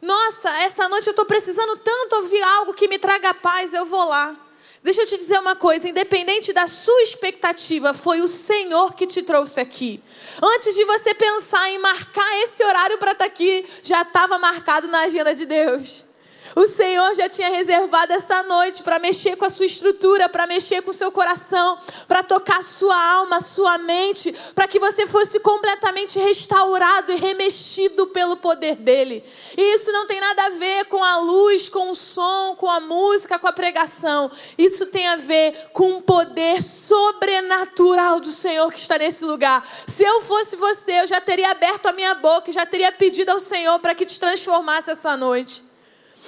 Nossa, 0.00 0.48
essa 0.60 0.88
noite 0.88 1.08
eu 1.08 1.10
estou 1.10 1.26
precisando 1.26 1.76
tanto 1.78 2.16
ouvir 2.16 2.42
algo 2.42 2.72
que 2.72 2.88
me 2.88 2.98
traga 2.98 3.34
paz, 3.34 3.74
eu 3.74 3.84
vou 3.84 4.04
lá. 4.04 4.36
Deixa 4.82 5.02
eu 5.02 5.06
te 5.06 5.18
dizer 5.18 5.38
uma 5.38 5.54
coisa, 5.54 5.88
independente 5.88 6.54
da 6.54 6.66
sua 6.66 7.02
expectativa, 7.02 7.92
foi 7.92 8.22
o 8.22 8.28
Senhor 8.28 8.94
que 8.94 9.06
te 9.06 9.22
trouxe 9.22 9.60
aqui. 9.60 10.02
Antes 10.42 10.74
de 10.74 10.84
você 10.84 11.12
pensar 11.12 11.68
em 11.70 11.78
marcar 11.78 12.42
esse 12.42 12.64
horário 12.64 12.96
para 12.96 13.12
estar 13.12 13.26
aqui, 13.26 13.66
já 13.82 14.00
estava 14.00 14.38
marcado 14.38 14.88
na 14.88 15.00
agenda 15.00 15.34
de 15.34 15.44
Deus. 15.44 16.06
O 16.54 16.66
Senhor 16.66 17.14
já 17.14 17.28
tinha 17.28 17.48
reservado 17.50 18.12
essa 18.12 18.42
noite 18.42 18.82
para 18.82 18.98
mexer 18.98 19.36
com 19.36 19.44
a 19.44 19.50
sua 19.50 19.66
estrutura, 19.66 20.28
para 20.28 20.46
mexer 20.46 20.82
com 20.82 20.90
o 20.90 20.94
seu 20.94 21.12
coração, 21.12 21.78
para 22.08 22.22
tocar 22.22 22.58
a 22.58 22.62
sua 22.62 23.12
alma, 23.12 23.36
a 23.36 23.40
sua 23.40 23.78
mente, 23.78 24.34
para 24.54 24.66
que 24.66 24.80
você 24.80 25.06
fosse 25.06 25.38
completamente 25.40 26.18
restaurado 26.18 27.12
e 27.12 27.16
remexido 27.16 28.08
pelo 28.08 28.36
poder 28.36 28.76
dele. 28.76 29.24
E 29.56 29.74
isso 29.74 29.92
não 29.92 30.06
tem 30.06 30.20
nada 30.20 30.46
a 30.46 30.50
ver 30.50 30.86
com 30.86 31.02
a 31.02 31.18
luz, 31.18 31.68
com 31.68 31.90
o 31.90 31.94
som, 31.94 32.56
com 32.56 32.68
a 32.68 32.80
música, 32.80 33.38
com 33.38 33.46
a 33.46 33.52
pregação. 33.52 34.30
Isso 34.58 34.86
tem 34.86 35.06
a 35.06 35.16
ver 35.16 35.70
com 35.72 35.98
o 35.98 36.02
poder 36.02 36.62
sobrenatural 36.62 38.18
do 38.18 38.32
Senhor 38.32 38.72
que 38.72 38.78
está 38.78 38.98
nesse 38.98 39.24
lugar. 39.24 39.64
Se 39.86 40.02
eu 40.02 40.22
fosse 40.22 40.56
você, 40.56 41.00
eu 41.00 41.06
já 41.06 41.20
teria 41.20 41.50
aberto 41.50 41.86
a 41.86 41.92
minha 41.92 42.14
boca 42.14 42.50
e 42.50 42.52
já 42.52 42.66
teria 42.66 42.90
pedido 42.90 43.30
ao 43.30 43.40
Senhor 43.40 43.78
para 43.78 43.94
que 43.94 44.04
te 44.04 44.18
transformasse 44.18 44.90
essa 44.90 45.16
noite. 45.16 45.69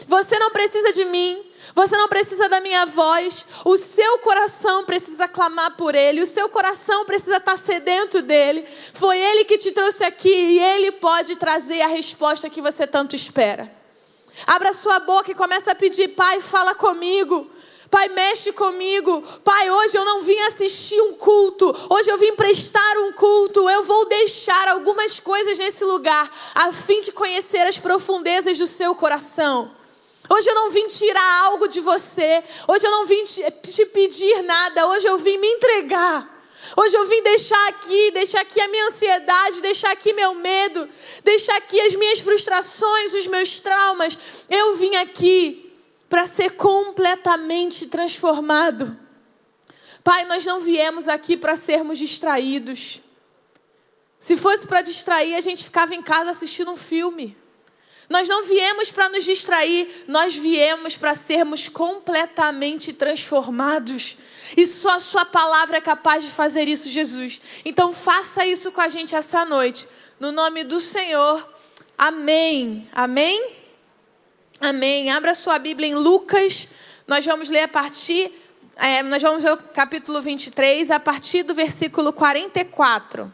Você 0.07 0.39
não 0.39 0.51
precisa 0.51 0.93
de 0.93 1.05
mim. 1.05 1.43
Você 1.75 1.97
não 1.97 2.09
precisa 2.09 2.49
da 2.49 2.61
minha 2.61 2.85
voz. 2.85 3.47
O 3.65 3.77
seu 3.77 4.19
coração 4.19 4.85
precisa 4.85 5.29
clamar 5.29 5.77
por 5.77 5.95
Ele. 5.95 6.21
O 6.21 6.27
seu 6.27 6.49
coração 6.49 7.05
precisa 7.05 7.37
estar 7.37 7.57
sedento 7.57 8.21
dele. 8.21 8.67
Foi 8.95 9.19
Ele 9.19 9.45
que 9.45 9.59
te 9.59 9.73
trouxe 9.73 10.05
aqui 10.05 10.29
e 10.29 10.59
Ele 10.59 10.93
pode 10.93 11.37
trazer 11.37 11.81
a 11.81 11.87
resposta 11.87 12.51
que 12.51 12.61
você 12.61 12.87
tanto 12.87 13.17
espera. 13.17 13.73
Abra 14.47 14.73
sua 14.73 14.99
boca 15.01 15.31
e 15.31 15.35
começa 15.35 15.73
a 15.73 15.75
pedir: 15.75 16.09
Pai, 16.09 16.41
fala 16.41 16.75
comigo. 16.75 17.51
Pai, 17.91 18.09
mexe 18.09 18.53
comigo. 18.53 19.23
Pai, 19.45 19.71
hoje 19.71 19.99
eu 19.99 20.05
não 20.05 20.23
vim 20.23 20.39
assistir 20.41 20.99
um 21.03 21.13
culto. 21.13 21.77
Hoje 21.91 22.11
eu 22.11 22.17
vim 22.17 22.35
prestar 22.35 22.97
um 22.99 23.13
culto. 23.13 23.69
Eu 23.69 23.85
vou 23.85 24.07
deixar 24.07 24.67
algumas 24.69 25.21
coisas 25.21 25.59
nesse 25.59 25.85
lugar 25.85 26.31
a 26.55 26.73
fim 26.73 27.03
de 27.03 27.13
conhecer 27.13 27.67
as 27.67 27.77
profundezas 27.77 28.57
do 28.57 28.67
seu 28.67 28.95
coração. 28.95 29.71
Hoje 30.33 30.49
eu 30.49 30.55
não 30.55 30.71
vim 30.71 30.87
tirar 30.87 31.45
algo 31.45 31.69
de 31.69 31.79
você. 31.81 32.43
Hoje 32.67 32.87
eu 32.87 32.91
não 32.91 33.05
vim 33.05 33.23
te, 33.23 33.43
te 33.71 33.85
pedir 33.85 34.43
nada. 34.45 34.87
Hoje 34.89 35.07
eu 35.07 35.19
vim 35.19 35.37
me 35.37 35.47
entregar. 35.47 36.27
Hoje 36.75 36.97
eu 36.97 37.07
vim 37.07 37.23
deixar 37.23 37.69
aqui, 37.69 38.11
deixar 38.13 38.41
aqui 38.41 38.59
a 38.59 38.67
minha 38.69 38.87
ansiedade, 38.87 39.61
deixar 39.61 39.93
aqui 39.93 40.15
meu 40.15 40.35
medo, 40.35 40.89
deixar 41.23 41.55
aqui 41.57 41.79
as 41.83 41.95
minhas 41.95 42.21
frustrações, 42.21 43.13
os 43.13 43.27
meus 43.27 43.61
traumas. 43.61 44.17
Eu 44.49 44.75
vim 44.77 44.97
aqui 44.97 45.71
para 46.09 46.27
ser 46.27 46.53
completamente 46.53 47.89
transformado. 47.89 48.97
Pai, 50.03 50.25
nós 50.25 50.47
não 50.47 50.61
viemos 50.61 51.09
aqui 51.09 51.37
para 51.37 51.57
sermos 51.57 51.99
distraídos. 51.99 53.03
Se 54.19 54.39
fosse 54.39 54.67
para 54.67 54.81
distrair, 54.81 55.35
a 55.35 55.43
gente 55.43 55.65
ficava 55.65 55.95
em 55.95 56.03
casa 56.03 56.31
assistindo 56.31 56.71
um 56.71 56.77
filme. 56.77 57.37
Nós 58.13 58.29
não 58.29 58.43
viemos 58.43 58.91
para 58.91 59.09
nos 59.09 59.25
distrair, 59.25 60.05
nós 60.07 60.37
viemos 60.37 60.99
para 60.99 61.15
sermos 61.15 61.67
completamente 61.67 62.93
transformados. 62.93 64.19
E 64.55 64.67
só 64.67 64.91
a 64.91 65.01
Sua 65.01 65.25
palavra 65.25 65.79
é 65.79 65.81
capaz 65.81 66.23
de 66.23 66.29
fazer 66.29 66.69
isso, 66.69 66.91
Jesus. 66.91 67.41
Então 67.65 67.91
faça 67.91 68.45
isso 68.45 68.71
com 68.71 68.83
a 68.83 68.91
gente 68.91 69.17
essa 69.17 69.47
noite. 69.47 69.89
No 70.21 70.31
nome 70.31 70.63
do 70.63 70.79
Senhor. 70.79 71.43
Amém. 71.97 72.87
Amém? 72.93 73.51
Amém. 74.61 75.11
Abra 75.11 75.35
sua 75.35 75.59
Bíblia 75.59 75.89
em 75.89 75.95
Lucas. 75.95 76.69
Nós 77.09 77.25
vamos 77.25 77.49
ler 77.49 77.63
a 77.63 77.69
partir. 77.69 78.31
É, 78.77 79.03
nós 79.03 79.23
vamos 79.23 79.43
ler 79.43 79.53
o 79.53 79.57
capítulo 79.57 80.21
23, 80.21 80.91
a 80.91 81.01
partir 81.01 81.45
do 81.45 81.55
versículo 81.55 82.13
44. 82.13 83.33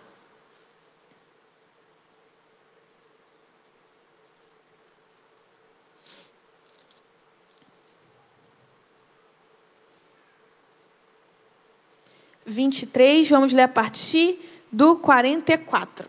Vinte 12.49 12.83
e 12.83 12.87
três, 12.87 13.29
vamos 13.29 13.53
ler 13.53 13.63
a 13.63 13.69
partir 13.69 14.39
do 14.73 14.97
quarenta 14.97 15.53
e 15.53 15.59
quatro. 15.59 16.09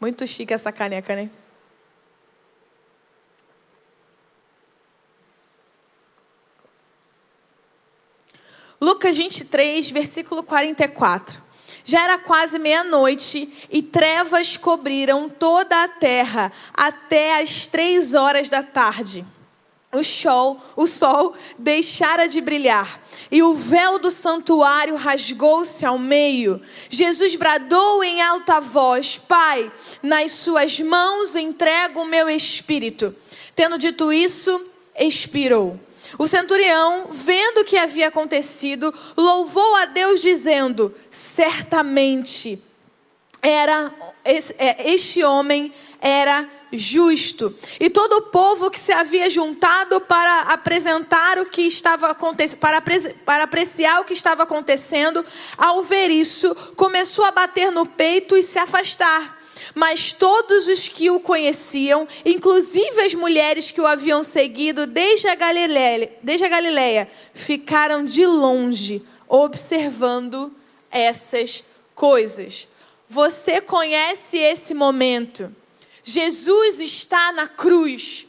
Muito 0.00 0.26
chique 0.26 0.52
essa 0.52 0.72
caneca, 0.72 1.14
né? 1.14 1.30
Lucas 8.80 9.16
23, 9.16 9.92
versículo 9.92 10.42
44. 10.42 11.40
Já 11.84 12.02
era 12.02 12.18
quase 12.18 12.58
meia-noite 12.58 13.66
e 13.70 13.80
trevas 13.80 14.56
cobriram 14.56 15.28
toda 15.28 15.84
a 15.84 15.88
terra 15.88 16.50
até 16.74 17.40
as 17.40 17.68
três 17.68 18.14
horas 18.14 18.48
da 18.48 18.62
tarde. 18.64 19.24
O 19.94 20.02
sol, 20.02 20.58
o 20.74 20.86
sol 20.86 21.34
deixara 21.58 22.26
de 22.26 22.40
brilhar 22.40 22.98
e 23.30 23.42
o 23.42 23.54
véu 23.54 23.98
do 23.98 24.10
santuário 24.10 24.96
rasgou-se 24.96 25.84
ao 25.84 25.98
meio. 25.98 26.62
Jesus 26.88 27.36
bradou 27.36 28.02
em 28.02 28.22
alta 28.22 28.58
voz: 28.58 29.18
Pai, 29.18 29.70
nas 30.02 30.32
suas 30.32 30.80
mãos 30.80 31.34
entrego 31.34 32.00
o 32.00 32.06
meu 32.06 32.28
espírito. 32.30 33.14
Tendo 33.54 33.76
dito 33.76 34.10
isso, 34.10 34.64
expirou. 34.98 35.78
O 36.18 36.26
centurião, 36.26 37.08
vendo 37.10 37.60
o 37.60 37.64
que 37.64 37.76
havia 37.76 38.08
acontecido, 38.08 38.94
louvou 39.14 39.76
a 39.76 39.84
Deus, 39.84 40.22
dizendo: 40.22 40.94
Certamente 41.10 42.58
era 43.42 43.92
é, 44.24 44.90
este 44.90 45.22
homem 45.22 45.72
era 46.00 46.48
justo. 46.72 47.54
E 47.78 47.90
todo 47.90 48.14
o 48.14 48.22
povo 48.22 48.70
que 48.70 48.80
se 48.80 48.92
havia 48.92 49.28
juntado 49.28 50.00
para 50.00 50.42
apresentar 50.52 51.38
o 51.38 51.46
que 51.46 51.62
estava 51.62 52.08
acontecendo, 52.08 52.58
para, 52.58 52.82
para 53.24 53.44
apreciar 53.44 54.00
o 54.00 54.04
que 54.04 54.14
estava 54.14 54.42
acontecendo, 54.42 55.24
ao 55.56 55.82
ver 55.82 56.10
isso, 56.10 56.54
começou 56.76 57.24
a 57.24 57.30
bater 57.30 57.70
no 57.70 57.86
peito 57.86 58.36
e 58.36 58.42
se 58.42 58.58
afastar. 58.58 59.40
Mas 59.74 60.12
todos 60.12 60.66
os 60.66 60.88
que 60.88 61.10
o 61.10 61.20
conheciam, 61.20 62.06
inclusive 62.24 63.00
as 63.00 63.14
mulheres 63.14 63.70
que 63.70 63.80
o 63.80 63.86
haviam 63.86 64.22
seguido 64.22 64.86
desde 64.86 65.28
a 65.28 65.34
Galileia, 65.34 66.12
desde 66.22 66.44
a 66.44 66.48
Galileia 66.48 67.08
ficaram 67.32 68.04
de 68.04 68.26
longe 68.26 69.02
observando 69.28 70.52
essas 70.90 71.64
coisas. 71.94 72.68
Você 73.08 73.60
conhece 73.60 74.36
esse 74.36 74.74
momento? 74.74 75.54
Jesus 76.02 76.80
está 76.80 77.32
na 77.32 77.46
cruz. 77.48 78.26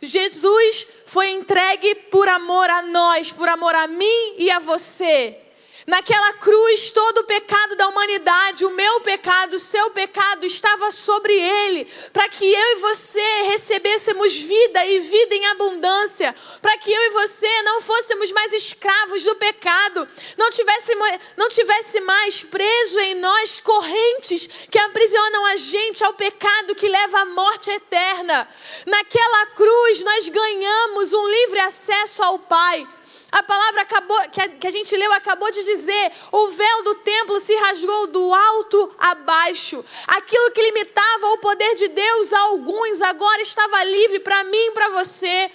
Jesus 0.00 0.86
foi 1.06 1.30
entregue 1.30 1.94
por 1.94 2.28
amor 2.28 2.68
a 2.68 2.82
nós, 2.82 3.32
por 3.32 3.48
amor 3.48 3.74
a 3.74 3.86
mim 3.86 4.34
e 4.38 4.50
a 4.50 4.58
você. 4.58 5.38
Naquela 5.86 6.32
cruz, 6.34 6.90
todo 6.90 7.18
o 7.18 7.24
pecado 7.24 7.76
da 7.76 7.88
humanidade, 7.88 8.64
o 8.64 8.70
meu 8.70 9.02
pecado, 9.02 9.54
o 9.54 9.58
seu 9.58 9.90
pecado, 9.90 10.46
estava 10.46 10.90
sobre 10.90 11.34
ele, 11.34 11.84
para 12.10 12.26
que 12.26 12.44
eu 12.44 12.72
e 12.72 12.76
você 12.76 13.42
recebêssemos 13.48 14.34
vida 14.34 14.84
e 14.86 15.00
vida 15.00 15.34
em 15.34 15.46
abundância, 15.46 16.34
para 16.62 16.78
que 16.78 16.90
eu 16.90 17.00
e 17.02 17.10
você 17.10 17.62
não 17.62 17.82
fôssemos 17.82 18.32
mais 18.32 18.52
escravos 18.54 19.24
do 19.24 19.34
pecado, 19.36 20.08
não 20.38 20.50
tivesse, 20.50 20.94
não 21.36 21.50
tivesse 21.50 22.00
mais 22.00 22.42
preso 22.42 22.98
em 23.00 23.16
nós 23.16 23.60
correntes 23.60 24.48
que 24.70 24.78
aprisionam 24.78 25.44
a 25.46 25.56
gente 25.56 26.02
ao 26.02 26.14
pecado 26.14 26.74
que 26.74 26.88
leva 26.88 27.20
à 27.20 27.24
morte 27.26 27.70
eterna. 27.70 28.48
Naquela 28.86 29.46
cruz, 29.48 30.02
nós 30.02 30.28
ganhamos 30.30 31.12
um 31.12 31.28
livre 31.28 31.60
acesso 31.60 32.22
ao 32.22 32.38
Pai. 32.38 32.88
A 33.34 33.42
palavra 33.42 33.82
acabou, 33.82 34.16
que 34.30 34.40
a, 34.40 34.48
que 34.48 34.66
a 34.68 34.70
gente 34.70 34.96
leu 34.96 35.12
acabou 35.12 35.50
de 35.50 35.64
dizer: 35.64 36.12
o 36.30 36.50
véu 36.50 36.84
do 36.84 36.94
templo 36.94 37.40
se 37.40 37.52
rasgou 37.56 38.06
do 38.06 38.32
alto 38.32 38.94
a 38.96 39.16
baixo. 39.16 39.84
Aquilo 40.06 40.52
que 40.52 40.62
limitava 40.62 41.26
o 41.30 41.38
poder 41.38 41.74
de 41.74 41.88
Deus 41.88 42.32
a 42.32 42.38
alguns 42.42 43.02
agora 43.02 43.42
estava 43.42 43.82
livre 43.82 44.20
para 44.20 44.44
mim 44.44 44.66
e 44.66 44.70
para 44.70 44.88
você. 44.90 45.50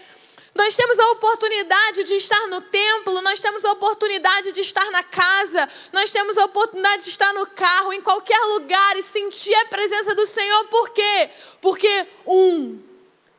Nós 0.53 0.75
temos 0.75 0.99
a 0.99 1.11
oportunidade 1.11 2.03
de 2.03 2.15
estar 2.15 2.47
no 2.47 2.59
templo, 2.59 3.21
nós 3.21 3.39
temos 3.39 3.63
a 3.63 3.71
oportunidade 3.71 4.51
de 4.51 4.59
estar 4.59 4.91
na 4.91 5.01
casa, 5.01 5.69
nós 5.93 6.11
temos 6.11 6.37
a 6.37 6.43
oportunidade 6.43 7.05
de 7.05 7.09
estar 7.11 7.31
no 7.33 7.45
carro, 7.45 7.93
em 7.93 8.01
qualquer 8.01 8.41
lugar 8.41 8.97
e 8.97 9.03
sentir 9.03 9.55
a 9.55 9.65
presença 9.65 10.13
do 10.13 10.27
Senhor. 10.27 10.65
Por 10.65 10.89
quê? 10.89 11.29
Porque 11.61 12.07
um 12.27 12.88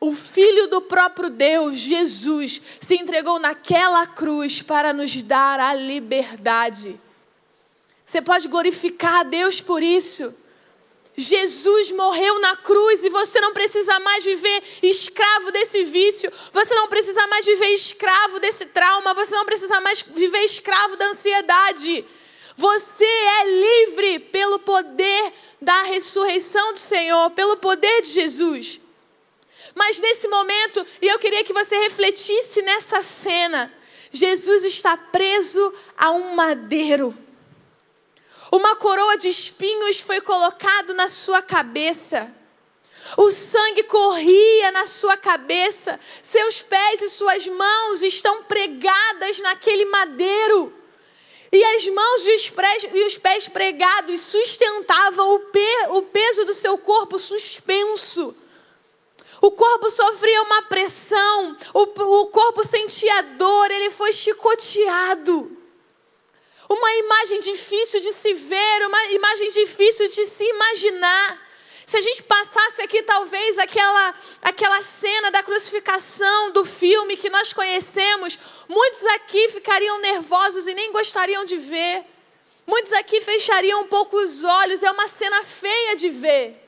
o 0.01 0.15
Filho 0.15 0.67
do 0.67 0.81
próprio 0.81 1.29
Deus, 1.29 1.77
Jesus, 1.77 2.59
se 2.79 2.95
entregou 2.95 3.37
naquela 3.37 4.07
cruz 4.07 4.59
para 4.59 4.91
nos 4.91 5.21
dar 5.21 5.59
a 5.59 5.75
liberdade. 5.75 6.99
Você 8.03 8.19
pode 8.19 8.47
glorificar 8.47 9.19
a 9.19 9.23
Deus 9.23 9.61
por 9.61 9.83
isso. 9.83 10.35
Jesus 11.15 11.91
morreu 11.91 12.39
na 12.39 12.55
cruz 12.55 13.03
e 13.03 13.09
você 13.09 13.39
não 13.39 13.53
precisa 13.53 13.99
mais 13.99 14.23
viver 14.23 14.63
escravo 14.81 15.51
desse 15.51 15.83
vício, 15.83 16.33
você 16.51 16.73
não 16.73 16.87
precisa 16.87 17.27
mais 17.27 17.45
viver 17.45 17.67
escravo 17.67 18.39
desse 18.39 18.65
trauma, 18.65 19.13
você 19.13 19.35
não 19.35 19.45
precisa 19.45 19.79
mais 19.81 20.01
viver 20.01 20.39
escravo 20.39 20.97
da 20.97 21.09
ansiedade. 21.09 22.03
Você 22.57 23.05
é 23.05 23.45
livre 23.45 24.19
pelo 24.19 24.57
poder 24.57 25.31
da 25.61 25.83
ressurreição 25.83 26.73
do 26.73 26.79
Senhor, 26.79 27.29
pelo 27.31 27.57
poder 27.57 28.01
de 28.01 28.09
Jesus. 28.09 28.80
Mas 29.75 29.99
nesse 29.99 30.27
momento, 30.27 30.85
e 31.01 31.07
eu 31.07 31.19
queria 31.19 31.43
que 31.43 31.53
você 31.53 31.77
refletisse 31.77 32.61
nessa 32.61 33.01
cena, 33.01 33.71
Jesus 34.11 34.65
está 34.65 34.97
preso 34.97 35.73
a 35.97 36.11
um 36.11 36.35
madeiro. 36.35 37.17
Uma 38.51 38.75
coroa 38.75 39.17
de 39.17 39.29
espinhos 39.29 40.01
foi 40.01 40.19
colocado 40.19 40.93
na 40.93 41.07
sua 41.07 41.41
cabeça. 41.41 42.29
O 43.17 43.31
sangue 43.31 43.83
corria 43.83 44.71
na 44.71 44.85
sua 44.85 45.15
cabeça. 45.15 45.99
Seus 46.21 46.61
pés 46.61 47.01
e 47.01 47.09
suas 47.09 47.47
mãos 47.47 48.03
estão 48.03 48.43
pregadas 48.43 49.39
naquele 49.39 49.85
madeiro. 49.85 50.73
E 51.51 51.63
as 51.63 51.87
mãos 51.87 52.23
e 52.93 53.03
os 53.05 53.17
pés 53.17 53.47
pregados 53.47 54.21
sustentavam 54.21 55.41
o 55.89 56.01
peso 56.01 56.45
do 56.45 56.53
seu 56.53 56.77
corpo 56.77 57.17
suspenso. 57.19 58.35
O 59.41 59.49
corpo 59.49 59.89
sofria 59.89 60.43
uma 60.43 60.61
pressão, 60.61 61.57
o, 61.73 61.81
o 62.21 62.27
corpo 62.27 62.63
sentia 62.63 63.23
dor, 63.23 63.71
ele 63.71 63.89
foi 63.89 64.13
chicoteado. 64.13 65.57
Uma 66.69 66.93
imagem 66.93 67.41
difícil 67.41 67.99
de 67.99 68.13
se 68.13 68.35
ver, 68.35 68.85
uma 68.85 69.05
imagem 69.07 69.49
difícil 69.49 70.07
de 70.07 70.25
se 70.27 70.43
imaginar. 70.43 71.49
Se 71.87 71.97
a 71.97 72.01
gente 72.01 72.21
passasse 72.23 72.83
aqui, 72.83 73.01
talvez, 73.01 73.57
aquela, 73.57 74.15
aquela 74.43 74.81
cena 74.83 75.31
da 75.31 75.41
crucificação 75.41 76.51
do 76.51 76.63
filme 76.63 77.17
que 77.17 77.29
nós 77.29 77.51
conhecemos, 77.51 78.37
muitos 78.69 79.03
aqui 79.07 79.49
ficariam 79.49 79.99
nervosos 79.99 80.67
e 80.67 80.73
nem 80.75 80.91
gostariam 80.91 81.43
de 81.43 81.57
ver. 81.57 82.05
Muitos 82.67 82.93
aqui 82.93 83.19
fechariam 83.19 83.81
um 83.81 83.87
pouco 83.87 84.15
os 84.17 84.43
olhos, 84.43 84.83
é 84.83 84.91
uma 84.91 85.07
cena 85.07 85.43
feia 85.43 85.95
de 85.95 86.09
ver. 86.09 86.60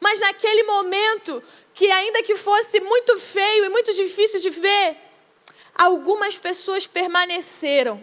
Mas 0.00 0.20
naquele 0.20 0.62
momento, 0.62 1.42
que 1.74 1.90
ainda 1.90 2.22
que 2.22 2.36
fosse 2.36 2.80
muito 2.80 3.18
feio 3.18 3.64
e 3.64 3.68
muito 3.68 3.92
difícil 3.92 4.40
de 4.40 4.50
ver, 4.50 4.96
algumas 5.74 6.36
pessoas 6.38 6.86
permaneceram. 6.86 8.00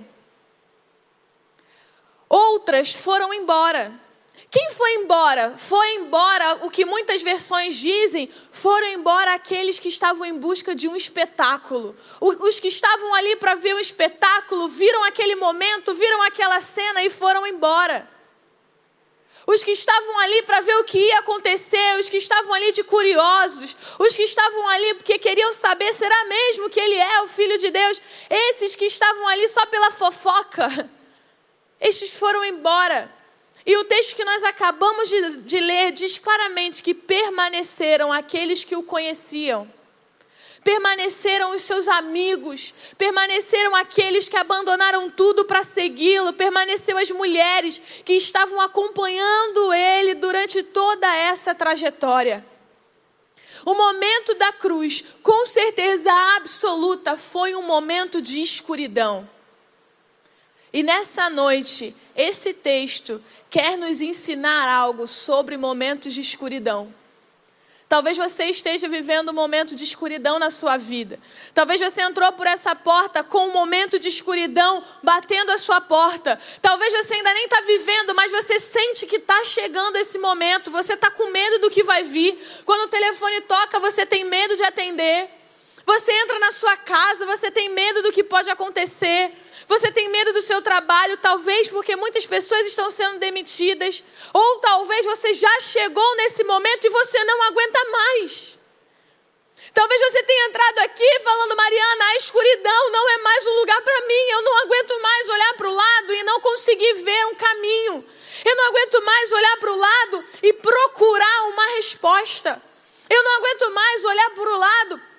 Outras 2.30 2.94
foram 2.94 3.34
embora. 3.34 3.92
Quem 4.50 4.70
foi 4.70 4.94
embora? 4.96 5.56
Foi 5.58 5.96
embora, 5.96 6.60
o 6.66 6.70
que 6.70 6.86
muitas 6.86 7.24
versões 7.24 7.76
dizem, 7.76 8.30
foram 8.52 8.88
embora 8.88 9.34
aqueles 9.34 9.80
que 9.80 9.90
estavam 9.90 10.26
em 10.26 10.38
busca 10.38 10.76
de 10.76 10.88
um 10.88 10.96
espetáculo. 10.96 11.98
Os 12.22 12.60
que 12.60 12.68
estavam 12.68 13.16
ali 13.16 13.36
para 13.36 13.56
ver 13.56 13.74
um 13.74 13.80
espetáculo, 13.80 14.68
viram 14.68 15.04
aquele 15.06 15.36
momento, 15.36 15.96
viram 15.96 16.22
aquela 16.22 16.62
cena 16.62 17.04
e 17.04 17.10
foram 17.10 17.48
embora. 17.48 18.08
Os 19.46 19.64
que 19.64 19.72
estavam 19.72 20.20
ali 20.20 20.42
para 20.44 20.62
ver 20.62 20.76
o 20.78 20.84
que 20.84 20.98
ia 20.98 21.20
acontecer, 21.20 22.00
os 22.00 22.10
que 22.10 22.18
estavam 22.18 22.54
ali 22.54 22.72
de 22.72 22.84
curiosos, 22.84 23.76
os 24.00 24.16
que 24.16 24.24
estavam 24.24 24.68
ali 24.70 24.94
porque 24.96 25.20
queriam 25.20 25.52
saber 25.54 25.94
será 25.94 26.26
mesmo 26.26 26.70
que 26.70 26.80
ele 26.80 26.96
é 26.96 27.22
o 27.22 27.28
filho 27.28 27.58
de 27.58 27.70
Deus, 27.70 28.02
esses 28.30 28.76
que 28.76 28.86
estavam 28.86 29.28
ali 29.28 29.48
só 29.50 29.66
pela 29.66 29.92
fofoca, 29.92 30.90
estes 31.80 32.14
foram 32.14 32.44
embora. 32.46 33.12
E 33.66 33.78
o 33.78 33.86
texto 33.86 34.16
que 34.16 34.26
nós 34.26 34.44
acabamos 34.44 35.08
de, 35.10 35.38
de 35.42 35.60
ler 35.60 35.92
diz 35.92 36.18
claramente 36.18 36.84
que 36.84 36.94
permaneceram 36.94 38.12
aqueles 38.12 38.64
que 38.64 38.76
o 38.76 38.84
conheciam 38.84 39.70
permaneceram 40.64 41.52
os 41.52 41.62
seus 41.62 41.88
amigos, 41.88 42.74
permaneceram 42.98 43.76
aqueles 43.76 44.30
que 44.30 44.38
abandonaram 44.38 45.10
tudo 45.10 45.46
para 45.46 45.64
segui-lo, 45.64 46.34
permaneceram 46.34 47.00
as 47.00 47.12
mulheres 47.12 47.82
que 48.06 48.14
estavam 48.14 48.60
acompanhando 48.62 49.74
ele 49.74 50.16
durante 50.16 50.64
toda 50.64 51.14
essa 51.16 51.54
trajetória. 51.54 52.46
O 53.66 53.74
momento 53.74 54.36
da 54.36 54.52
cruz, 54.52 55.04
com 55.22 55.46
certeza 55.46 56.12
absoluta, 56.38 57.16
foi 57.16 57.56
um 57.56 57.64
momento 57.64 58.22
de 58.22 58.42
escuridão. 58.42 59.30
E 60.72 60.82
nessa 60.84 61.30
noite, 61.30 61.96
esse 62.16 62.54
texto 62.54 63.24
quer 63.50 63.78
nos 63.78 64.02
ensinar 64.02 64.68
algo 64.68 65.08
sobre 65.08 65.56
momentos 65.56 66.14
de 66.14 66.22
escuridão. 66.22 66.94
Talvez 67.94 68.18
você 68.18 68.46
esteja 68.46 68.90
vivendo 68.90 69.30
um 69.30 69.34
momento 69.34 69.76
de 69.76 69.84
escuridão 69.84 70.40
na 70.40 70.50
sua 70.50 70.78
vida. 70.78 71.20
Talvez 71.54 71.80
você 71.80 72.02
entrou 72.02 72.32
por 72.32 72.48
essa 72.48 72.74
porta 72.74 73.24
com 73.24 73.50
um 73.50 73.54
momento 73.54 74.00
de 74.00 74.08
escuridão 74.08 74.84
batendo 75.04 75.52
a 75.52 75.60
sua 75.60 75.80
porta. 75.80 76.40
Talvez 76.60 76.92
você 76.92 77.14
ainda 77.14 77.32
nem 77.36 77.44
está 77.46 77.62
vivendo, 77.62 78.16
mas 78.16 78.32
você 78.32 78.60
sente 78.60 79.06
que 79.06 79.18
está 79.18 79.44
chegando 79.44 79.96
esse 79.98 80.18
momento. 80.18 80.72
Você 80.72 80.96
está 80.96 81.12
com 81.12 81.30
medo 81.30 81.60
do 81.60 81.70
que 81.70 81.84
vai 81.84 82.04
vir. 82.04 82.36
Quando 82.66 82.86
o 82.86 82.88
telefone 82.88 83.42
toca, 83.42 83.80
você 83.80 84.08
tem 84.08 84.24
medo 84.24 84.56
de 84.56 84.64
atender. 84.64 85.30
Você 85.86 86.12
entra 86.14 86.40
na 86.40 86.52
sua 86.52 86.76
casa, 86.78 87.28
você 87.28 87.52
tem 87.52 87.70
medo 87.70 88.02
do 88.02 88.12
que 88.12 88.24
pode 88.24 88.50
acontecer. 88.50 89.32
Você 89.68 89.92
tem 89.92 90.10
medo 90.10 90.34
do 90.34 90.42
seu 90.42 90.62
trabalho, 90.62 91.18
talvez 91.18 91.70
porque 91.70 91.96
muitas 91.96 92.26
pessoas 92.26 92.68
estão 92.68 92.92
sendo 92.92 93.20
demitidas, 93.20 94.04
ou 94.34 94.60
talvez 94.60 95.06
você 95.06 95.34
já 95.34 95.60
chegou 95.60 96.16
nesse 96.18 96.44
momento 96.44 96.86
e 96.86 96.90
você 96.90 97.24
não 97.24 97.44
aguenta 97.44 97.84
mais. 97.90 98.60
Talvez 99.74 100.00
você 100.02 100.24
tenha 100.24 100.48
entrado 100.48 100.80
aqui 100.80 101.20
falando, 101.24 101.56
Mariana, 101.56 102.06
a 102.06 102.16
escuridão 102.18 102.92
não 102.92 103.10
é 103.10 103.18
mais 103.20 103.48
um 103.48 103.54
lugar 103.56 103.82
para 103.82 104.02
mim. 104.02 104.30
Eu 104.32 104.42
não 104.42 104.58
aguento 104.60 105.02
mais 105.02 105.30
olhar 105.30 105.54
para 105.56 105.70
o 105.70 105.74
lado 105.74 106.14
e 106.14 106.24
não 106.24 106.40
conseguir 106.42 106.94
ver 106.96 107.26
um 107.28 107.36
caminho. 107.36 108.06
Eu 108.46 108.56
não 108.56 108.66
aguento 108.68 109.02
mais 109.04 109.32
olhar 109.32 109.58
para 109.58 109.72
o 109.72 109.78
lado 109.78 110.26
e 110.44 110.54
procurar 110.54 111.44
uma 111.48 111.66
resposta. 111.76 112.62
Eu 113.10 113.24
não 113.24 113.36
aguento 113.36 113.72
mais 113.72 114.06
olhar 114.06 114.30
para 114.32 114.54
o 114.54 114.58
lado 114.58 115.13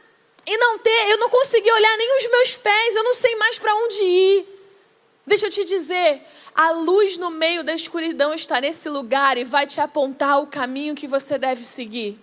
e 0.46 0.56
não 0.58 0.78
ter, 0.78 1.10
eu 1.10 1.18
não 1.18 1.28
consegui 1.28 1.70
olhar 1.70 1.96
nem 1.96 2.18
os 2.18 2.30
meus 2.30 2.56
pés, 2.56 2.94
eu 2.94 3.04
não 3.04 3.14
sei 3.14 3.34
mais 3.36 3.58
para 3.58 3.74
onde 3.74 4.02
ir. 4.02 4.46
Deixa 5.26 5.46
eu 5.46 5.50
te 5.50 5.64
dizer, 5.64 6.22
a 6.54 6.70
luz 6.70 7.16
no 7.16 7.30
meio 7.30 7.64
da 7.64 7.74
escuridão 7.74 8.34
está 8.34 8.60
nesse 8.60 8.88
lugar 8.88 9.38
e 9.38 9.44
vai 9.44 9.66
te 9.66 9.80
apontar 9.80 10.40
o 10.40 10.46
caminho 10.46 10.94
que 10.94 11.08
você 11.08 11.38
deve 11.38 11.64
seguir. 11.64 12.18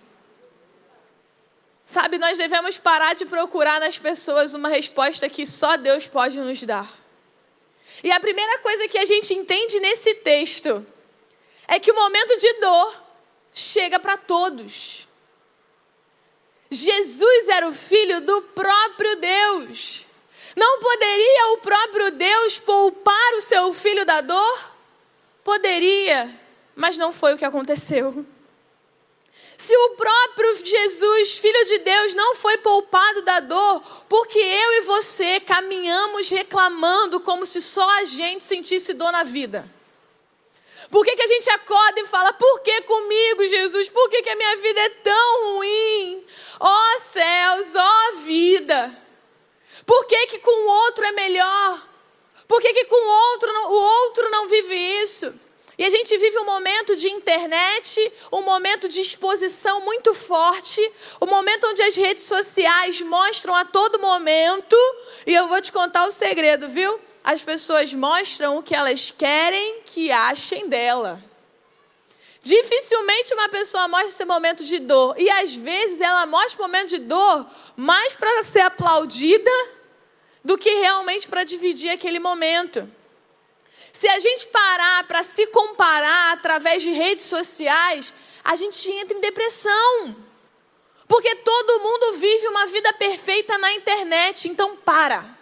Sabe, 1.84 2.16
nós 2.16 2.38
devemos 2.38 2.78
parar 2.78 3.14
de 3.14 3.26
procurar 3.26 3.80
nas 3.80 3.98
pessoas 3.98 4.54
uma 4.54 4.68
resposta 4.68 5.28
que 5.28 5.44
só 5.44 5.76
Deus 5.76 6.06
pode 6.06 6.38
nos 6.38 6.62
dar. 6.62 6.90
E 8.02 8.10
a 8.10 8.20
primeira 8.20 8.58
coisa 8.60 8.88
que 8.88 8.98
a 8.98 9.04
gente 9.04 9.34
entende 9.34 9.78
nesse 9.80 10.14
texto 10.14 10.86
é 11.68 11.78
que 11.78 11.90
o 11.90 11.94
momento 11.94 12.36
de 12.36 12.52
dor 12.54 13.02
chega 13.52 13.98
para 13.98 14.16
todos. 14.16 15.06
Jesus 16.72 17.48
era 17.48 17.68
o 17.68 17.74
filho 17.74 18.20
do 18.20 18.42
próprio 18.42 19.16
Deus. 19.16 20.06
Não 20.56 20.80
poderia 20.80 21.52
o 21.52 21.58
próprio 21.58 22.10
Deus 22.12 22.58
poupar 22.58 23.34
o 23.34 23.40
seu 23.40 23.72
filho 23.72 24.04
da 24.04 24.20
dor? 24.20 24.72
Poderia, 25.44 26.30
mas 26.74 26.96
não 26.96 27.12
foi 27.12 27.34
o 27.34 27.38
que 27.38 27.44
aconteceu. 27.44 28.24
Se 29.56 29.76
o 29.76 29.90
próprio 29.90 30.56
Jesus, 30.64 31.38
filho 31.38 31.64
de 31.64 31.78
Deus, 31.78 32.14
não 32.14 32.34
foi 32.34 32.58
poupado 32.58 33.22
da 33.22 33.38
dor, 33.38 33.80
porque 34.08 34.38
eu 34.38 34.72
e 34.72 34.80
você 34.82 35.38
caminhamos 35.38 36.28
reclamando 36.28 37.20
como 37.20 37.46
se 37.46 37.60
só 37.60 37.88
a 37.98 38.04
gente 38.04 38.42
sentisse 38.42 38.92
dor 38.92 39.12
na 39.12 39.22
vida. 39.22 39.70
Por 40.92 41.06
que, 41.06 41.16
que 41.16 41.22
a 41.22 41.26
gente 41.26 41.48
acorda 41.48 42.00
e 42.00 42.06
fala, 42.06 42.34
por 42.34 42.60
que 42.60 42.82
comigo, 42.82 43.46
Jesus? 43.46 43.88
Por 43.88 44.10
que, 44.10 44.22
que 44.22 44.28
a 44.28 44.36
minha 44.36 44.56
vida 44.58 44.78
é 44.78 44.88
tão 44.90 45.54
ruim? 45.54 46.22
Ó 46.60 46.68
oh, 46.68 46.98
céus, 46.98 47.74
ó 47.74 48.10
oh, 48.10 48.16
vida. 48.18 48.94
Por 49.86 50.04
que, 50.04 50.26
que 50.26 50.38
com 50.38 50.50
o 50.50 50.68
outro 50.84 51.02
é 51.06 51.12
melhor? 51.12 51.82
Por 52.46 52.60
que, 52.60 52.74
que 52.74 52.84
com 52.84 52.94
o 52.94 53.30
outro, 53.30 53.50
o 53.50 53.82
outro 53.82 54.30
não 54.30 54.48
vive 54.48 54.74
isso? 55.02 55.32
E 55.78 55.84
a 55.84 55.88
gente 55.88 56.14
vive 56.18 56.38
um 56.40 56.44
momento 56.44 56.94
de 56.94 57.08
internet, 57.08 58.12
um 58.30 58.42
momento 58.42 58.86
de 58.86 59.00
exposição 59.00 59.80
muito 59.80 60.12
forte, 60.12 60.92
um 61.22 61.26
momento 61.26 61.68
onde 61.68 61.80
as 61.80 61.96
redes 61.96 62.24
sociais 62.24 63.00
mostram 63.00 63.56
a 63.56 63.64
todo 63.64 63.98
momento, 63.98 64.76
e 65.26 65.32
eu 65.32 65.48
vou 65.48 65.62
te 65.62 65.72
contar 65.72 66.06
o 66.06 66.12
segredo, 66.12 66.68
viu? 66.68 67.00
As 67.24 67.42
pessoas 67.42 67.92
mostram 67.92 68.58
o 68.58 68.62
que 68.62 68.74
elas 68.74 69.10
querem 69.10 69.80
que 69.86 70.10
achem 70.10 70.68
dela. 70.68 71.22
Dificilmente 72.42 73.32
uma 73.34 73.48
pessoa 73.48 73.86
mostra 73.86 74.08
esse 74.08 74.24
momento 74.24 74.64
de 74.64 74.80
dor. 74.80 75.14
E 75.16 75.30
às 75.30 75.54
vezes 75.54 76.00
ela 76.00 76.26
mostra 76.26 76.58
o 76.58 76.62
momento 76.62 76.88
de 76.88 76.98
dor 76.98 77.46
mais 77.76 78.14
para 78.14 78.42
ser 78.42 78.60
aplaudida 78.60 79.50
do 80.44 80.58
que 80.58 80.70
realmente 80.70 81.28
para 81.28 81.44
dividir 81.44 81.90
aquele 81.90 82.18
momento. 82.18 82.90
Se 83.92 84.08
a 84.08 84.18
gente 84.18 84.46
parar 84.46 85.06
para 85.06 85.22
se 85.22 85.46
comparar 85.48 86.32
através 86.32 86.82
de 86.82 86.90
redes 86.90 87.26
sociais, 87.26 88.12
a 88.42 88.56
gente 88.56 88.90
entra 88.90 89.16
em 89.16 89.20
depressão. 89.20 90.16
Porque 91.06 91.36
todo 91.36 91.80
mundo 91.80 92.14
vive 92.14 92.48
uma 92.48 92.66
vida 92.66 92.92
perfeita 92.94 93.56
na 93.58 93.72
internet. 93.74 94.48
Então 94.48 94.76
para. 94.76 95.41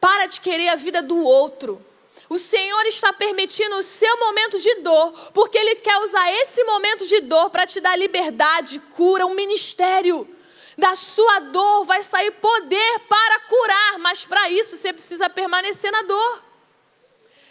Para 0.00 0.26
de 0.26 0.40
querer 0.40 0.68
a 0.68 0.76
vida 0.76 1.02
do 1.02 1.16
outro. 1.22 1.84
O 2.28 2.38
Senhor 2.38 2.84
está 2.86 3.12
permitindo 3.12 3.76
o 3.76 3.82
seu 3.82 4.18
momento 4.18 4.58
de 4.58 4.74
dor, 4.76 5.12
porque 5.32 5.56
Ele 5.56 5.76
quer 5.76 5.96
usar 5.98 6.32
esse 6.32 6.62
momento 6.64 7.06
de 7.06 7.20
dor 7.20 7.50
para 7.50 7.66
te 7.66 7.80
dar 7.80 7.96
liberdade, 7.96 8.80
cura, 8.96 9.26
um 9.26 9.34
ministério. 9.34 10.28
Da 10.76 10.94
sua 10.94 11.38
dor 11.38 11.84
vai 11.84 12.02
sair 12.02 12.32
poder 12.32 12.98
para 13.08 13.40
curar, 13.40 13.98
mas 13.98 14.26
para 14.26 14.50
isso 14.50 14.76
você 14.76 14.92
precisa 14.92 15.30
permanecer 15.30 15.90
na 15.92 16.02
dor. 16.02 16.42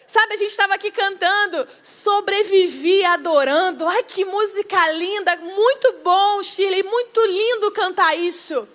Sabe, 0.08 0.34
a 0.36 0.38
gente 0.38 0.52
estava 0.52 0.76
aqui 0.76 0.92
cantando, 0.92 1.68
sobrevivi 1.82 3.04
adorando. 3.04 3.88
Ai, 3.88 4.04
que 4.04 4.24
música 4.24 4.92
linda, 4.92 5.36
muito 5.38 5.94
bom, 6.04 6.44
Shirley, 6.44 6.84
muito 6.84 7.22
lindo 7.26 7.72
cantar 7.72 8.16
isso. 8.16 8.68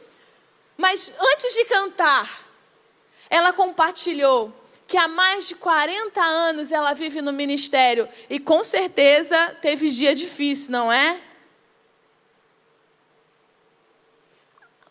Mas 0.76 1.12
antes 1.18 1.54
de 1.54 1.64
cantar, 1.66 2.49
ela 3.30 3.52
compartilhou 3.52 4.52
que 4.88 4.96
há 4.96 5.06
mais 5.06 5.46
de 5.46 5.54
40 5.54 6.20
anos 6.20 6.72
ela 6.72 6.92
vive 6.92 7.22
no 7.22 7.32
ministério 7.32 8.08
e 8.28 8.40
com 8.40 8.64
certeza 8.64 9.56
teve 9.62 9.88
dia 9.88 10.12
difícil, 10.12 10.72
não 10.72 10.92
é? 10.92 11.16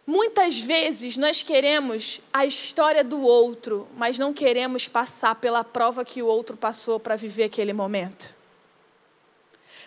Muitas 0.07 0.59
vezes 0.59 1.17
nós 1.17 1.43
queremos 1.43 2.21
a 2.33 2.45
história 2.45 3.03
do 3.03 3.21
outro, 3.21 3.87
mas 3.95 4.17
não 4.17 4.33
queremos 4.33 4.87
passar 4.87 5.35
pela 5.35 5.63
prova 5.63 6.05
que 6.05 6.23
o 6.23 6.25
outro 6.25 6.57
passou 6.57 6.99
para 6.99 7.17
viver 7.17 7.43
aquele 7.43 7.73
momento. 7.73 8.33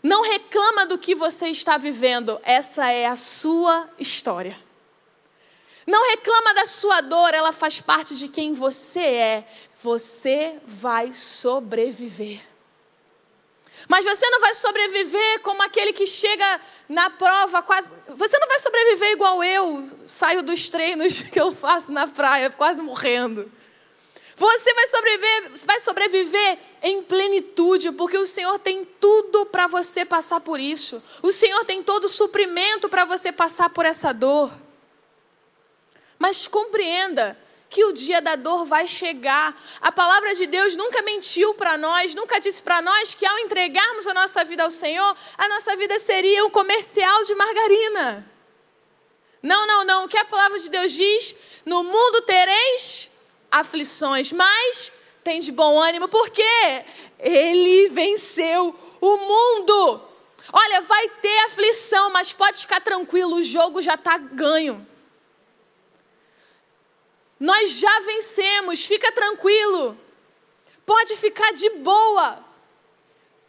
Não 0.03 0.23
reclama 0.23 0.85
do 0.85 0.99
que 0.99 1.15
você 1.15 1.49
está 1.49 1.79
vivendo, 1.79 2.39
essa 2.45 2.89
é 2.91 3.07
a 3.07 3.17
sua 3.17 3.89
história. 3.99 4.57
Não 5.87 6.09
reclama 6.11 6.55
da 6.55 6.67
sua 6.67 7.01
dor, 7.01 7.35
ela 7.35 7.53
faz 7.53 7.81
parte 7.81 8.17
de 8.17 8.29
quem 8.29 8.53
você 8.53 9.01
é. 9.01 9.49
Você 9.83 10.57
vai 10.65 11.13
sobreviver. 11.13 12.41
Mas 13.89 14.05
você 14.05 14.29
não 14.31 14.41
vai 14.41 14.55
sobreviver 14.55 15.41
como 15.41 15.63
aquele 15.63 15.93
que 15.93 16.07
chega 16.07 16.61
na 16.89 17.11
prova 17.11 17.63
quase. 17.63 17.91
Você 18.17 18.39
não 18.39 18.47
vai 18.47 18.61
sobreviver 18.61 19.13
igual 19.13 19.43
eu, 19.43 19.89
saio 20.07 20.43
dos 20.43 20.69
treinos 20.69 21.23
que 21.33 21.41
eu 21.41 21.53
faço 21.53 21.91
na 21.91 22.07
praia, 22.07 22.51
quase 22.51 22.81
morrendo. 22.81 23.51
Você 24.37 24.75
vai 24.75 24.87
sobreviver, 24.89 25.51
vai 25.67 25.81
sobreviver 25.81 26.59
em 26.83 27.03
plenitude, 27.03 27.93
porque 27.93 28.17
o 28.17 28.27
Senhor 28.27 28.59
tem 28.59 28.85
tudo 28.85 29.47
para 29.47 29.67
você 29.67 30.05
passar 30.05 30.41
por 30.41 30.59
isso. 30.59 31.03
O 31.23 31.31
Senhor 31.31 31.65
tem 31.65 31.83
todo 31.83 32.05
o 32.05 32.09
suprimento 32.09 32.89
para 32.89 33.05
você 33.05 33.31
passar 33.31 33.71
por 33.71 33.85
essa 33.85 34.13
dor. 34.13 34.51
Mas 36.23 36.47
compreenda 36.47 37.37
que 37.69 37.85
o 37.85 37.93
dia 37.93 38.23
da 38.23 38.37
dor 38.37 38.65
vai 38.65 38.87
chegar. 38.87 39.61
A 39.81 39.91
palavra 39.91 40.37
de 40.37 40.47
Deus 40.47 40.77
nunca 40.77 41.03
mentiu 41.03 41.53
para 41.55 41.77
nós, 41.77 42.15
nunca 42.15 42.39
disse 42.39 42.63
para 42.63 42.81
nós 42.81 43.13
que 43.13 43.27
ao 43.27 43.41
entregarmos 43.41 44.07
a 44.07 44.15
nossa 44.15 44.45
vida 44.45 44.63
ao 44.63 44.71
Senhor, 44.71 45.17
a 45.37 45.49
nossa 45.49 45.75
vida 45.75 45.99
seria 45.99 46.45
um 46.45 46.51
comercial 46.51 47.25
de 47.25 47.35
margarina. 47.35 48.25
Não, 49.43 49.67
não, 49.67 49.83
não. 49.83 50.05
O 50.05 50.09
que 50.09 50.17
a 50.17 50.25
palavra 50.25 50.61
de 50.61 50.69
Deus 50.71 50.93
diz? 50.93 51.35
No 51.67 51.83
mundo 51.83 52.23
tereis 52.23 53.11
aflições, 53.51 54.31
mas 54.31 54.93
tem 55.25 55.41
de 55.41 55.51
bom 55.51 55.77
ânimo, 55.77 56.07
porque 56.07 56.85
ele 57.19 57.89
venceu 57.89 58.73
o 59.01 59.17
mundo. 59.17 60.01
Olha, 60.53 60.83
vai 60.83 61.09
ter 61.21 61.39
aflição, 61.47 62.11
mas 62.11 62.33
pode 62.33 62.61
ficar 62.61 62.81
tranquilo, 62.81 63.35
o 63.35 63.43
jogo 63.43 63.83
já 63.83 63.95
está 63.95 64.17
ganho. 64.19 64.87
Nós 67.43 67.71
já 67.71 67.99
vencemos, 67.99 68.87
fica 68.87 69.11
tranquilo. 69.11 69.99
Pode 70.87 71.17
ficar 71.17 71.53
de 71.55 71.71
boa. 71.71 72.39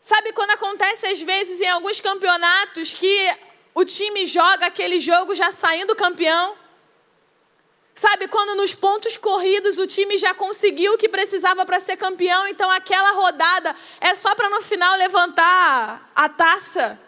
Sabe 0.02 0.34
quando 0.34 0.50
acontece 0.50 1.06
às 1.06 1.22
vezes 1.22 1.62
em 1.62 1.70
alguns 1.70 2.02
campeonatos 2.02 2.92
que 2.92 3.38
o 3.72 3.86
time 3.86 4.26
joga 4.26 4.66
aquele 4.66 5.00
jogo 5.00 5.36
já 5.36 5.52
saindo 5.52 5.96
campeão? 5.96 6.58
Sabe 7.94 8.28
quando 8.28 8.56
nos 8.56 8.74
pontos 8.74 9.16
corridos 9.16 9.78
o 9.78 9.86
time 9.86 10.18
já 10.18 10.34
conseguiu 10.34 10.94
o 10.94 10.98
que 10.98 11.08
precisava 11.08 11.64
para 11.64 11.80
ser 11.80 11.96
campeão, 11.96 12.48
então 12.48 12.72
aquela 12.72 13.12
rodada 13.12 13.76
é 14.02 14.16
só 14.16 14.34
para 14.34 14.50
no 14.50 14.64
final 14.64 14.98
levantar 14.98 16.12
a 16.16 16.28
taça? 16.28 17.00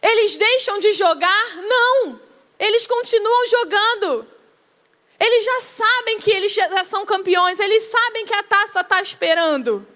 Eles 0.00 0.38
deixam 0.38 0.78
de 0.78 0.94
jogar? 0.94 1.56
Não! 1.56 2.18
Eles 2.58 2.86
continuam 2.86 3.46
jogando. 3.46 4.39
Eles 5.20 5.44
já 5.44 5.60
sabem 5.60 6.18
que 6.18 6.30
eles 6.30 6.54
já 6.54 6.82
são 6.82 7.04
campeões, 7.04 7.60
eles 7.60 7.82
sabem 7.82 8.24
que 8.24 8.32
a 8.32 8.42
taça 8.42 8.80
está 8.80 9.02
esperando. 9.02 9.86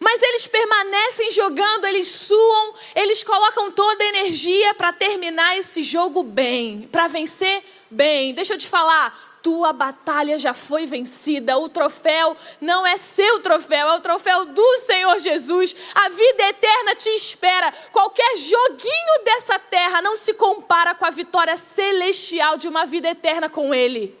Mas 0.00 0.20
eles 0.20 0.48
permanecem 0.48 1.30
jogando, 1.30 1.86
eles 1.86 2.08
suam, 2.08 2.74
eles 2.96 3.22
colocam 3.22 3.70
toda 3.70 4.02
a 4.02 4.08
energia 4.08 4.74
para 4.74 4.92
terminar 4.92 5.56
esse 5.56 5.84
jogo 5.84 6.24
bem, 6.24 6.88
para 6.90 7.06
vencer 7.06 7.62
bem. 7.88 8.34
Deixa 8.34 8.54
eu 8.54 8.58
te 8.58 8.66
falar, 8.66 9.21
tua 9.42 9.72
batalha 9.72 10.38
já 10.38 10.54
foi 10.54 10.86
vencida. 10.86 11.58
O 11.58 11.68
troféu 11.68 12.36
não 12.60 12.86
é 12.86 12.96
seu 12.96 13.40
troféu, 13.40 13.88
é 13.88 13.96
o 13.96 14.00
troféu 14.00 14.46
do 14.46 14.78
Senhor 14.78 15.18
Jesus. 15.18 15.74
A 15.94 16.08
vida 16.08 16.48
eterna 16.48 16.94
te 16.94 17.08
espera. 17.10 17.72
Qualquer 17.90 18.36
joguinho 18.36 19.24
dessa 19.24 19.58
terra 19.58 20.00
não 20.00 20.16
se 20.16 20.34
compara 20.34 20.94
com 20.94 21.04
a 21.04 21.10
vitória 21.10 21.56
celestial 21.56 22.56
de 22.56 22.68
uma 22.68 22.86
vida 22.86 23.08
eterna 23.08 23.48
com 23.48 23.74
Ele. 23.74 24.16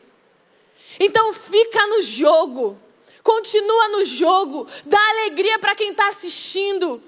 Então 0.98 1.32
fica 1.32 1.86
no 1.86 2.02
jogo, 2.02 2.78
continua 3.22 3.88
no 3.88 4.04
jogo, 4.04 4.66
dá 4.84 5.00
alegria 5.10 5.58
para 5.58 5.74
quem 5.74 5.90
está 5.90 6.08
assistindo, 6.08 7.02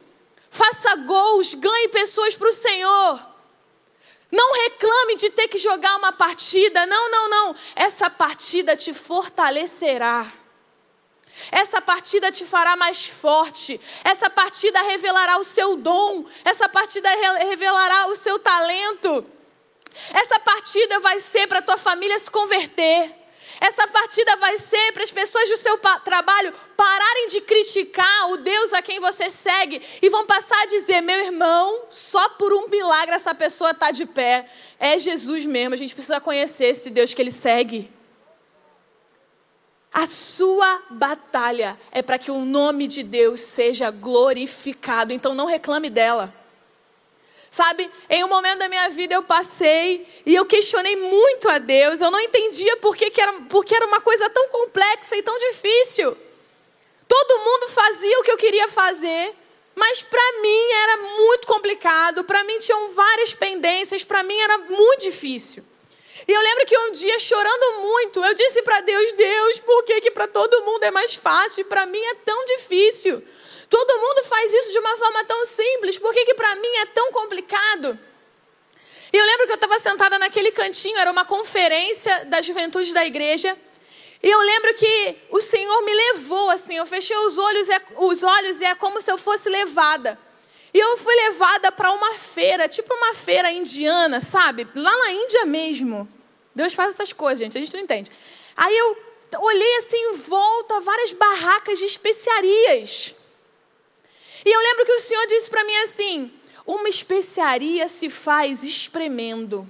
faça 0.49 0.97
gols, 0.97 1.55
ganhe 1.55 1.89
pessoas 1.89 2.35
para 2.35 2.49
o 2.49 2.53
Senhor. 2.53 3.34
Não 4.35 4.53
reclame 4.65 5.15
de 5.15 5.31
ter 5.31 5.47
que 5.47 5.59
jogar 5.59 5.97
uma 5.97 6.13
partida. 6.13 6.85
Não, 6.87 7.11
não, 7.11 7.29
não. 7.31 7.57
Essa 7.77 8.11
partida 8.11 8.75
te 8.75 8.93
fortalecerá. 8.93 10.27
Essa 11.53 11.81
partida 11.81 12.33
te 12.33 12.45
fará 12.45 12.75
mais 12.75 13.07
forte. 13.07 13.81
Essa 14.03 14.29
partida 14.29 14.83
revelará 14.83 15.39
o 15.39 15.45
seu 15.45 15.77
dom. 15.77 16.27
Essa 16.45 16.69
partida 16.69 17.09
revelará 17.45 18.09
o 18.09 18.17
seu 18.17 18.39
talento. 18.39 19.25
Essa 20.13 20.41
partida 20.41 20.99
vai 20.99 21.21
ser 21.21 21.47
para 21.47 21.63
tua 21.63 21.77
família 21.77 22.19
se 22.19 22.31
converter. 22.31 23.24
Essa 23.65 23.89
partida 23.89 24.37
vai 24.37 24.59
ser 24.59 24.93
para 24.93 25.03
as 25.03 25.11
pessoas 25.11 25.49
do 25.49 25.57
seu 25.57 25.79
trabalho 26.05 26.53
pararem 26.77 27.29
de 27.29 27.41
criticar 27.41 28.31
o 28.31 28.37
Deus 28.37 28.75
a 28.75 28.83
quem 28.83 29.01
você 29.01 29.31
segue 29.31 29.81
e 30.03 30.11
vão 30.11 30.27
passar 30.27 30.61
a 30.61 30.67
dizer: 30.67 31.01
meu 31.01 31.19
irmão, 31.25 31.85
só 31.89 32.29
por 32.29 32.53
um 32.53 32.69
milagre 32.69 33.15
essa 33.15 33.35
pessoa 33.35 33.71
está 33.71 33.91
de 33.91 34.05
pé. 34.05 34.51
É 34.79 34.99
Jesus 34.99 35.47
mesmo, 35.47 35.73
a 35.73 35.79
gente 35.79 35.95
precisa 35.95 36.21
conhecer 36.21 36.67
esse 36.67 36.91
Deus 36.91 37.15
que 37.15 37.23
ele 37.23 37.31
segue. 37.31 37.91
A 39.91 40.07
sua 40.07 40.83
batalha 40.91 41.81
é 41.91 42.03
para 42.03 42.19
que 42.19 42.31
o 42.31 42.45
nome 42.45 42.87
de 42.87 43.03
Deus 43.03 43.41
seja 43.41 43.91
glorificado, 43.91 45.11
então 45.11 45.35
não 45.35 45.47
reclame 45.47 45.89
dela. 45.89 46.35
Sabe, 47.55 47.89
em 48.11 48.25
um 48.25 48.27
momento 48.27 48.59
da 48.59 48.69
minha 48.69 48.89
vida 48.89 49.15
eu 49.15 49.23
passei 49.23 50.05
e 50.27 50.35
eu 50.35 50.45
questionei 50.45 50.97
muito 50.97 51.49
a 51.49 51.59
Deus. 51.59 52.01
Eu 52.01 52.11
não 52.11 52.19
entendia 52.19 52.77
por 52.79 52.97
que, 52.97 53.09
que 53.11 53.21
era, 53.21 53.33
porque 53.49 53.73
era 53.73 53.87
uma 53.87 54.01
coisa 54.01 54.29
tão 54.29 54.49
complexa 54.49 55.17
e 55.17 55.23
tão 55.23 55.39
difícil. 55.39 56.19
Todo 57.07 57.39
mundo 57.45 57.69
fazia 57.69 58.19
o 58.19 58.25
que 58.25 58.33
eu 58.33 58.37
queria 58.37 58.67
fazer, 58.67 59.33
mas 59.73 60.03
para 60.03 60.33
mim 60.43 60.73
era 60.83 60.97
muito 60.97 61.47
complicado. 61.47 62.25
Para 62.25 62.43
mim 62.43 62.59
tinham 62.59 62.93
várias 62.93 63.33
pendências, 63.33 64.03
para 64.03 64.25
mim 64.25 64.37
era 64.37 64.59
muito 64.59 65.03
difícil. 65.03 65.63
E 66.27 66.33
eu 66.33 66.41
lembro 66.41 66.67
que 66.67 66.77
um 66.77 66.91
dia, 66.91 67.21
chorando 67.21 67.83
muito, 67.83 68.25
eu 68.25 68.35
disse 68.35 68.63
para 68.63 68.81
Deus: 68.81 69.13
Deus, 69.13 69.61
por 69.61 69.85
que, 69.85 70.01
que 70.01 70.11
para 70.11 70.27
todo 70.27 70.65
mundo 70.65 70.83
é 70.83 70.91
mais 70.91 71.15
fácil 71.15 71.61
e 71.61 71.65
para 71.65 71.87
mim 71.87 72.03
é 72.03 72.15
tão 72.17 72.47
difícil? 72.47 73.23
Todo 73.75 73.99
mundo 73.99 74.23
faz 74.27 74.53
isso 74.53 74.71
de 74.71 74.79
uma 74.79 74.97
forma 74.97 75.25
tão 75.25 75.45
simples, 75.47 75.99
por 75.99 76.15
que, 76.15 76.25
que 76.27 76.35
para 76.35 76.55
mim 76.55 76.77
é 76.77 76.87
tão 76.87 77.11
complicado? 77.11 77.99
E 79.13 79.17
eu 79.17 79.27
lembro 79.27 79.47
que 79.47 79.51
eu 79.51 79.57
estava 79.57 79.81
sentada 79.81 80.17
naquele 80.17 80.53
cantinho, 80.53 80.97
era 80.97 81.11
uma 81.11 81.25
conferência 81.25 82.25
da 82.27 82.41
juventude 82.41 82.95
da 82.95 83.05
igreja. 83.05 83.59
E 84.23 84.31
eu 84.31 84.39
lembro 84.39 84.75
que 84.75 85.17
o 85.29 85.41
Senhor 85.41 85.83
me 85.83 85.93
levou 85.93 86.51
assim, 86.51 86.77
eu 86.77 86.87
fechei 86.87 87.17
os 87.17 87.37
olhos, 87.37 87.69
é, 87.69 87.83
os 87.97 88.23
olhos 88.23 88.61
e 88.61 88.65
é 88.65 88.77
como 88.77 89.03
se 89.03 89.11
eu 89.11 89.19
fosse 89.19 89.49
levada. 89.49 90.17
E 90.73 90.79
eu 90.79 90.97
fui 90.97 91.15
levada 91.27 91.73
para 91.73 91.91
uma 91.91 92.15
feira, 92.15 92.69
tipo 92.69 92.95
uma 92.95 93.13
feira 93.13 93.51
indiana, 93.51 94.21
sabe? 94.21 94.69
Lá 94.77 94.97
na 94.99 95.11
Índia 95.11 95.45
mesmo. 95.47 96.09
Deus 96.55 96.75
faz 96.75 96.91
essas 96.91 97.13
coisas, 97.13 97.41
gente, 97.41 97.59
a 97.59 97.61
gente 97.61 97.75
não 97.75 97.83
entende. 97.83 98.13
Aí 98.57 98.79
eu 98.79 98.97
olhei 99.41 99.77
assim 99.79 99.99
em 99.99 100.15
volta, 100.15 100.79
várias 100.79 101.11
barracas 101.11 101.77
de 101.81 101.87
especiarias. 101.87 103.17
E 104.45 104.53
eu 104.53 104.61
lembro 104.61 104.85
que 104.85 104.93
o 104.93 105.01
Senhor 105.01 105.27
disse 105.27 105.49
para 105.49 105.65
mim 105.65 105.77
assim: 105.77 106.33
uma 106.67 106.89
especiaria 106.89 107.89
se 107.89 108.11
faz 108.11 108.63
espremendo. 108.63 109.69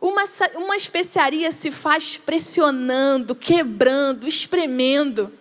Uma, 0.00 0.24
uma 0.54 0.76
especiaria 0.76 1.50
se 1.50 1.70
faz 1.70 2.16
pressionando, 2.16 3.34
quebrando, 3.34 4.28
espremendo. 4.28 5.32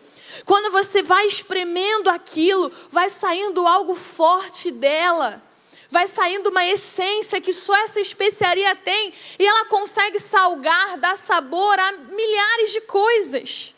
Quando 0.46 0.72
você 0.72 1.04
vai 1.04 1.26
espremendo 1.28 2.10
aquilo, 2.10 2.72
vai 2.92 3.10
saindo 3.10 3.68
algo 3.68 3.96
forte 3.96 4.72
dela. 4.72 5.44
Vai 5.90 6.08
saindo 6.08 6.50
uma 6.50 6.66
essência 6.66 7.40
que 7.40 7.54
só 7.54 7.76
essa 7.78 8.00
especiaria 8.02 8.76
tem 8.76 9.14
e 9.40 9.46
ela 9.46 9.66
consegue 9.66 10.20
salgar, 10.20 10.98
dar 10.98 11.18
sabor 11.18 11.80
a 11.80 11.92
milhares 11.94 12.72
de 12.72 12.82
coisas. 12.82 13.74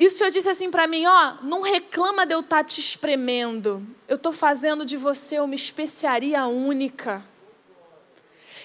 E 0.00 0.06
o 0.06 0.10
Senhor 0.10 0.30
disse 0.30 0.48
assim 0.48 0.70
para 0.70 0.86
mim: 0.86 1.04
Ó, 1.04 1.34
não 1.42 1.60
reclama 1.60 2.24
de 2.24 2.34
eu 2.34 2.40
estar 2.40 2.56
tá 2.56 2.64
te 2.64 2.80
espremendo. 2.80 3.86
Eu 4.08 4.16
estou 4.16 4.32
fazendo 4.32 4.86
de 4.86 4.96
você 4.96 5.38
uma 5.38 5.54
especiaria 5.54 6.46
única. 6.46 7.22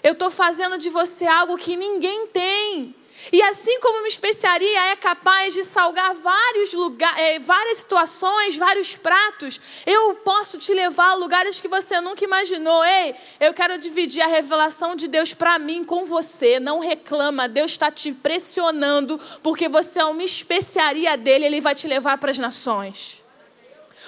Eu 0.02 0.14
estou 0.14 0.32
fazendo 0.32 0.78
de 0.78 0.90
você 0.90 1.28
algo 1.28 1.58
que 1.58 1.76
ninguém 1.76 2.28
tem. 2.28 2.96
E 3.32 3.42
assim 3.42 3.80
como 3.80 4.00
uma 4.00 4.08
especiaria 4.08 4.92
é 4.92 4.96
capaz 4.96 5.54
de 5.54 5.64
salgar 5.64 6.14
vários 6.16 6.74
lugares, 6.74 7.20
é, 7.20 7.40
várias 7.40 7.80
situações, 7.80 8.56
vários 8.56 8.96
pratos, 8.96 9.60
eu 9.86 10.16
posso 10.16 10.58
te 10.58 10.74
levar 10.74 11.12
a 11.12 11.16
lugares 11.16 11.60
que 11.60 11.68
você 11.68 12.00
nunca 12.02 12.24
imaginou. 12.24 12.84
Ei, 12.86 13.16
eu 13.40 13.54
quero 13.54 13.78
dividir 13.78 14.22
a 14.22 14.28
revelação 14.28 14.96
de 14.96 15.08
Deus 15.08 15.34
para 15.34 15.58
mim 15.58 15.84
com 15.84 16.06
você. 16.06 16.60
Não 16.60 16.80
reclama, 16.80 17.48
Deus 17.48 17.72
está 17.72 17.90
te 17.90 18.12
pressionando, 18.12 19.20
porque 19.42 19.68
você 19.68 20.00
é 20.00 20.06
uma 20.06 20.24
especiaria 20.24 21.18
dele, 21.18 21.46
ele 21.46 21.62
vai 21.62 21.74
te 21.74 21.88
levar 21.88 22.18
para 22.18 22.32
as 22.32 22.38
nações. 22.38 23.24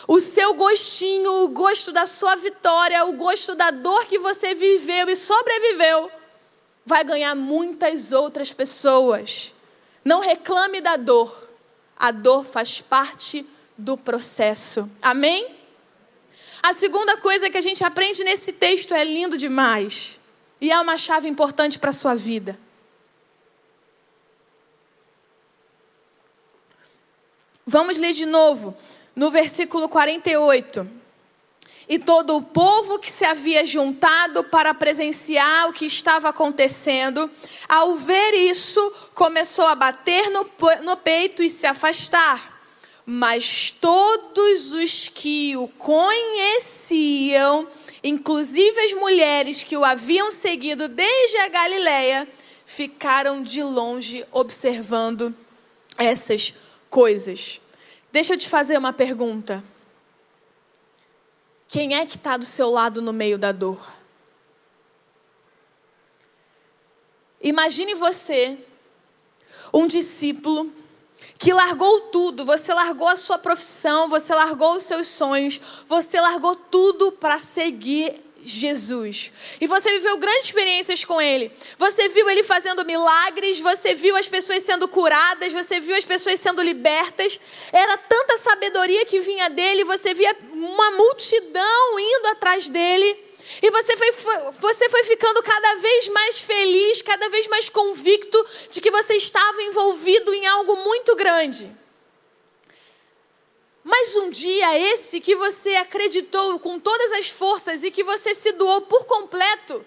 O 0.08 0.20
seu 0.20 0.54
gostinho, 0.54 1.44
o 1.44 1.48
gosto 1.50 1.92
da 1.92 2.06
sua 2.06 2.36
vitória, 2.36 3.04
o 3.06 3.14
gosto 3.14 3.56
da 3.56 3.72
dor 3.72 4.06
que 4.06 4.20
você 4.20 4.54
viveu 4.54 5.10
e 5.10 5.16
sobreviveu 5.16 6.12
vai 6.88 7.03
ganhar 7.03 7.35
muitas 7.35 8.14
outras 8.14 8.53
pessoas. 8.53 9.53
Não 10.05 10.22
reclame 10.22 10.80
da 10.80 10.95
dor. 10.95 11.49
A 11.97 12.11
dor 12.11 12.45
faz 12.45 12.80
parte 12.80 13.45
do 13.77 13.97
processo. 13.97 14.89
Amém? 15.01 15.53
A 16.64 16.72
segunda 16.72 17.18
coisa 17.18 17.49
que 17.49 17.57
a 17.57 17.61
gente 17.61 17.84
aprende 17.84 18.23
nesse 18.23 18.53
texto 18.53 18.93
é 18.93 19.03
lindo 19.03 19.38
demais. 19.38 20.18
E 20.61 20.72
é 20.72 20.80
uma 20.80 20.97
chave 20.97 21.27
importante 21.27 21.77
para 21.77 21.89
a 21.89 21.93
sua 21.93 22.15
vida. 22.15 22.57
Vamos 27.65 27.97
ler 27.97 28.14
de 28.14 28.26
novo, 28.26 28.73
no 29.14 29.30
versículo 29.30 29.89
48. 29.89 30.89
E 31.89 31.97
todo 31.97 32.35
o 32.35 32.41
povo 32.41 32.99
que 32.99 33.09
se 33.09 33.23
havia 33.23 33.65
juntado 33.65 34.43
para 34.43 34.73
presenciar 34.73 35.69
o 35.69 35.73
que 35.73 35.85
estava 35.85 36.27
acontecendo, 36.30 37.31
ao 37.68 37.95
ver 37.95 38.34
isso, 38.34 38.93
começou 39.14 39.65
a 39.65 39.76
bater 39.76 40.30
no, 40.30 40.45
no 40.84 40.97
peito 40.97 41.41
e 41.41 41.49
se 41.49 41.65
afastar. 41.65 42.57
Mas 43.05 43.69
todos 43.69 44.73
os 44.73 45.07
que 45.07 45.55
o 45.55 45.69
conheciam, 45.69 47.65
inclusive 48.03 48.81
as 48.81 48.91
mulheres 48.91 49.64
que 49.64 49.77
o 49.77 49.85
haviam 49.85 50.30
seguido 50.30 50.89
desde 50.89 51.38
a 51.38 51.47
Galileia, 51.47 52.27
ficaram 52.65 53.41
de 53.41 53.64
longe 53.64 54.26
observando 54.30 55.34
essas 55.97 56.53
coisas. 56.89 57.61
Deixa 58.11 58.34
eu 58.34 58.38
te 58.38 58.49
fazer 58.49 58.77
uma 58.77 58.91
pergunta. 58.91 59.64
Quem 61.68 61.95
é 61.95 62.06
que 62.06 62.15
está 62.15 62.38
do 62.38 62.45
seu 62.45 62.69
lado 62.69 63.02
no 63.02 63.11
meio 63.11 63.38
da 63.38 63.52
dor? 63.52 63.85
Imagine 67.41 67.94
você, 67.94 68.57
um 69.73 69.85
discípulo, 69.85 70.72
que 71.38 71.53
largou 71.53 72.02
tudo, 72.10 72.45
você 72.45 72.73
largou 72.73 73.07
a 73.07 73.15
sua 73.15 73.38
profissão, 73.38 74.10
você 74.10 74.34
largou 74.34 74.76
os 74.76 74.84
seus 74.84 75.07
sonhos, 75.07 75.61
você 75.85 76.19
largou 76.19 76.56
tudo 76.56 77.11
para 77.11 77.38
seguir 77.38 78.27
Jesus. 78.48 79.32
E 79.60 79.68
você 79.68 79.91
viveu 79.94 80.18
grandes 80.18 80.45
experiências 80.45 81.03
com 81.03 81.22
Ele. 81.22 81.52
Você 81.78 82.07
viu 82.10 82.30
Ele 82.30 82.44
fazendo 82.44 82.86
milagres, 82.86 83.60
você 83.60 83.94
viu 83.94 84.15
as 84.15 84.28
pessoas 84.28 84.64
sendo 84.64 84.88
curadas, 84.88 85.53
você 85.53 85.80
viu 85.80 85.95
as 85.95 86.06
pessoas 86.06 86.40
sendo 86.40 86.61
libertas. 86.61 87.40
Era 87.72 87.98
tanta 87.98 88.38
sabedoria 88.38 89.06
que 89.06 89.19
vinha 89.19 89.49
dele, 89.49 89.84
você 89.84 90.14
via 90.14 90.36
uma 90.53 90.91
multidão 90.91 91.99
indo 91.99 92.28
atrás 92.28 92.68
dele. 92.69 93.28
E 93.61 93.72
você 93.72 93.95
foi, 93.95 94.11
você 94.60 94.90
foi 94.90 95.03
ficando 95.06 95.41
cada 95.41 95.76
vez 95.76 96.07
mais 96.10 96.40
feliz, 96.40 97.02
cada 97.02 97.30
vez 97.30 97.48
mais 97.48 97.69
convicto 97.69 98.45
de 98.72 98.82
que 98.82 98.91
você 98.91 99.15
estava 99.15 99.61
envolvido 99.64 100.34
em 100.34 100.45
algo 100.48 100.76
muito 100.78 101.15
grande. 101.15 101.72
Mas 103.88 104.14
um 104.18 104.30
dia, 104.30 104.77
esse 104.77 105.22
que 105.22 105.34
você 105.34 105.73
acreditou 105.76 106.59
com 106.59 106.77
todas 106.77 107.09
as 107.14 107.30
forças 107.30 107.85
e 107.85 107.89
que 107.89 108.03
você 108.03 108.35
se 108.35 108.51
doou 108.51 108.81
por 108.81 109.05
completo, 109.05 109.84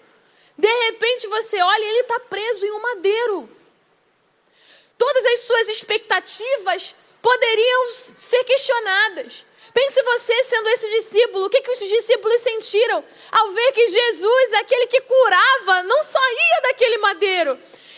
de 0.57 0.67
repente 0.85 1.27
você 1.27 1.61
olha 1.61 1.83
e 1.83 1.87
ele 1.87 1.99
está 1.99 2.19
preso 2.21 2.65
em 2.65 2.71
um 2.71 2.81
madeiro. 2.81 3.49
Todas 4.97 5.23
as 5.23 5.39
suas 5.41 5.69
expectativas 5.69 6.95
poderiam 7.21 7.89
ser 7.89 8.43
questionadas. 8.43 9.45
Pense 9.71 10.01
você 10.01 10.43
sendo 10.45 10.69
esse 10.69 10.89
discípulo, 10.89 11.45
o 11.45 11.49
que, 11.51 11.61
que 11.61 11.71
os 11.71 11.77
discípulos 11.77 12.41
sentiram 12.41 13.05
ao 13.31 13.51
ver 13.51 13.71
que 13.71 13.87
Jesus, 13.87 14.53
aquele 14.53 14.87
que 14.87 15.01
curava, 15.01 15.83
não 15.83 16.01
saía 16.01 16.61
daquele 16.63 16.97
madeiro. 16.97 17.51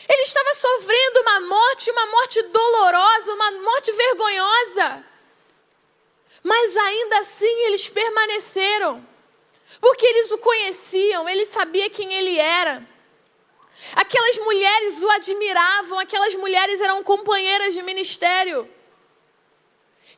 Ele 0.09 0.21
estava 0.23 0.53
sofrendo 0.53 1.21
uma 1.21 1.39
morte, 1.39 1.89
uma 1.91 2.05
morte 2.07 2.41
dolorosa, 2.41 3.33
uma 3.35 3.51
morte 3.51 3.91
vergonhosa. 3.93 5.12
Mas 6.43 6.75
ainda 6.75 7.19
assim 7.19 7.65
eles 7.65 7.87
permaneceram, 7.87 9.03
porque 9.79 10.05
eles 10.05 10.29
o 10.31 10.37
conheciam, 10.37 11.27
ele 11.27 11.45
sabia 11.45 11.89
quem 11.89 12.13
ele 12.13 12.37
era. 12.37 12.85
Aquelas 13.95 14.37
mulheres 14.39 15.01
o 15.01 15.09
admiravam, 15.09 15.99
aquelas 15.99 16.35
mulheres 16.35 16.81
eram 16.81 17.01
companheiras 17.01 17.73
de 17.73 17.81
ministério. 17.81 18.69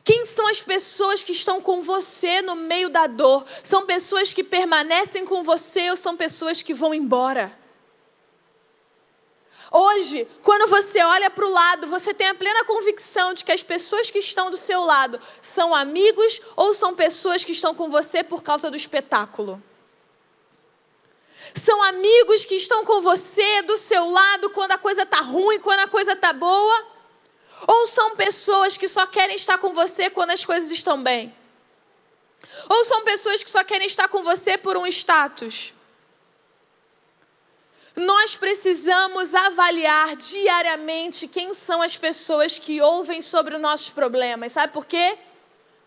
Quem 0.04 0.24
são 0.24 0.46
as 0.46 0.62
pessoas 0.62 1.22
que 1.22 1.32
estão 1.32 1.60
com 1.60 1.82
você 1.82 2.40
no 2.40 2.54
meio 2.54 2.88
da 2.88 3.06
dor? 3.06 3.44
São 3.62 3.86
pessoas 3.86 4.32
que 4.32 4.44
permanecem 4.44 5.24
com 5.24 5.42
você 5.42 5.90
ou 5.90 5.96
são 5.96 6.16
pessoas 6.16 6.62
que 6.62 6.72
vão 6.72 6.94
embora? 6.94 7.56
Hoje, 9.78 10.26
quando 10.42 10.70
você 10.70 11.02
olha 11.02 11.28
para 11.28 11.44
o 11.44 11.50
lado, 11.50 11.86
você 11.86 12.14
tem 12.14 12.28
a 12.28 12.34
plena 12.34 12.64
convicção 12.64 13.34
de 13.34 13.44
que 13.44 13.52
as 13.52 13.62
pessoas 13.62 14.10
que 14.10 14.18
estão 14.20 14.50
do 14.50 14.56
seu 14.56 14.80
lado 14.80 15.20
são 15.42 15.74
amigos 15.74 16.40
ou 16.56 16.72
são 16.72 16.94
pessoas 16.94 17.44
que 17.44 17.52
estão 17.52 17.74
com 17.74 17.90
você 17.90 18.24
por 18.24 18.42
causa 18.42 18.70
do 18.70 18.76
espetáculo. 18.78 19.62
São 21.54 21.82
amigos 21.82 22.46
que 22.46 22.54
estão 22.54 22.86
com 22.86 23.02
você 23.02 23.60
do 23.64 23.76
seu 23.76 24.08
lado 24.08 24.48
quando 24.48 24.72
a 24.72 24.78
coisa 24.78 25.02
está 25.02 25.20
ruim, 25.20 25.60
quando 25.60 25.80
a 25.80 25.88
coisa 25.88 26.12
está 26.12 26.32
boa? 26.32 26.86
Ou 27.66 27.86
são 27.86 28.16
pessoas 28.16 28.78
que 28.78 28.88
só 28.88 29.04
querem 29.04 29.36
estar 29.36 29.58
com 29.58 29.74
você 29.74 30.08
quando 30.08 30.30
as 30.30 30.42
coisas 30.42 30.70
estão 30.70 31.02
bem? 31.02 31.36
Ou 32.66 32.82
são 32.86 33.04
pessoas 33.04 33.44
que 33.44 33.50
só 33.50 33.62
querem 33.62 33.86
estar 33.86 34.08
com 34.08 34.22
você 34.22 34.56
por 34.56 34.74
um 34.78 34.86
status? 34.86 35.75
Nós 37.96 38.36
precisamos 38.36 39.34
avaliar 39.34 40.16
diariamente 40.16 41.26
quem 41.26 41.54
são 41.54 41.80
as 41.80 41.96
pessoas 41.96 42.58
que 42.58 42.78
ouvem 42.82 43.22
sobre 43.22 43.54
os 43.54 43.60
nossos 43.60 43.88
problemas. 43.88 44.52
Sabe 44.52 44.70
por 44.70 44.84
quê? 44.84 45.16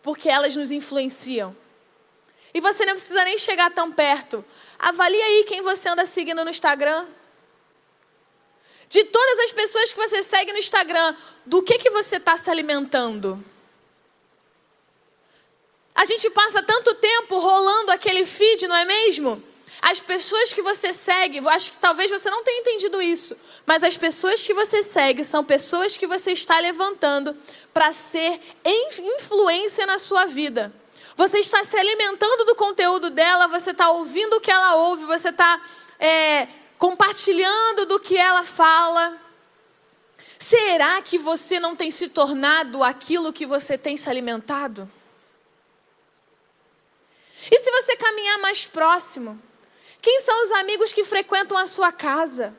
Porque 0.01 0.27
elas 0.27 0.55
nos 0.55 0.71
influenciam. 0.71 1.55
E 2.51 2.59
você 2.59 2.83
não 2.83 2.93
precisa 2.93 3.23
nem 3.23 3.37
chegar 3.37 3.69
tão 3.69 3.91
perto. 3.91 4.43
Avalie 4.79 5.21
aí 5.21 5.43
quem 5.43 5.61
você 5.61 5.87
anda 5.87 6.03
seguindo 6.07 6.43
no 6.43 6.49
Instagram. 6.49 7.05
De 8.89 9.03
todas 9.03 9.39
as 9.45 9.51
pessoas 9.51 9.93
que 9.93 9.99
você 9.99 10.23
segue 10.23 10.51
no 10.51 10.57
Instagram, 10.57 11.15
do 11.45 11.61
que, 11.61 11.77
que 11.77 11.91
você 11.91 12.15
está 12.15 12.35
se 12.37 12.49
alimentando? 12.49 13.45
A 15.93 16.05
gente 16.05 16.27
passa 16.31 16.63
tanto 16.63 16.95
tempo 16.95 17.37
rolando 17.37 17.91
aquele 17.91 18.25
feed, 18.25 18.67
não 18.67 18.75
é 18.75 18.85
mesmo? 18.85 19.43
As 19.81 19.99
pessoas 20.01 20.51
que 20.51 20.61
você 20.61 20.91
segue, 20.91 21.39
acho 21.47 21.71
que 21.71 21.77
talvez 21.77 22.11
você 22.11 22.29
não 22.29 22.43
tenha 22.43 22.59
entendido 22.59 23.01
isso, 23.01 23.37
mas 23.65 23.81
as 23.81 23.95
pessoas 23.95 24.43
que 24.43 24.53
você 24.53 24.83
segue 24.83 25.23
são 25.23 25.43
pessoas 25.43 25.97
que 25.97 26.05
você 26.05 26.33
está 26.33 26.59
levantando 26.59 27.35
para 27.73 27.91
ser 27.93 28.41
influência 28.65 29.85
na 29.85 29.97
sua 29.97 30.25
vida. 30.25 30.73
Você 31.15 31.39
está 31.39 31.63
se 31.63 31.77
alimentando 31.77 32.45
do 32.45 32.55
conteúdo 32.55 33.09
dela, 33.09 33.47
você 33.47 33.71
está 33.71 33.89
ouvindo 33.91 34.35
o 34.35 34.41
que 34.41 34.51
ela 34.51 34.75
ouve, 34.75 35.05
você 35.05 35.29
está 35.29 35.61
é, 35.99 36.47
compartilhando 36.77 37.85
do 37.85 37.99
que 37.99 38.17
ela 38.17 38.43
fala. 38.43 39.17
Será 40.37 41.01
que 41.01 41.17
você 41.17 41.59
não 41.59 41.75
tem 41.75 41.91
se 41.91 42.09
tornado 42.09 42.83
aquilo 42.83 43.33
que 43.33 43.45
você 43.45 43.77
tem 43.77 43.95
se 43.95 44.09
alimentado? 44.09 44.89
E 47.49 47.59
se 47.59 47.71
você 47.71 47.95
caminhar 47.95 48.39
mais 48.39 48.65
próximo? 48.65 49.48
Quem 50.01 50.19
são 50.21 50.43
os 50.43 50.51
amigos 50.51 50.93
que 50.93 51.03
frequentam 51.03 51.57
a 51.57 51.65
sua 51.65 51.91
casa? 51.91 52.53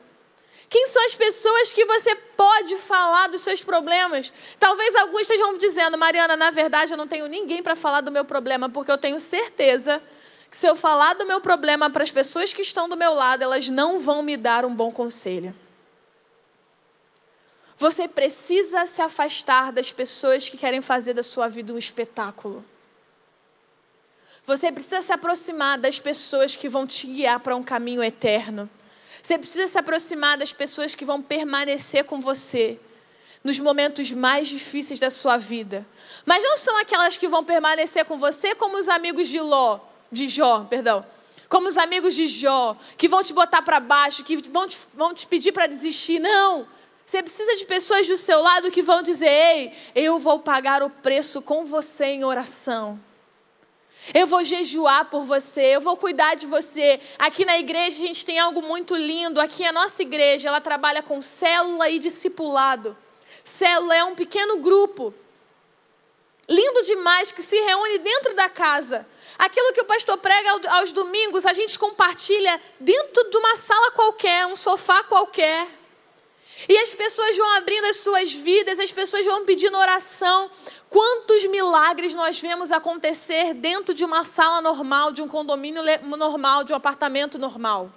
Quem 0.69 0.87
são 0.87 1.05
as 1.05 1.15
pessoas 1.15 1.73
que 1.73 1.83
você 1.83 2.15
pode 2.15 2.77
falar 2.77 3.27
dos 3.27 3.41
seus 3.41 3.61
problemas? 3.61 4.31
Talvez 4.57 4.95
alguns 4.95 5.23
estejam 5.23 5.57
dizendo, 5.57 5.97
Mariana, 5.97 6.37
na 6.37 6.49
verdade 6.49 6.93
eu 6.93 6.97
não 6.97 7.07
tenho 7.07 7.27
ninguém 7.27 7.61
para 7.61 7.75
falar 7.75 7.99
do 7.99 8.11
meu 8.11 8.23
problema, 8.23 8.69
porque 8.69 8.91
eu 8.91 8.97
tenho 8.97 9.19
certeza 9.19 10.01
que 10.49 10.55
se 10.55 10.65
eu 10.65 10.75
falar 10.75 11.13
do 11.15 11.25
meu 11.25 11.41
problema 11.41 11.89
para 11.89 12.03
as 12.03 12.11
pessoas 12.11 12.53
que 12.53 12.61
estão 12.61 12.87
do 12.87 12.95
meu 12.95 13.13
lado, 13.13 13.43
elas 13.43 13.67
não 13.67 13.99
vão 13.99 14.23
me 14.23 14.37
dar 14.37 14.63
um 14.63 14.73
bom 14.73 14.91
conselho. 14.91 15.53
Você 17.75 18.07
precisa 18.07 18.85
se 18.85 19.01
afastar 19.01 19.71
das 19.71 19.91
pessoas 19.91 20.47
que 20.47 20.57
querem 20.57 20.81
fazer 20.81 21.13
da 21.13 21.23
sua 21.23 21.47
vida 21.47 21.73
um 21.73 21.77
espetáculo. 21.77 22.63
Você 24.45 24.71
precisa 24.71 25.01
se 25.01 25.13
aproximar 25.13 25.77
das 25.77 25.99
pessoas 25.99 26.55
que 26.55 26.67
vão 26.67 26.87
te 26.87 27.07
guiar 27.07 27.39
para 27.39 27.55
um 27.55 27.63
caminho 27.63 28.03
eterno. 28.03 28.69
Você 29.21 29.37
precisa 29.37 29.67
se 29.67 29.77
aproximar 29.77 30.37
das 30.37 30.51
pessoas 30.51 30.95
que 30.95 31.05
vão 31.05 31.21
permanecer 31.21 32.05
com 32.05 32.19
você 32.19 32.79
nos 33.43 33.59
momentos 33.59 34.11
mais 34.11 34.47
difíceis 34.47 34.99
da 34.99 35.09
sua 35.09 35.37
vida. 35.37 35.85
Mas 36.25 36.43
não 36.43 36.57
são 36.57 36.77
aquelas 36.77 37.17
que 37.17 37.27
vão 37.27 37.43
permanecer 37.43 38.05
com 38.05 38.17
você 38.17 38.55
como 38.55 38.77
os 38.77 38.87
amigos 38.87 39.27
de 39.27 39.39
Ló, 39.39 39.79
de 40.11 40.27
Jó, 40.27 40.65
perdão. 40.69 41.05
Como 41.47 41.67
os 41.67 41.77
amigos 41.77 42.15
de 42.15 42.27
Jó, 42.27 42.77
que 42.97 43.07
vão 43.07 43.23
te 43.23 43.33
botar 43.33 43.61
para 43.61 43.79
baixo, 43.79 44.23
que 44.23 44.37
vão 44.49 44.67
te, 44.67 44.77
vão 44.93 45.13
te 45.13 45.27
pedir 45.27 45.51
para 45.51 45.67
desistir. 45.67 46.19
Não. 46.19 46.67
Você 47.05 47.21
precisa 47.21 47.55
de 47.57 47.65
pessoas 47.65 48.07
do 48.07 48.15
seu 48.15 48.41
lado 48.41 48.71
que 48.71 48.81
vão 48.81 49.01
dizer: 49.01 49.27
Ei, 49.27 49.73
eu 49.93 50.17
vou 50.17 50.39
pagar 50.39 50.81
o 50.81 50.89
preço 50.89 51.41
com 51.41 51.65
você 51.65 52.05
em 52.05 52.23
oração. 52.23 52.97
Eu 54.13 54.25
vou 54.25 54.43
jejuar 54.43 55.05
por 55.05 55.23
você, 55.23 55.75
eu 55.75 55.81
vou 55.81 55.95
cuidar 55.95 56.35
de 56.35 56.47
você. 56.47 56.99
Aqui 57.19 57.45
na 57.45 57.57
igreja 57.57 58.03
a 58.03 58.07
gente 58.07 58.25
tem 58.25 58.39
algo 58.39 58.61
muito 58.61 58.95
lindo. 58.95 59.39
Aqui 59.39 59.63
a 59.63 59.71
nossa 59.71 60.01
igreja, 60.01 60.49
ela 60.49 60.59
trabalha 60.59 61.03
com 61.03 61.21
célula 61.21 61.89
e 61.89 61.99
discipulado. 61.99 62.97
Célula 63.43 63.95
é 63.95 64.03
um 64.03 64.15
pequeno 64.15 64.57
grupo 64.57 65.13
lindo 66.49 66.83
demais 66.83 67.31
que 67.31 67.41
se 67.41 67.55
reúne 67.55 67.99
dentro 67.99 68.33
da 68.35 68.49
casa. 68.49 69.07
Aquilo 69.37 69.73
que 69.73 69.81
o 69.81 69.85
pastor 69.85 70.17
prega 70.17 70.69
aos 70.71 70.91
domingos, 70.91 71.45
a 71.45 71.53
gente 71.53 71.79
compartilha 71.79 72.59
dentro 72.79 73.29
de 73.29 73.37
uma 73.37 73.55
sala 73.55 73.91
qualquer, 73.91 74.45
um 74.47 74.55
sofá 74.55 75.03
qualquer. 75.03 75.67
E 76.67 76.77
as 76.77 76.93
pessoas 76.93 77.35
vão 77.37 77.49
abrindo 77.53 77.85
as 77.85 77.97
suas 77.97 78.33
vidas, 78.33 78.79
as 78.79 78.91
pessoas 78.91 79.25
vão 79.25 79.45
pedindo 79.45 79.77
oração. 79.77 80.49
Quantos 80.89 81.45
milagres 81.45 82.13
nós 82.13 82.39
vemos 82.39 82.71
acontecer 82.71 83.53
dentro 83.53 83.93
de 83.93 84.03
uma 84.03 84.23
sala 84.23 84.61
normal, 84.61 85.11
de 85.11 85.21
um 85.21 85.27
condomínio 85.27 85.81
normal, 86.03 86.63
de 86.63 86.73
um 86.73 86.75
apartamento 86.75 87.37
normal? 87.37 87.91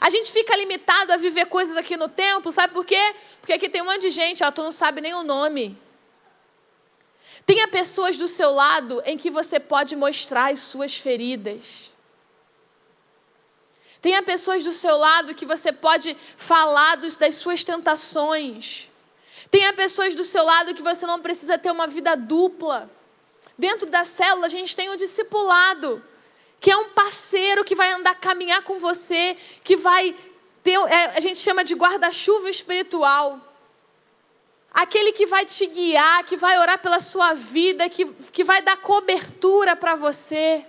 A 0.00 0.08
gente 0.08 0.32
fica 0.32 0.56
limitado 0.56 1.12
a 1.12 1.16
viver 1.16 1.46
coisas 1.46 1.76
aqui 1.76 1.96
no 1.96 2.08
templo, 2.08 2.52
sabe 2.52 2.72
por 2.72 2.84
quê? 2.84 3.14
Porque 3.40 3.52
aqui 3.52 3.68
tem 3.68 3.82
um 3.82 3.86
monte 3.86 4.02
de 4.02 4.10
gente, 4.10 4.42
ó, 4.42 4.50
tu 4.50 4.62
não 4.62 4.72
sabe 4.72 5.00
nem 5.00 5.14
o 5.14 5.22
nome. 5.22 5.78
Tenha 7.44 7.68
pessoas 7.68 8.16
do 8.16 8.26
seu 8.26 8.50
lado 8.52 9.02
em 9.04 9.18
que 9.18 9.30
você 9.30 9.60
pode 9.60 9.94
mostrar 9.94 10.52
as 10.52 10.60
suas 10.60 10.96
feridas. 10.96 11.93
Tenha 14.04 14.22
pessoas 14.22 14.62
do 14.62 14.70
seu 14.70 14.98
lado 14.98 15.34
que 15.34 15.46
você 15.46 15.72
pode 15.72 16.14
falar 16.36 16.96
dos, 16.96 17.16
das 17.16 17.36
suas 17.36 17.64
tentações. 17.64 18.90
Tenha 19.50 19.72
pessoas 19.72 20.14
do 20.14 20.22
seu 20.22 20.44
lado 20.44 20.74
que 20.74 20.82
você 20.82 21.06
não 21.06 21.20
precisa 21.20 21.56
ter 21.56 21.70
uma 21.70 21.86
vida 21.86 22.14
dupla. 22.14 22.90
Dentro 23.56 23.88
da 23.88 24.04
célula, 24.04 24.44
a 24.44 24.50
gente 24.50 24.76
tem 24.76 24.90
o 24.90 24.96
discipulado, 24.98 26.04
que 26.60 26.70
é 26.70 26.76
um 26.76 26.90
parceiro 26.90 27.64
que 27.64 27.74
vai 27.74 27.92
andar, 27.92 28.14
caminhar 28.16 28.60
com 28.60 28.78
você, 28.78 29.38
que 29.62 29.74
vai 29.74 30.14
ter, 30.62 30.78
é, 30.80 31.16
a 31.16 31.20
gente 31.22 31.38
chama 31.38 31.64
de 31.64 31.74
guarda-chuva 31.74 32.50
espiritual. 32.50 33.40
Aquele 34.70 35.12
que 35.12 35.24
vai 35.24 35.46
te 35.46 35.64
guiar, 35.64 36.24
que 36.24 36.36
vai 36.36 36.58
orar 36.58 36.78
pela 36.78 37.00
sua 37.00 37.32
vida, 37.32 37.88
que, 37.88 38.04
que 38.04 38.44
vai 38.44 38.60
dar 38.60 38.76
cobertura 38.76 39.74
para 39.74 39.94
você. 39.94 40.62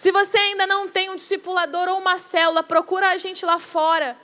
Se 0.00 0.10
você 0.10 0.38
ainda 0.38 0.66
não 0.66 0.88
tem 0.88 1.10
um 1.10 1.16
discipulador 1.16 1.86
ou 1.90 1.98
uma 1.98 2.16
célula, 2.16 2.62
procura 2.62 3.10
a 3.10 3.18
gente 3.18 3.44
lá 3.44 3.58
fora. 3.58 4.16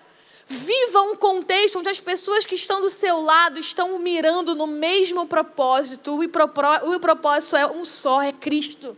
Viva 0.46 1.02
um 1.02 1.14
contexto 1.14 1.78
onde 1.78 1.90
as 1.90 2.00
pessoas 2.00 2.46
que 2.46 2.54
estão 2.54 2.80
do 2.80 2.88
seu 2.88 3.20
lado 3.20 3.60
estão 3.60 3.98
mirando 3.98 4.54
no 4.54 4.66
mesmo 4.66 5.26
propósito. 5.26 6.18
O 6.18 6.98
propósito 6.98 7.56
é 7.56 7.66
um 7.66 7.84
só, 7.84 8.22
é 8.22 8.32
Cristo. 8.32 8.96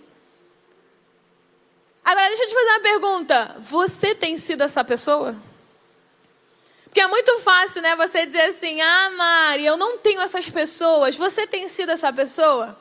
Agora, 2.05 2.29
deixa 2.29 2.45
eu 2.45 2.47
te 2.47 2.55
fazer 2.55 2.71
uma 2.71 2.81
pergunta. 2.81 3.57
Você 3.59 4.15
tem 4.15 4.37
sido 4.37 4.63
essa 4.63 4.85
pessoa? 4.85 5.35
Porque 6.85 7.01
é 7.01 7.09
muito 7.09 7.41
fácil, 7.41 7.83
né? 7.83 7.97
Você 7.97 8.25
dizer 8.25 8.43
assim: 8.43 8.81
Ah, 8.81 9.11
Mari, 9.17 9.67
eu 9.67 9.77
não 9.77 9.99
tenho 9.99 10.21
essas 10.21 10.49
pessoas. 10.49 11.17
Você 11.17 11.45
tem 11.45 11.67
sido 11.67 11.91
essa 11.91 12.13
pessoa? 12.13 12.79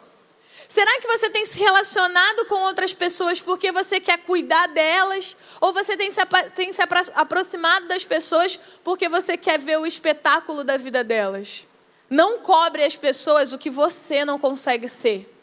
Será 0.67 0.99
que 0.99 1.07
você 1.07 1.29
tem 1.29 1.45
se 1.45 1.57
relacionado 1.57 2.45
com 2.45 2.55
outras 2.55 2.93
pessoas 2.93 3.41
porque 3.41 3.71
você 3.71 3.99
quer 3.99 4.17
cuidar 4.19 4.67
delas? 4.67 5.35
Ou 5.61 5.71
você 5.71 5.95
tem 5.95 6.11
se, 6.11 6.19
tem 6.55 6.73
se 6.73 6.81
aproximado 7.15 7.87
das 7.87 8.03
pessoas 8.03 8.59
porque 8.83 9.07
você 9.07 9.37
quer 9.37 9.59
ver 9.59 9.79
o 9.79 9.85
espetáculo 9.85 10.63
da 10.63 10.75
vida 10.75 11.03
delas? 11.03 11.65
Não 12.09 12.39
cobre 12.39 12.83
as 12.83 12.95
pessoas 12.95 13.53
o 13.53 13.57
que 13.57 13.69
você 13.69 14.25
não 14.25 14.37
consegue 14.37 14.89
ser. 14.89 15.33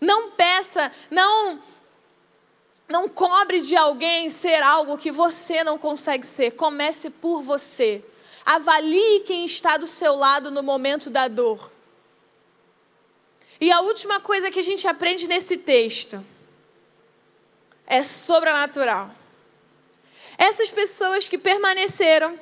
Não 0.00 0.30
peça, 0.30 0.92
não 1.10 1.60
não 2.88 3.06
cobre 3.06 3.60
de 3.60 3.76
alguém 3.76 4.30
ser 4.30 4.62
algo 4.62 4.96
que 4.96 5.10
você 5.10 5.62
não 5.62 5.76
consegue 5.76 6.26
ser. 6.26 6.52
Comece 6.52 7.10
por 7.10 7.42
você. 7.42 8.02
Avalie 8.46 9.20
quem 9.20 9.44
está 9.44 9.76
do 9.76 9.86
seu 9.86 10.16
lado 10.16 10.50
no 10.50 10.62
momento 10.62 11.10
da 11.10 11.28
dor. 11.28 11.70
E 13.60 13.70
a 13.72 13.80
última 13.80 14.20
coisa 14.20 14.50
que 14.50 14.60
a 14.60 14.62
gente 14.62 14.86
aprende 14.86 15.26
nesse 15.26 15.56
texto 15.56 16.24
é 17.86 18.04
sobrenatural. 18.04 19.10
Essas 20.36 20.70
pessoas 20.70 21.26
que 21.26 21.36
permaneceram, 21.36 22.38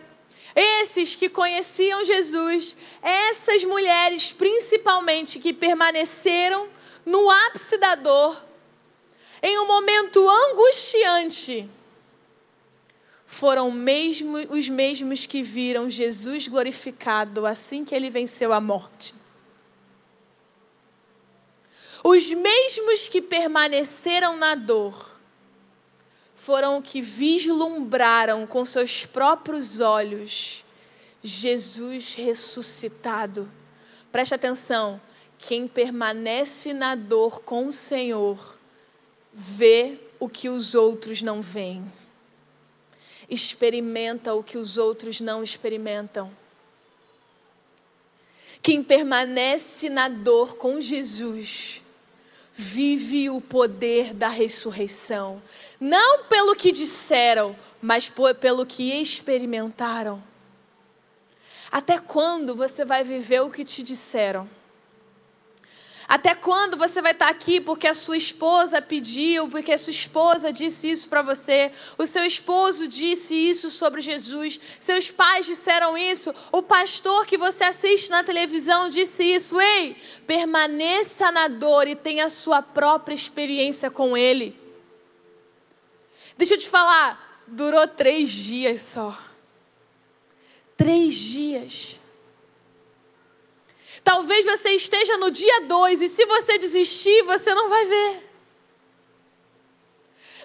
esses 0.54 1.14
que 1.14 1.28
conheciam 1.28 2.04
Jesus, 2.04 2.76
essas 3.00 3.64
mulheres 3.64 4.32
principalmente 4.32 5.38
que 5.38 5.52
permaneceram 5.52 6.68
no 7.06 7.30
ápice 7.30 7.78
da 7.78 7.94
dor, 7.94 8.44
em 9.42 9.58
um 9.58 9.66
momento 9.66 10.28
angustiante, 10.28 11.70
foram 13.24 13.70
mesmo 13.70 14.36
os 14.50 14.68
mesmos 14.68 15.26
que 15.26 15.42
viram 15.42 15.88
Jesus 15.88 16.48
glorificado 16.48 17.46
assim 17.46 17.84
que 17.84 17.94
ele 17.94 18.10
venceu 18.10 18.52
a 18.52 18.60
morte. 18.60 19.14
Os 22.08 22.32
mesmos 22.32 23.08
que 23.08 23.20
permaneceram 23.20 24.36
na 24.36 24.54
dor 24.54 25.18
foram 26.36 26.80
que 26.80 27.02
vislumbraram 27.02 28.46
com 28.46 28.64
seus 28.64 29.04
próprios 29.04 29.80
olhos 29.80 30.64
Jesus 31.20 32.14
ressuscitado. 32.14 33.50
Preste 34.12 34.32
atenção: 34.32 35.00
quem 35.36 35.66
permanece 35.66 36.72
na 36.72 36.94
dor 36.94 37.40
com 37.40 37.66
o 37.66 37.72
Senhor 37.72 38.56
vê 39.32 39.98
o 40.20 40.28
que 40.28 40.48
os 40.48 40.76
outros 40.76 41.22
não 41.22 41.42
veem, 41.42 41.92
experimenta 43.28 44.32
o 44.32 44.44
que 44.44 44.56
os 44.56 44.78
outros 44.78 45.20
não 45.20 45.42
experimentam. 45.42 46.30
Quem 48.62 48.80
permanece 48.80 49.88
na 49.88 50.08
dor 50.08 50.56
com 50.56 50.80
Jesus 50.80 51.82
vive 52.56 53.28
o 53.28 53.40
poder 53.40 54.14
da 54.14 54.28
ressurreição. 54.28 55.42
Não 55.78 56.24
pelo 56.24 56.56
que 56.56 56.72
disseram, 56.72 57.54
mas 57.82 58.10
pelo 58.40 58.64
que 58.64 58.94
experimentaram. 58.94 60.22
Até 61.70 61.98
quando 61.98 62.54
você 62.54 62.84
vai 62.84 63.04
viver 63.04 63.40
o 63.42 63.50
que 63.50 63.64
te 63.64 63.82
disseram? 63.82 64.48
Até 66.08 66.34
quando 66.34 66.76
você 66.76 67.02
vai 67.02 67.10
estar 67.12 67.28
aqui 67.28 67.60
porque 67.60 67.86
a 67.86 67.94
sua 67.94 68.16
esposa 68.16 68.80
pediu, 68.80 69.48
porque 69.48 69.72
a 69.72 69.78
sua 69.78 69.90
esposa 69.90 70.52
disse 70.52 70.90
isso 70.90 71.08
para 71.08 71.20
você, 71.20 71.72
o 71.98 72.06
seu 72.06 72.24
esposo 72.24 72.86
disse 72.86 73.34
isso 73.34 73.70
sobre 73.70 74.00
Jesus, 74.00 74.60
seus 74.78 75.10
pais 75.10 75.46
disseram 75.46 75.98
isso, 75.98 76.32
o 76.52 76.62
pastor 76.62 77.26
que 77.26 77.36
você 77.36 77.64
assiste 77.64 78.08
na 78.08 78.22
televisão 78.22 78.88
disse 78.88 79.24
isso. 79.24 79.60
Ei, 79.60 79.96
permaneça 80.26 81.32
na 81.32 81.48
dor 81.48 81.88
e 81.88 81.96
tenha 81.96 82.26
a 82.26 82.30
sua 82.30 82.62
própria 82.62 83.14
experiência 83.14 83.90
com 83.90 84.16
Ele. 84.16 84.58
Deixa 86.38 86.54
eu 86.54 86.58
te 86.58 86.68
falar, 86.68 87.42
durou 87.46 87.86
três 87.88 88.30
dias 88.30 88.82
só. 88.82 89.18
Três 90.76 91.14
dias. 91.14 91.98
Talvez 94.06 94.44
você 94.44 94.70
esteja 94.70 95.16
no 95.16 95.32
dia 95.32 95.62
2 95.62 96.00
e 96.00 96.08
se 96.08 96.24
você 96.26 96.56
desistir, 96.58 97.22
você 97.22 97.52
não 97.52 97.68
vai 97.68 97.86
ver. 97.86 98.22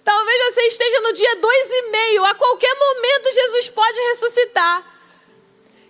Talvez 0.03 0.43
você 0.45 0.61
esteja 0.61 0.99
no 1.01 1.13
dia 1.13 1.35
dois 1.35 1.69
e 1.69 1.81
meio. 1.91 2.25
A 2.25 2.33
qualquer 2.33 2.73
momento 2.73 3.31
Jesus 3.31 3.69
pode 3.69 3.99
ressuscitar. 4.09 4.75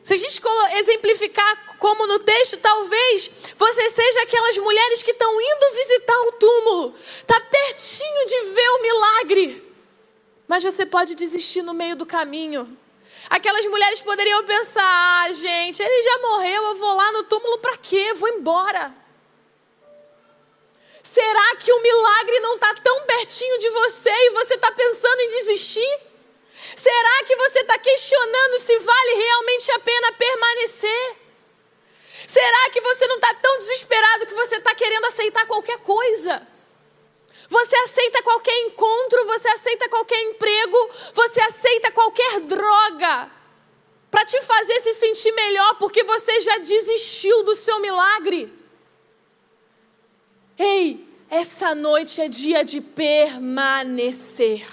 Se 0.04 0.16
a 0.16 0.18
gente 0.18 0.42
exemplificar 0.80 1.78
como 1.78 2.06
no 2.08 2.20
texto, 2.20 2.58
talvez 2.58 3.32
você 3.58 3.90
seja 3.90 4.22
aquelas 4.24 4.58
mulheres 4.58 5.02
que 5.02 5.12
estão 5.12 5.32
indo 5.40 5.74
visitar 5.74 6.20
o 6.24 6.32
túmulo. 6.34 6.94
Está 7.22 7.40
pertinho 7.40 8.26
de 8.28 8.54
ver 8.54 8.70
o 8.70 8.82
milagre. 8.82 9.74
Mas 10.46 10.62
você 10.62 10.86
pode 10.86 11.16
desistir 11.16 11.62
no 11.62 11.74
meio 11.74 11.96
do 11.96 12.06
caminho. 12.06 12.78
Aquelas 13.32 13.66
mulheres 13.66 14.02
poderiam 14.02 14.44
pensar: 14.44 14.84
ah, 14.84 15.32
gente, 15.32 15.82
ele 15.82 16.04
já 16.04 16.18
morreu, 16.18 16.64
eu 16.64 16.76
vou 16.76 16.94
lá 16.94 17.14
no 17.14 17.24
túmulo 17.24 17.60
para 17.60 17.78
quê? 17.78 18.14
Vou 18.16 18.28
embora. 18.28 18.94
Será 21.02 21.56
que 21.56 21.72
o 21.72 21.82
milagre 21.82 22.40
não 22.42 22.56
está 22.56 22.76
tão 22.76 23.06
pertinho 23.06 23.58
de 23.58 23.70
você 23.70 24.10
e 24.10 24.30
você 24.32 24.56
está 24.56 24.70
pensando 24.74 25.22
em 25.22 25.30
desistir? 25.30 26.00
Será 26.76 27.24
que 27.26 27.36
você 27.38 27.60
está 27.62 27.80
questionando 27.80 28.60
se 28.60 28.78
vale 28.80 29.14
realmente 29.14 29.72
a 29.72 29.80
pena 29.80 30.12
permanecer? 30.12 31.16
Será 32.28 32.70
que 32.72 32.82
você 32.82 33.08
não 33.08 33.16
está 33.16 33.34
tão 33.36 33.58
desesperado 33.60 34.28
que 34.28 34.36
você 34.36 34.58
está 34.58 34.76
querendo 34.76 35.06
aceitar 35.06 35.46
qualquer 35.48 35.78
coisa? 35.80 36.46
Você 37.52 37.76
aceita 37.76 38.24
qualquer 38.24 38.58
encontro, 38.62 39.26
você 39.26 39.50
aceita 39.50 39.90
qualquer 39.90 40.22
emprego, 40.22 40.90
você 41.14 41.42
aceita 41.42 41.92
qualquer 41.92 42.40
droga 42.40 43.30
para 44.10 44.26
te 44.26 44.42
fazer 44.44 44.80
se 44.80 44.94
sentir 44.94 45.34
melhor 45.34 45.76
porque 45.78 46.02
você 46.02 46.40
já 46.40 46.60
desistiu 46.60 47.44
do 47.44 47.54
seu 47.54 47.82
milagre. 47.82 48.54
Ei, 50.58 51.06
essa 51.30 51.76
noite 51.76 52.22
é 52.22 52.30
dia 52.30 52.64
de 52.64 52.80
permanecer. 52.80 54.66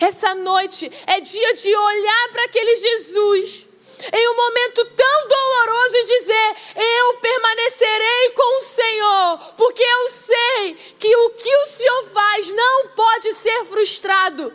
Essa 0.00 0.34
noite 0.34 0.90
é 1.06 1.20
dia 1.20 1.52
de 1.52 1.76
olhar 1.76 2.28
para 2.32 2.44
aquele 2.46 2.76
Jesus 2.76 3.66
em 4.12 4.28
um 4.28 4.36
momento 4.36 4.84
tão 4.84 5.28
doloroso 5.28 5.96
e 5.96 6.04
dizer: 6.04 6.56
Eu 6.76 7.14
permanecerei 7.14 8.30
com 8.30 8.58
o 8.58 8.62
Senhor, 8.62 9.38
porque 9.56 9.82
eu 9.82 10.08
sei 10.08 10.74
que 10.98 11.16
o 11.16 11.30
que 11.30 11.56
o 11.56 11.66
Senhor 11.66 12.04
faz 12.10 12.50
não 12.50 12.88
pode 12.88 13.34
ser 13.34 13.64
frustrado. 13.66 14.52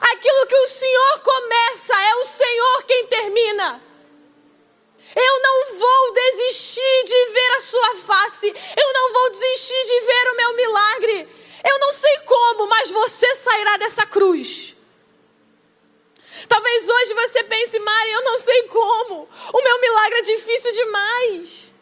Aquilo 0.00 0.46
que 0.46 0.56
o 0.56 0.68
Senhor 0.68 1.20
começa, 1.20 1.94
é 1.94 2.14
o 2.16 2.24
Senhor 2.24 2.82
quem 2.84 3.06
termina. 3.06 3.82
Eu 5.16 5.42
não 5.42 5.78
vou 5.78 6.12
desistir 6.12 7.04
de 7.04 7.32
ver 7.32 7.50
a 7.56 7.60
sua 7.60 7.94
face. 7.96 8.46
Eu 8.46 8.92
não 8.92 9.12
vou 9.12 9.30
desistir 9.30 9.84
de 9.84 10.00
ver 10.00 10.30
o 10.30 10.36
meu 10.36 10.54
milagre. 10.54 11.28
Eu 11.68 11.78
não 11.78 11.92
sei 11.92 12.18
como, 12.20 12.66
mas 12.66 12.90
você 12.90 13.34
sairá 13.34 13.76
dessa 13.76 14.06
cruz. 14.06 14.76
Talvez 16.48 16.88
hoje 16.88 17.14
você 17.14 17.44
pense, 17.44 17.78
Mari, 17.78 18.10
eu 18.10 18.24
não 18.24 18.38
sei 18.38 18.62
como. 18.64 19.28
O 19.52 19.62
meu 19.62 19.80
milagre 19.80 20.18
é 20.18 20.22
difícil 20.22 20.72
demais. 20.72 21.72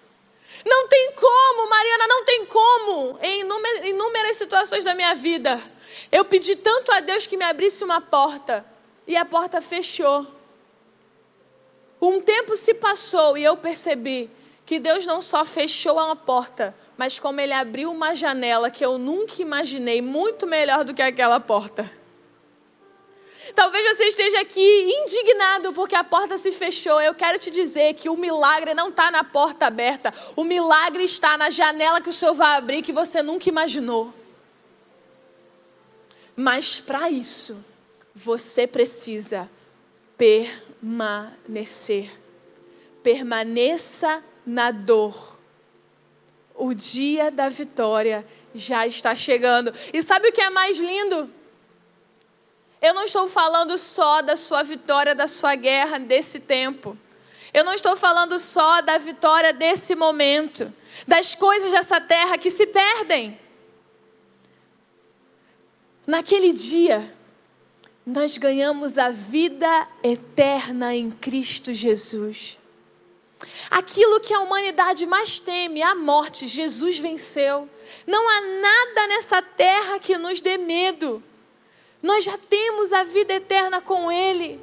Não 0.65 0.89
tem 0.89 1.13
como, 1.13 1.69
Mariana, 1.69 2.07
não 2.07 2.25
tem 2.25 2.47
como. 2.47 3.19
Em 3.23 3.41
inúmeras 3.89 4.37
situações 4.37 4.85
da 4.85 4.95
minha 4.95 5.15
vida, 5.15 5.61
eu 6.11 6.25
pedi 6.25 6.57
tanto 6.57 6.93
a 6.93 7.01
Deus 7.01 7.27
que 7.27 7.37
me 7.37 7.45
abrisse 7.45 7.85
uma 7.85 8.01
porta 8.01 8.65
e 9.07 9.17
a 9.17 9.25
porta 9.25 9.61
fechou. 9.61 10.27
Um 12.01 12.21
tempo 12.21 12.57
se 12.57 12.75
passou 12.75 13.37
e 13.37 13.45
eu 13.45 13.57
percebi 13.57 14.31
que 14.65 14.79
Deus 14.79 15.07
não 15.07 15.23
só 15.23 15.45
fechou 15.45 15.95
uma 15.95 16.15
porta, 16.15 16.75
mas 16.97 17.19
como 17.19 17.41
Ele 17.41 17.53
abriu 17.53 17.91
uma 17.91 18.15
janela 18.15 18.71
que 18.71 18.85
eu 18.85 18.99
nunca 18.99 19.41
imaginei, 19.41 20.03
muito 20.03 20.47
melhor 20.47 20.85
do 20.85 20.93
que 20.93 21.03
aquela 21.03 21.41
porta. 21.41 21.98
Talvez 23.55 23.97
você 23.97 24.05
esteja 24.05 24.41
aqui 24.41 24.61
indignado 24.61 25.73
porque 25.73 25.95
a 25.95 26.05
porta 26.05 26.37
se 26.39 26.53
fechou. 26.53 27.01
Eu 27.01 27.15
quero 27.15 27.39
te 27.39 27.51
dizer 27.51 27.95
que 27.95 28.09
o 28.09 28.17
milagre 28.17 28.75
não 28.75 28.89
está 28.89 29.11
na 29.11 29.25
porta 29.25 29.67
aberta. 29.67 30.13
O 30.37 30.45
milagre 30.45 31.05
está 31.05 31.37
na 31.37 31.51
janela 31.51 32.01
que 32.01 32.11
o 32.11 32.13
Senhor 32.13 32.35
vai 32.35 32.57
abrir 32.57 32.83
que 32.83 32.93
você 32.93 33.23
nunca 33.23 33.49
imaginou. 33.49 34.13
Mas 36.37 36.81
para 36.81 37.11
isso, 37.11 37.65
você 38.15 38.67
precisa 38.67 39.51
permanecer. 40.17 42.11
Permaneça 43.03 44.23
na 44.47 44.71
dor. 44.71 45.39
O 46.55 46.75
dia 46.75 47.31
da 47.31 47.49
vitória 47.49 48.27
já 48.55 48.87
está 48.87 49.15
chegando. 49.15 49.73
E 49.93 50.03
sabe 50.03 50.29
o 50.29 50.33
que 50.33 50.41
é 50.41 50.51
mais 50.51 50.79
lindo? 50.79 51.33
Eu 52.81 52.95
não 52.95 53.05
estou 53.05 53.29
falando 53.29 53.77
só 53.77 54.23
da 54.23 54.37
sua 54.37 54.63
vitória, 54.63 55.15
da 55.15 55.27
sua 55.27 55.55
guerra 55.55 55.99
desse 55.99 56.41
tempo. 56.41 56.97
Eu 57.53 57.65
não 57.65 57.73
estou 57.73 57.97
falando 57.97 58.39
só 58.39 58.81
da 58.81 58.99
vitória 58.99 59.53
desse 59.53 59.95
momento, 59.95 60.73
das 61.07 61.35
coisas 61.35 61.73
dessa 61.73 62.01
terra 62.01 62.39
que 62.39 62.51
se 62.51 62.67
perdem. 62.67 63.39
Naquele 66.07 66.53
dia, 66.53 67.15
nós 68.07 68.39
ganhamos 68.39 68.97
a 68.97 69.11
vida 69.11 69.89
eterna 70.03 70.95
em 70.95 71.11
Cristo 71.11 71.75
Jesus. 71.75 72.59
Aquilo 73.71 74.21
que 74.21 74.33
a 74.33 74.41
humanidade 74.41 75.05
mais 75.07 75.39
teme, 75.39 75.83
a 75.83 75.95
morte, 75.95 76.47
Jesus 76.47 76.99
venceu. 76.99 77.69
Não 78.07 78.29
há 78.29 78.41
nada 78.61 79.07
nessa 79.09 79.43
terra 79.43 79.99
que 79.99 80.17
nos 80.17 80.41
dê 80.41 80.57
medo. 80.57 81.23
Nós 82.03 82.25
já 82.25 82.39
temos 82.39 82.93
a 82.93 83.05
vida 83.05 83.35
eterna 83.35 83.81
com 83.81 84.11
Ele. 84.11 84.61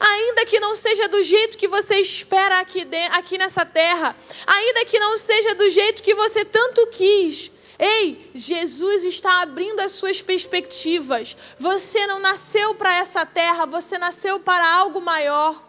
Ainda 0.00 0.44
que 0.44 0.58
não 0.58 0.74
seja 0.74 1.06
do 1.08 1.22
jeito 1.22 1.56
que 1.56 1.68
você 1.68 1.96
espera 2.00 2.58
aqui, 2.58 2.84
de, 2.84 3.04
aqui 3.06 3.38
nessa 3.38 3.64
terra, 3.64 4.16
ainda 4.46 4.84
que 4.84 4.98
não 4.98 5.16
seja 5.16 5.54
do 5.54 5.70
jeito 5.70 6.02
que 6.02 6.14
você 6.14 6.44
tanto 6.44 6.86
quis, 6.88 7.52
Ei, 7.78 8.30
Jesus 8.34 9.04
está 9.04 9.42
abrindo 9.42 9.80
as 9.80 9.92
suas 9.92 10.22
perspectivas. 10.22 11.36
Você 11.58 12.06
não 12.06 12.18
nasceu 12.18 12.74
para 12.74 12.94
essa 12.96 13.26
terra, 13.26 13.66
você 13.66 13.98
nasceu 13.98 14.40
para 14.40 14.66
algo 14.76 15.00
maior. 15.00 15.62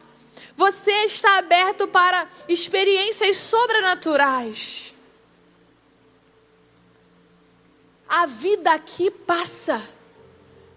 Você 0.56 0.92
está 1.04 1.38
aberto 1.38 1.88
para 1.88 2.28
experiências 2.48 3.36
sobrenaturais. 3.38 4.96
A 8.08 8.26
vida 8.26 8.72
aqui 8.72 9.12
passa. 9.12 9.97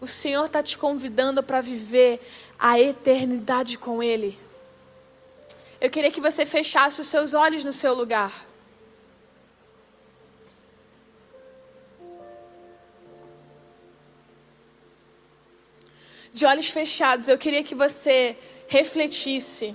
O 0.01 0.07
Senhor 0.07 0.47
está 0.47 0.63
te 0.63 0.79
convidando 0.79 1.43
para 1.43 1.61
viver 1.61 2.21
a 2.59 2.81
eternidade 2.81 3.77
com 3.77 4.03
Ele. 4.03 4.39
Eu 5.81 5.91
queria 5.91 6.11
que 6.11 6.21
você 6.21 6.47
fechasse 6.47 7.01
os 7.01 7.07
seus 7.07 7.35
olhos 7.35 7.65
no 7.65 7.73
seu 7.73 7.95
lugar. 7.95 8.47
De 16.33 16.47
olhos 16.47 16.69
fechados, 16.69 17.29
eu 17.29 17.37
queria 17.37 17.63
que 17.63 17.75
você 17.75 18.39
refletisse. 18.69 19.75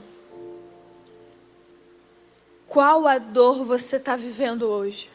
Qual 2.66 3.08
a 3.08 3.20
dor 3.20 3.64
você 3.64 3.98
está 3.98 4.16
vivendo 4.16 4.64
hoje? 4.64 5.12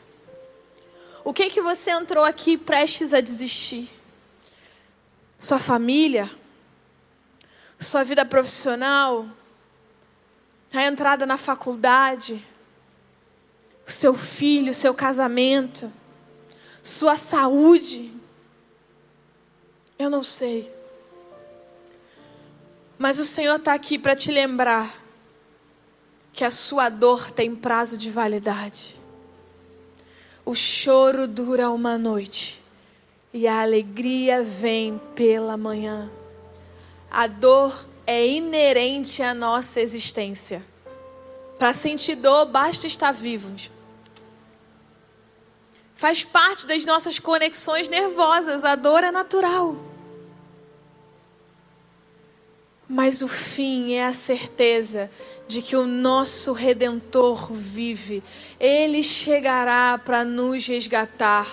O 1.25 1.33
que 1.33 1.51
que 1.51 1.61
você 1.61 1.91
entrou 1.91 2.25
aqui 2.25 2.57
prestes 2.57 3.13
a 3.13 3.21
desistir? 3.21 4.00
Sua 5.41 5.59
família, 5.59 6.31
sua 7.79 8.05
vida 8.05 8.27
profissional, 8.27 9.27
a 10.71 10.85
entrada 10.85 11.25
na 11.25 11.39
faculdade, 11.39 12.47
o 13.89 13.91
seu 13.91 14.13
filho, 14.13 14.71
o 14.71 14.75
seu 14.75 14.93
casamento, 14.93 15.91
sua 16.83 17.17
saúde. 17.17 18.13
Eu 19.99 20.11
não 20.11 20.23
sei. 20.23 20.71
Mas 22.99 23.19
o 23.19 23.25
Senhor 23.25 23.57
está 23.57 23.73
aqui 23.73 23.99
para 23.99 24.15
te 24.15 24.31
lembrar 24.31 24.95
que 26.35 26.45
a 26.45 26.51
sua 26.51 26.91
dor 26.91 27.31
tem 27.31 27.57
prazo 27.57 27.97
de 27.97 28.11
validade. 28.11 28.95
O 30.45 30.55
choro 30.55 31.27
dura 31.27 31.71
uma 31.71 31.97
noite 31.97 32.60
e 33.33 33.47
a 33.47 33.61
alegria 33.61 34.43
vem 34.43 35.01
pela 35.15 35.57
manhã. 35.57 36.11
A 37.11 37.27
dor 37.27 37.87
é 38.07 38.27
inerente 38.27 39.23
à 39.23 39.33
nossa 39.33 39.81
existência. 39.81 40.65
Para 41.59 41.73
sentir 41.73 42.17
dor, 42.17 42.47
basta 42.47 42.87
estar 42.87 43.13
vivos. 43.13 43.71
Faz 45.95 46.25
parte 46.25 46.67
das 46.67 46.85
nossas 46.85 47.19
conexões 47.19 47.89
nervosas, 47.89 48.65
a 48.65 48.75
dor 48.75 49.05
é 49.05 49.11
natural. 49.11 49.77
mas 52.93 53.23
o 53.23 53.29
fim 53.29 53.93
é 53.93 54.05
a 54.05 54.13
certeza 54.13 55.09
de 55.47 55.63
que 55.63 55.77
o 55.77 55.87
nosso 55.87 56.53
redentor 56.53 57.53
vive. 57.53 58.21
Ele 58.59 59.01
chegará 59.01 59.97
para 59.97 60.25
nos 60.25 60.67
resgatar. 60.67 61.47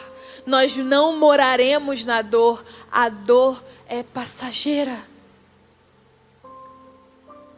Nós 0.45 0.77
não 0.77 1.17
moraremos 1.17 2.05
na 2.05 2.21
dor, 2.21 2.63
a 2.91 3.09
dor 3.09 3.63
é 3.87 4.03
passageira. 4.03 4.97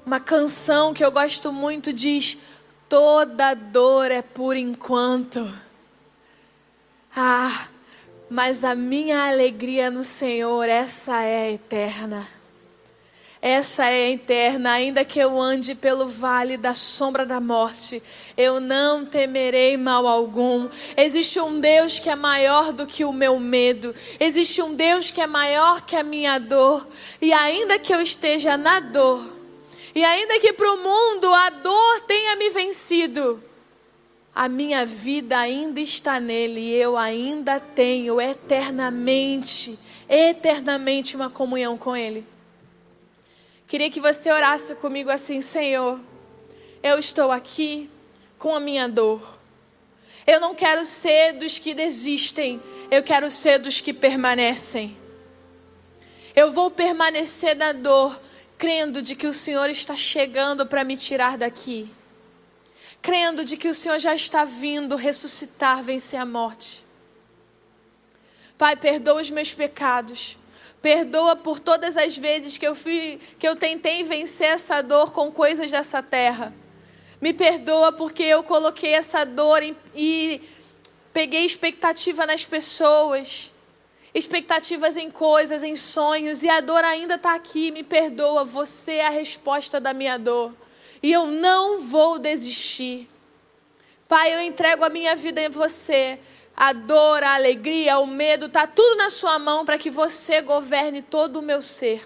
Uma 0.05 0.19
canção 0.19 0.93
que 0.93 1.03
eu 1.03 1.11
gosto 1.11 1.51
muito 1.51 1.93
diz: 1.93 2.37
toda 2.87 3.53
dor 3.53 4.09
é 4.11 4.21
por 4.21 4.55
enquanto. 4.55 5.51
Ah, 7.15 7.67
mas 8.29 8.63
a 8.63 8.75
minha 8.75 9.27
alegria 9.27 9.89
no 9.89 10.03
Senhor, 10.03 10.67
essa 10.69 11.23
é 11.23 11.51
eterna. 11.51 12.27
Essa 13.41 13.85
é 13.85 14.11
eterna, 14.11 14.73
ainda 14.73 15.05
que 15.05 15.17
eu 15.17 15.39
ande 15.39 15.73
pelo 15.73 16.09
vale 16.09 16.57
da 16.57 16.73
sombra 16.73 17.25
da 17.25 17.39
morte, 17.39 18.03
eu 18.35 18.59
não 18.59 19.05
temerei 19.05 19.77
mal 19.77 20.05
algum. 20.05 20.67
Existe 20.97 21.39
um 21.39 21.61
Deus 21.61 21.99
que 21.99 22.09
é 22.09 22.15
maior 22.15 22.73
do 22.73 22.85
que 22.85 23.05
o 23.05 23.13
meu 23.13 23.39
medo, 23.39 23.95
existe 24.19 24.61
um 24.61 24.75
Deus 24.75 25.09
que 25.09 25.21
é 25.21 25.27
maior 25.27 25.85
que 25.85 25.95
a 25.95 26.03
minha 26.03 26.37
dor, 26.37 26.85
e 27.21 27.31
ainda 27.31 27.79
que 27.79 27.93
eu 27.93 28.01
esteja 28.01 28.57
na 28.57 28.81
dor, 28.81 29.25
e 29.95 30.03
ainda 30.03 30.37
que 30.39 30.51
para 30.51 30.73
o 30.73 30.83
mundo 30.83 31.33
a 31.33 31.49
dor 31.49 32.01
tenha 32.01 32.35
me 32.35 32.49
vencido, 32.49 33.41
a 34.35 34.49
minha 34.49 34.85
vida 34.85 35.37
ainda 35.37 35.79
está 35.79 36.19
nele 36.19 36.59
e 36.59 36.75
eu 36.75 36.97
ainda 36.97 37.57
tenho 37.57 38.19
eternamente, 38.19 39.79
eternamente 40.09 41.15
uma 41.15 41.29
comunhão 41.29 41.77
com 41.77 41.95
ele. 41.95 42.25
Queria 43.69 43.89
que 43.89 44.01
você 44.01 44.29
orasse 44.29 44.75
comigo 44.75 45.09
assim, 45.09 45.39
Senhor, 45.39 45.97
eu 46.83 46.99
estou 46.99 47.31
aqui 47.31 47.89
com 48.37 48.53
a 48.53 48.59
minha 48.59 48.89
dor. 48.89 49.39
Eu 50.27 50.41
não 50.41 50.53
quero 50.53 50.83
ser 50.83 51.33
dos 51.33 51.57
que 51.57 51.73
desistem, 51.73 52.61
eu 52.91 53.01
quero 53.01 53.31
ser 53.31 53.59
dos 53.59 53.79
que 53.79 53.93
permanecem. 53.93 54.97
Eu 56.35 56.51
vou 56.51 56.69
permanecer 56.69 57.55
na 57.55 57.71
dor, 57.71 58.19
crendo 58.57 59.01
de 59.01 59.15
que 59.15 59.27
o 59.27 59.33
Senhor 59.33 59.69
está 59.69 59.95
chegando 59.95 60.65
para 60.65 60.83
me 60.83 60.97
tirar 60.97 61.37
daqui 61.37 61.89
crendo 63.01 63.45
de 63.45 63.57
que 63.57 63.67
o 63.67 63.73
Senhor 63.73 63.99
já 63.99 64.13
está 64.13 64.45
vindo 64.45 64.95
ressuscitar, 64.95 65.83
vencer 65.83 66.19
a 66.19 66.25
morte. 66.25 66.85
Pai, 68.57 68.75
perdoa 68.75 69.21
os 69.21 69.29
meus 69.29 69.53
pecados. 69.53 70.37
Perdoa 70.81 71.35
por 71.35 71.59
todas 71.59 71.97
as 71.97 72.17
vezes 72.17 72.57
que 72.57 72.65
eu 72.65 72.75
fui, 72.75 73.19
que 73.37 73.47
eu 73.47 73.55
tentei 73.55 74.03
vencer 74.03 74.47
essa 74.47 74.81
dor 74.81 75.11
com 75.11 75.31
coisas 75.31 75.69
dessa 75.71 76.01
terra. 76.01 76.53
Me 77.19 77.33
perdoa 77.33 77.91
porque 77.91 78.23
eu 78.23 78.43
coloquei 78.43 78.93
essa 78.93 79.25
dor 79.25 79.61
em, 79.61 79.75
e 79.93 80.41
peguei 81.11 81.45
expectativa 81.45 82.25
nas 82.25 82.45
pessoas, 82.45 83.51
expectativas 84.13 84.95
em 84.95 85.11
coisas, 85.11 85.63
em 85.63 85.75
sonhos, 85.75 86.43
e 86.43 86.49
a 86.49 86.61
dor 86.61 86.83
ainda 86.83 87.15
está 87.15 87.35
aqui. 87.35 87.71
Me 87.71 87.83
perdoa, 87.83 88.45
você 88.45 88.93
é 88.93 89.07
a 89.07 89.09
resposta 89.09 89.81
da 89.81 89.93
minha 89.93 90.17
dor 90.17 90.53
e 91.01 91.11
eu 91.11 91.27
não 91.27 91.81
vou 91.81 92.19
desistir. 92.19 93.09
Pai, 94.07 94.33
eu 94.33 94.41
entrego 94.41 94.83
a 94.83 94.89
minha 94.89 95.15
vida 95.15 95.41
em 95.41 95.49
você. 95.49 96.19
A 96.59 96.73
dor, 96.73 97.23
a 97.23 97.35
alegria, 97.35 97.99
o 97.99 98.05
medo, 98.05 98.47
está 98.47 98.67
tudo 98.67 98.97
na 98.97 99.09
sua 99.09 99.39
mão 99.39 99.63
para 99.63 99.77
que 99.77 99.89
você 99.89 100.41
governe 100.41 101.01
todo 101.01 101.39
o 101.39 101.41
meu 101.41 101.61
ser. 101.61 102.05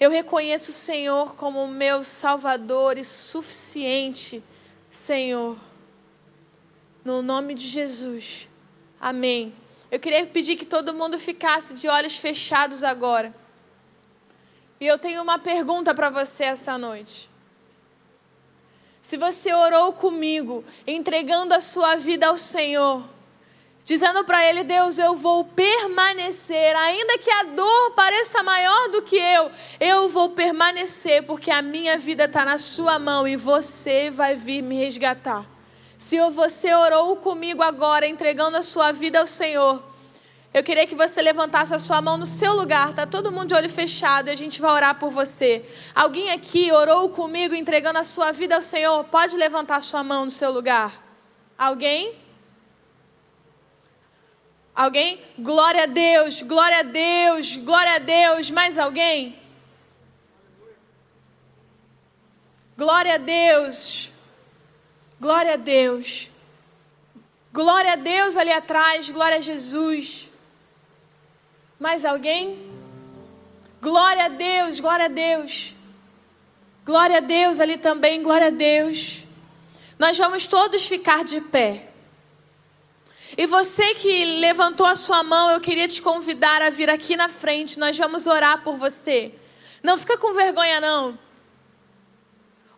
Eu 0.00 0.10
reconheço 0.10 0.70
o 0.70 0.74
Senhor 0.74 1.34
como 1.34 1.68
meu 1.68 2.02
Salvador 2.02 2.96
e 2.96 3.04
suficiente, 3.04 4.42
Senhor. 4.88 5.58
No 7.04 7.20
nome 7.20 7.52
de 7.52 7.66
Jesus. 7.66 8.48
Amém. 8.98 9.54
Eu 9.90 10.00
queria 10.00 10.24
pedir 10.24 10.56
que 10.56 10.64
todo 10.64 10.94
mundo 10.94 11.18
ficasse 11.18 11.74
de 11.74 11.86
olhos 11.86 12.16
fechados 12.16 12.82
agora. 12.82 13.34
E 14.80 14.86
eu 14.86 14.98
tenho 14.98 15.22
uma 15.22 15.38
pergunta 15.38 15.94
para 15.94 16.08
você 16.08 16.44
essa 16.44 16.78
noite. 16.78 17.28
Se 19.02 19.18
você 19.18 19.52
orou 19.52 19.92
comigo, 19.92 20.64
entregando 20.86 21.52
a 21.52 21.60
sua 21.60 21.96
vida 21.96 22.26
ao 22.28 22.38
Senhor, 22.38 23.04
dizendo 23.84 24.24
para 24.24 24.44
Ele: 24.44 24.64
Deus, 24.64 24.98
eu 24.98 25.14
vou 25.14 25.44
permanecer, 25.44 26.74
ainda 26.76 27.18
que 27.18 27.30
a 27.30 27.42
dor 27.44 27.90
pareça 27.92 28.42
maior 28.42 28.88
do 28.88 29.02
que 29.02 29.16
eu, 29.16 29.50
eu 29.78 30.08
vou 30.08 30.30
permanecer, 30.30 31.22
porque 31.24 31.50
a 31.50 31.62
minha 31.62 31.98
vida 31.98 32.24
está 32.24 32.44
na 32.44 32.58
Sua 32.58 32.98
mão 32.98 33.28
e 33.28 33.36
você 33.36 34.10
vai 34.10 34.34
vir 34.34 34.62
me 34.62 34.76
resgatar. 34.76 35.46
Se 35.98 36.18
você 36.30 36.74
orou 36.74 37.16
comigo 37.16 37.62
agora, 37.62 38.06
entregando 38.06 38.56
a 38.56 38.62
sua 38.62 38.92
vida 38.92 39.20
ao 39.20 39.26
Senhor, 39.26 39.82
eu 40.52 40.62
queria 40.62 40.86
que 40.86 40.94
você 40.94 41.22
levantasse 41.22 41.74
a 41.74 41.78
sua 41.78 42.00
mão 42.02 42.16
no 42.16 42.26
seu 42.26 42.52
lugar, 42.52 42.94
tá 42.94 43.06
todo 43.06 43.32
mundo 43.32 43.48
de 43.48 43.54
olho 43.54 43.70
fechado 43.70 44.28
e 44.28 44.30
a 44.30 44.36
gente 44.36 44.60
vai 44.60 44.70
orar 44.70 44.96
por 44.96 45.10
você. 45.10 45.64
Alguém 45.94 46.30
aqui 46.30 46.70
orou 46.70 47.08
comigo 47.08 47.54
entregando 47.54 47.98
a 47.98 48.04
sua 48.04 48.32
vida 48.32 48.54
ao 48.54 48.62
Senhor? 48.62 49.02
Pode 49.04 49.36
levantar 49.36 49.76
a 49.76 49.80
sua 49.80 50.04
mão 50.04 50.26
no 50.26 50.30
seu 50.30 50.52
lugar. 50.52 50.92
Alguém? 51.58 52.23
Alguém? 54.74 55.22
Glória 55.38 55.84
a 55.84 55.86
Deus, 55.86 56.42
glória 56.42 56.80
a 56.80 56.82
Deus, 56.82 57.56
glória 57.58 57.94
a 57.94 57.98
Deus. 57.98 58.50
Mais 58.50 58.76
alguém? 58.76 59.38
Glória 62.76 63.14
a 63.14 63.18
Deus. 63.18 64.10
Glória 65.20 65.54
a 65.54 65.56
Deus. 65.56 66.28
Glória 67.52 67.92
a 67.92 67.96
Deus 67.96 68.36
ali 68.36 68.50
atrás, 68.50 69.08
glória 69.10 69.38
a 69.38 69.40
Jesus. 69.40 70.28
Mais 71.78 72.04
alguém? 72.04 72.58
Glória 73.80 74.24
a 74.24 74.28
Deus, 74.28 74.80
glória 74.80 75.04
a 75.04 75.08
Deus. 75.08 75.74
Glória 76.84 77.18
a 77.18 77.20
Deus 77.20 77.60
ali 77.60 77.78
também, 77.78 78.22
glória 78.24 78.48
a 78.48 78.50
Deus. 78.50 79.22
Nós 79.98 80.18
vamos 80.18 80.48
todos 80.48 80.86
ficar 80.86 81.24
de 81.24 81.40
pé. 81.40 81.93
E 83.36 83.46
você 83.46 83.94
que 83.94 84.24
levantou 84.24 84.86
a 84.86 84.94
sua 84.94 85.22
mão, 85.22 85.50
eu 85.50 85.60
queria 85.60 85.88
te 85.88 86.00
convidar 86.00 86.62
a 86.62 86.70
vir 86.70 86.88
aqui 86.88 87.16
na 87.16 87.28
frente. 87.28 87.78
Nós 87.78 87.98
vamos 87.98 88.26
orar 88.26 88.62
por 88.62 88.76
você. 88.76 89.32
Não 89.82 89.98
fica 89.98 90.16
com 90.16 90.32
vergonha 90.32 90.80
não. 90.80 91.18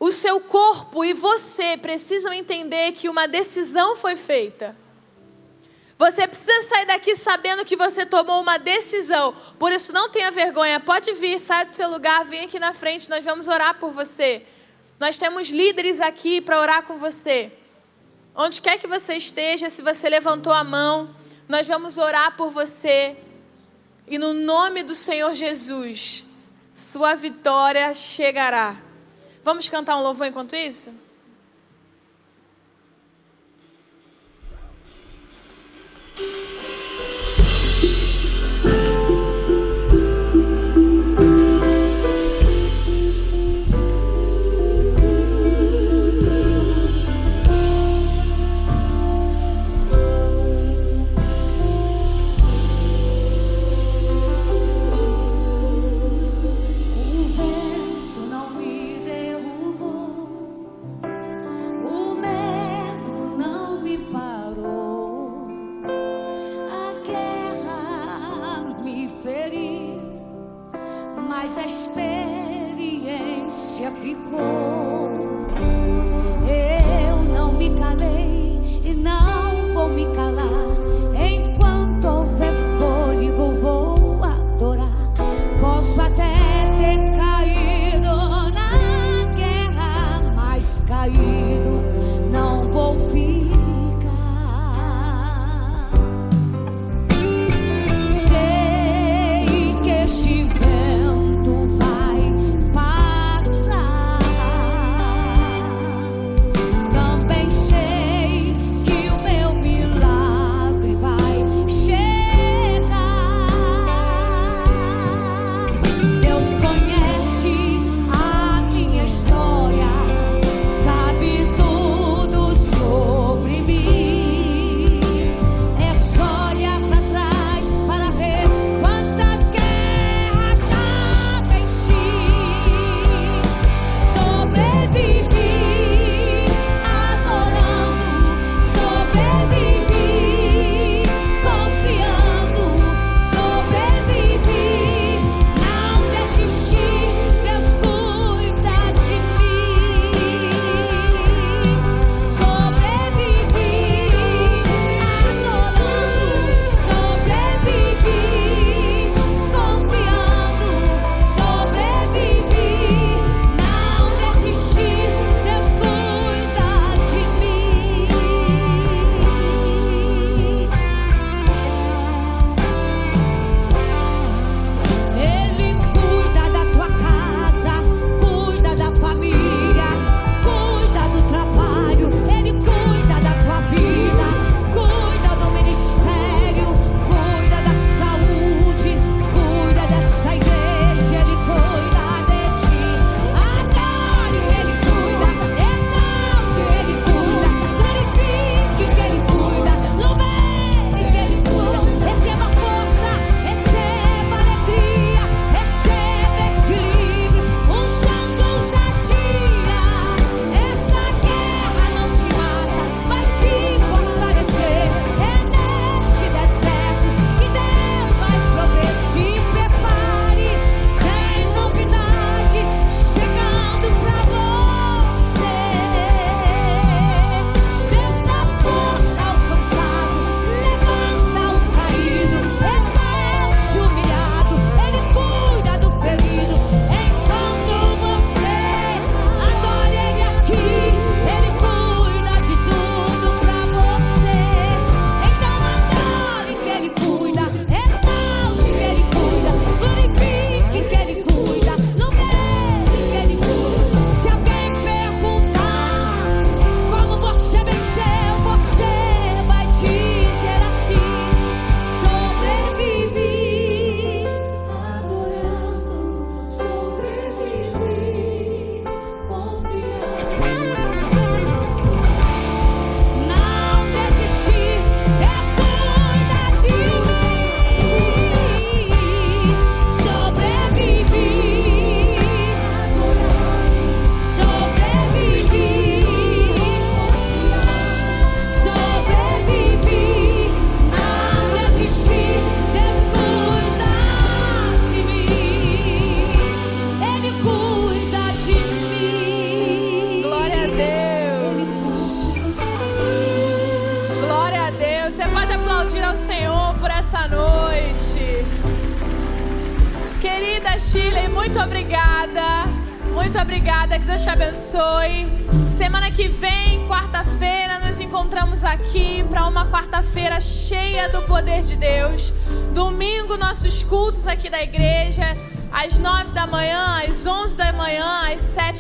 O 0.01 0.11
seu 0.11 0.41
corpo 0.41 1.05
e 1.05 1.13
você 1.13 1.77
precisam 1.77 2.33
entender 2.33 2.93
que 2.93 3.09
uma 3.09 3.27
decisão 3.27 3.97
foi 3.97 4.17
feita. 4.17 4.77
Você 5.99 6.27
precisa 6.27 6.69
sair 6.69 6.87
daqui 6.87 7.17
sabendo 7.17 7.65
que 7.65 7.77
você 7.77 8.05
tomou 8.05 8.41
uma 8.41 8.59
decisão. 8.59 9.35
Por 9.59 9.73
isso, 9.73 9.93
não 9.93 10.11
tenha 10.11 10.31
vergonha. 10.31 10.79
Pode 10.79 11.13
vir, 11.15 11.39
sai 11.39 11.65
do 11.65 11.73
seu 11.73 11.89
lugar, 11.89 12.25
vem 12.25 12.45
aqui 12.45 12.59
na 12.59 12.75
frente. 12.75 13.09
Nós 13.09 13.25
vamos 13.25 13.49
orar 13.49 13.79
por 13.79 13.91
você. 13.91 14.43
Nós 15.01 15.17
temos 15.17 15.49
líderes 15.49 16.01
aqui 16.01 16.41
para 16.41 16.61
orar 16.61 16.83
com 16.83 16.99
você. 16.99 17.51
Onde 18.37 18.61
quer 18.61 18.79
que 18.79 18.87
você 18.87 19.15
esteja, 19.15 19.71
se 19.71 19.81
você 19.81 20.11
levantou 20.11 20.53
a 20.53 20.63
mão, 20.63 21.09
nós 21.49 21.67
vamos 21.67 21.97
orar 21.97 22.37
por 22.37 22.51
você. 22.51 23.17
E 24.07 24.19
no 24.19 24.35
nome 24.35 24.83
do 24.83 24.95
Senhor 24.95 25.35
Jesus, 25.35 26.27
sua 26.75 27.15
vitória 27.15 27.95
chegará. 27.95 28.77
Vamos 29.43 29.69
cantar 29.71 29.97
um 29.97 30.03
louvor 30.03 30.27
enquanto 30.27 30.55
isso? 30.55 30.93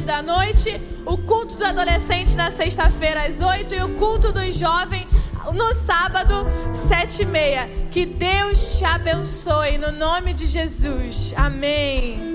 Da 0.07 0.23
noite. 0.23 0.81
O 1.05 1.19
culto 1.19 1.57
dos 1.57 1.63
adolescentes 1.63 2.37
na 2.37 2.51
sexta-feira, 2.51 3.27
às 3.27 3.41
oito. 3.41 3.75
E 3.75 3.83
o 3.83 3.91
culto 3.97 4.33
dos 4.33 4.55
jovens 4.55 5.07
no 5.53 5.75
sábado, 5.75 6.47
sete 6.73 7.23
e 7.23 7.27
meia. 7.27 7.69
Que 7.91 8.07
Deus 8.07 8.79
te 8.79 8.85
abençoe, 8.85 9.77
no 9.79 9.93
nome 9.93 10.33
de 10.33 10.47
Jesus. 10.47 11.35
Amém. 11.37 12.26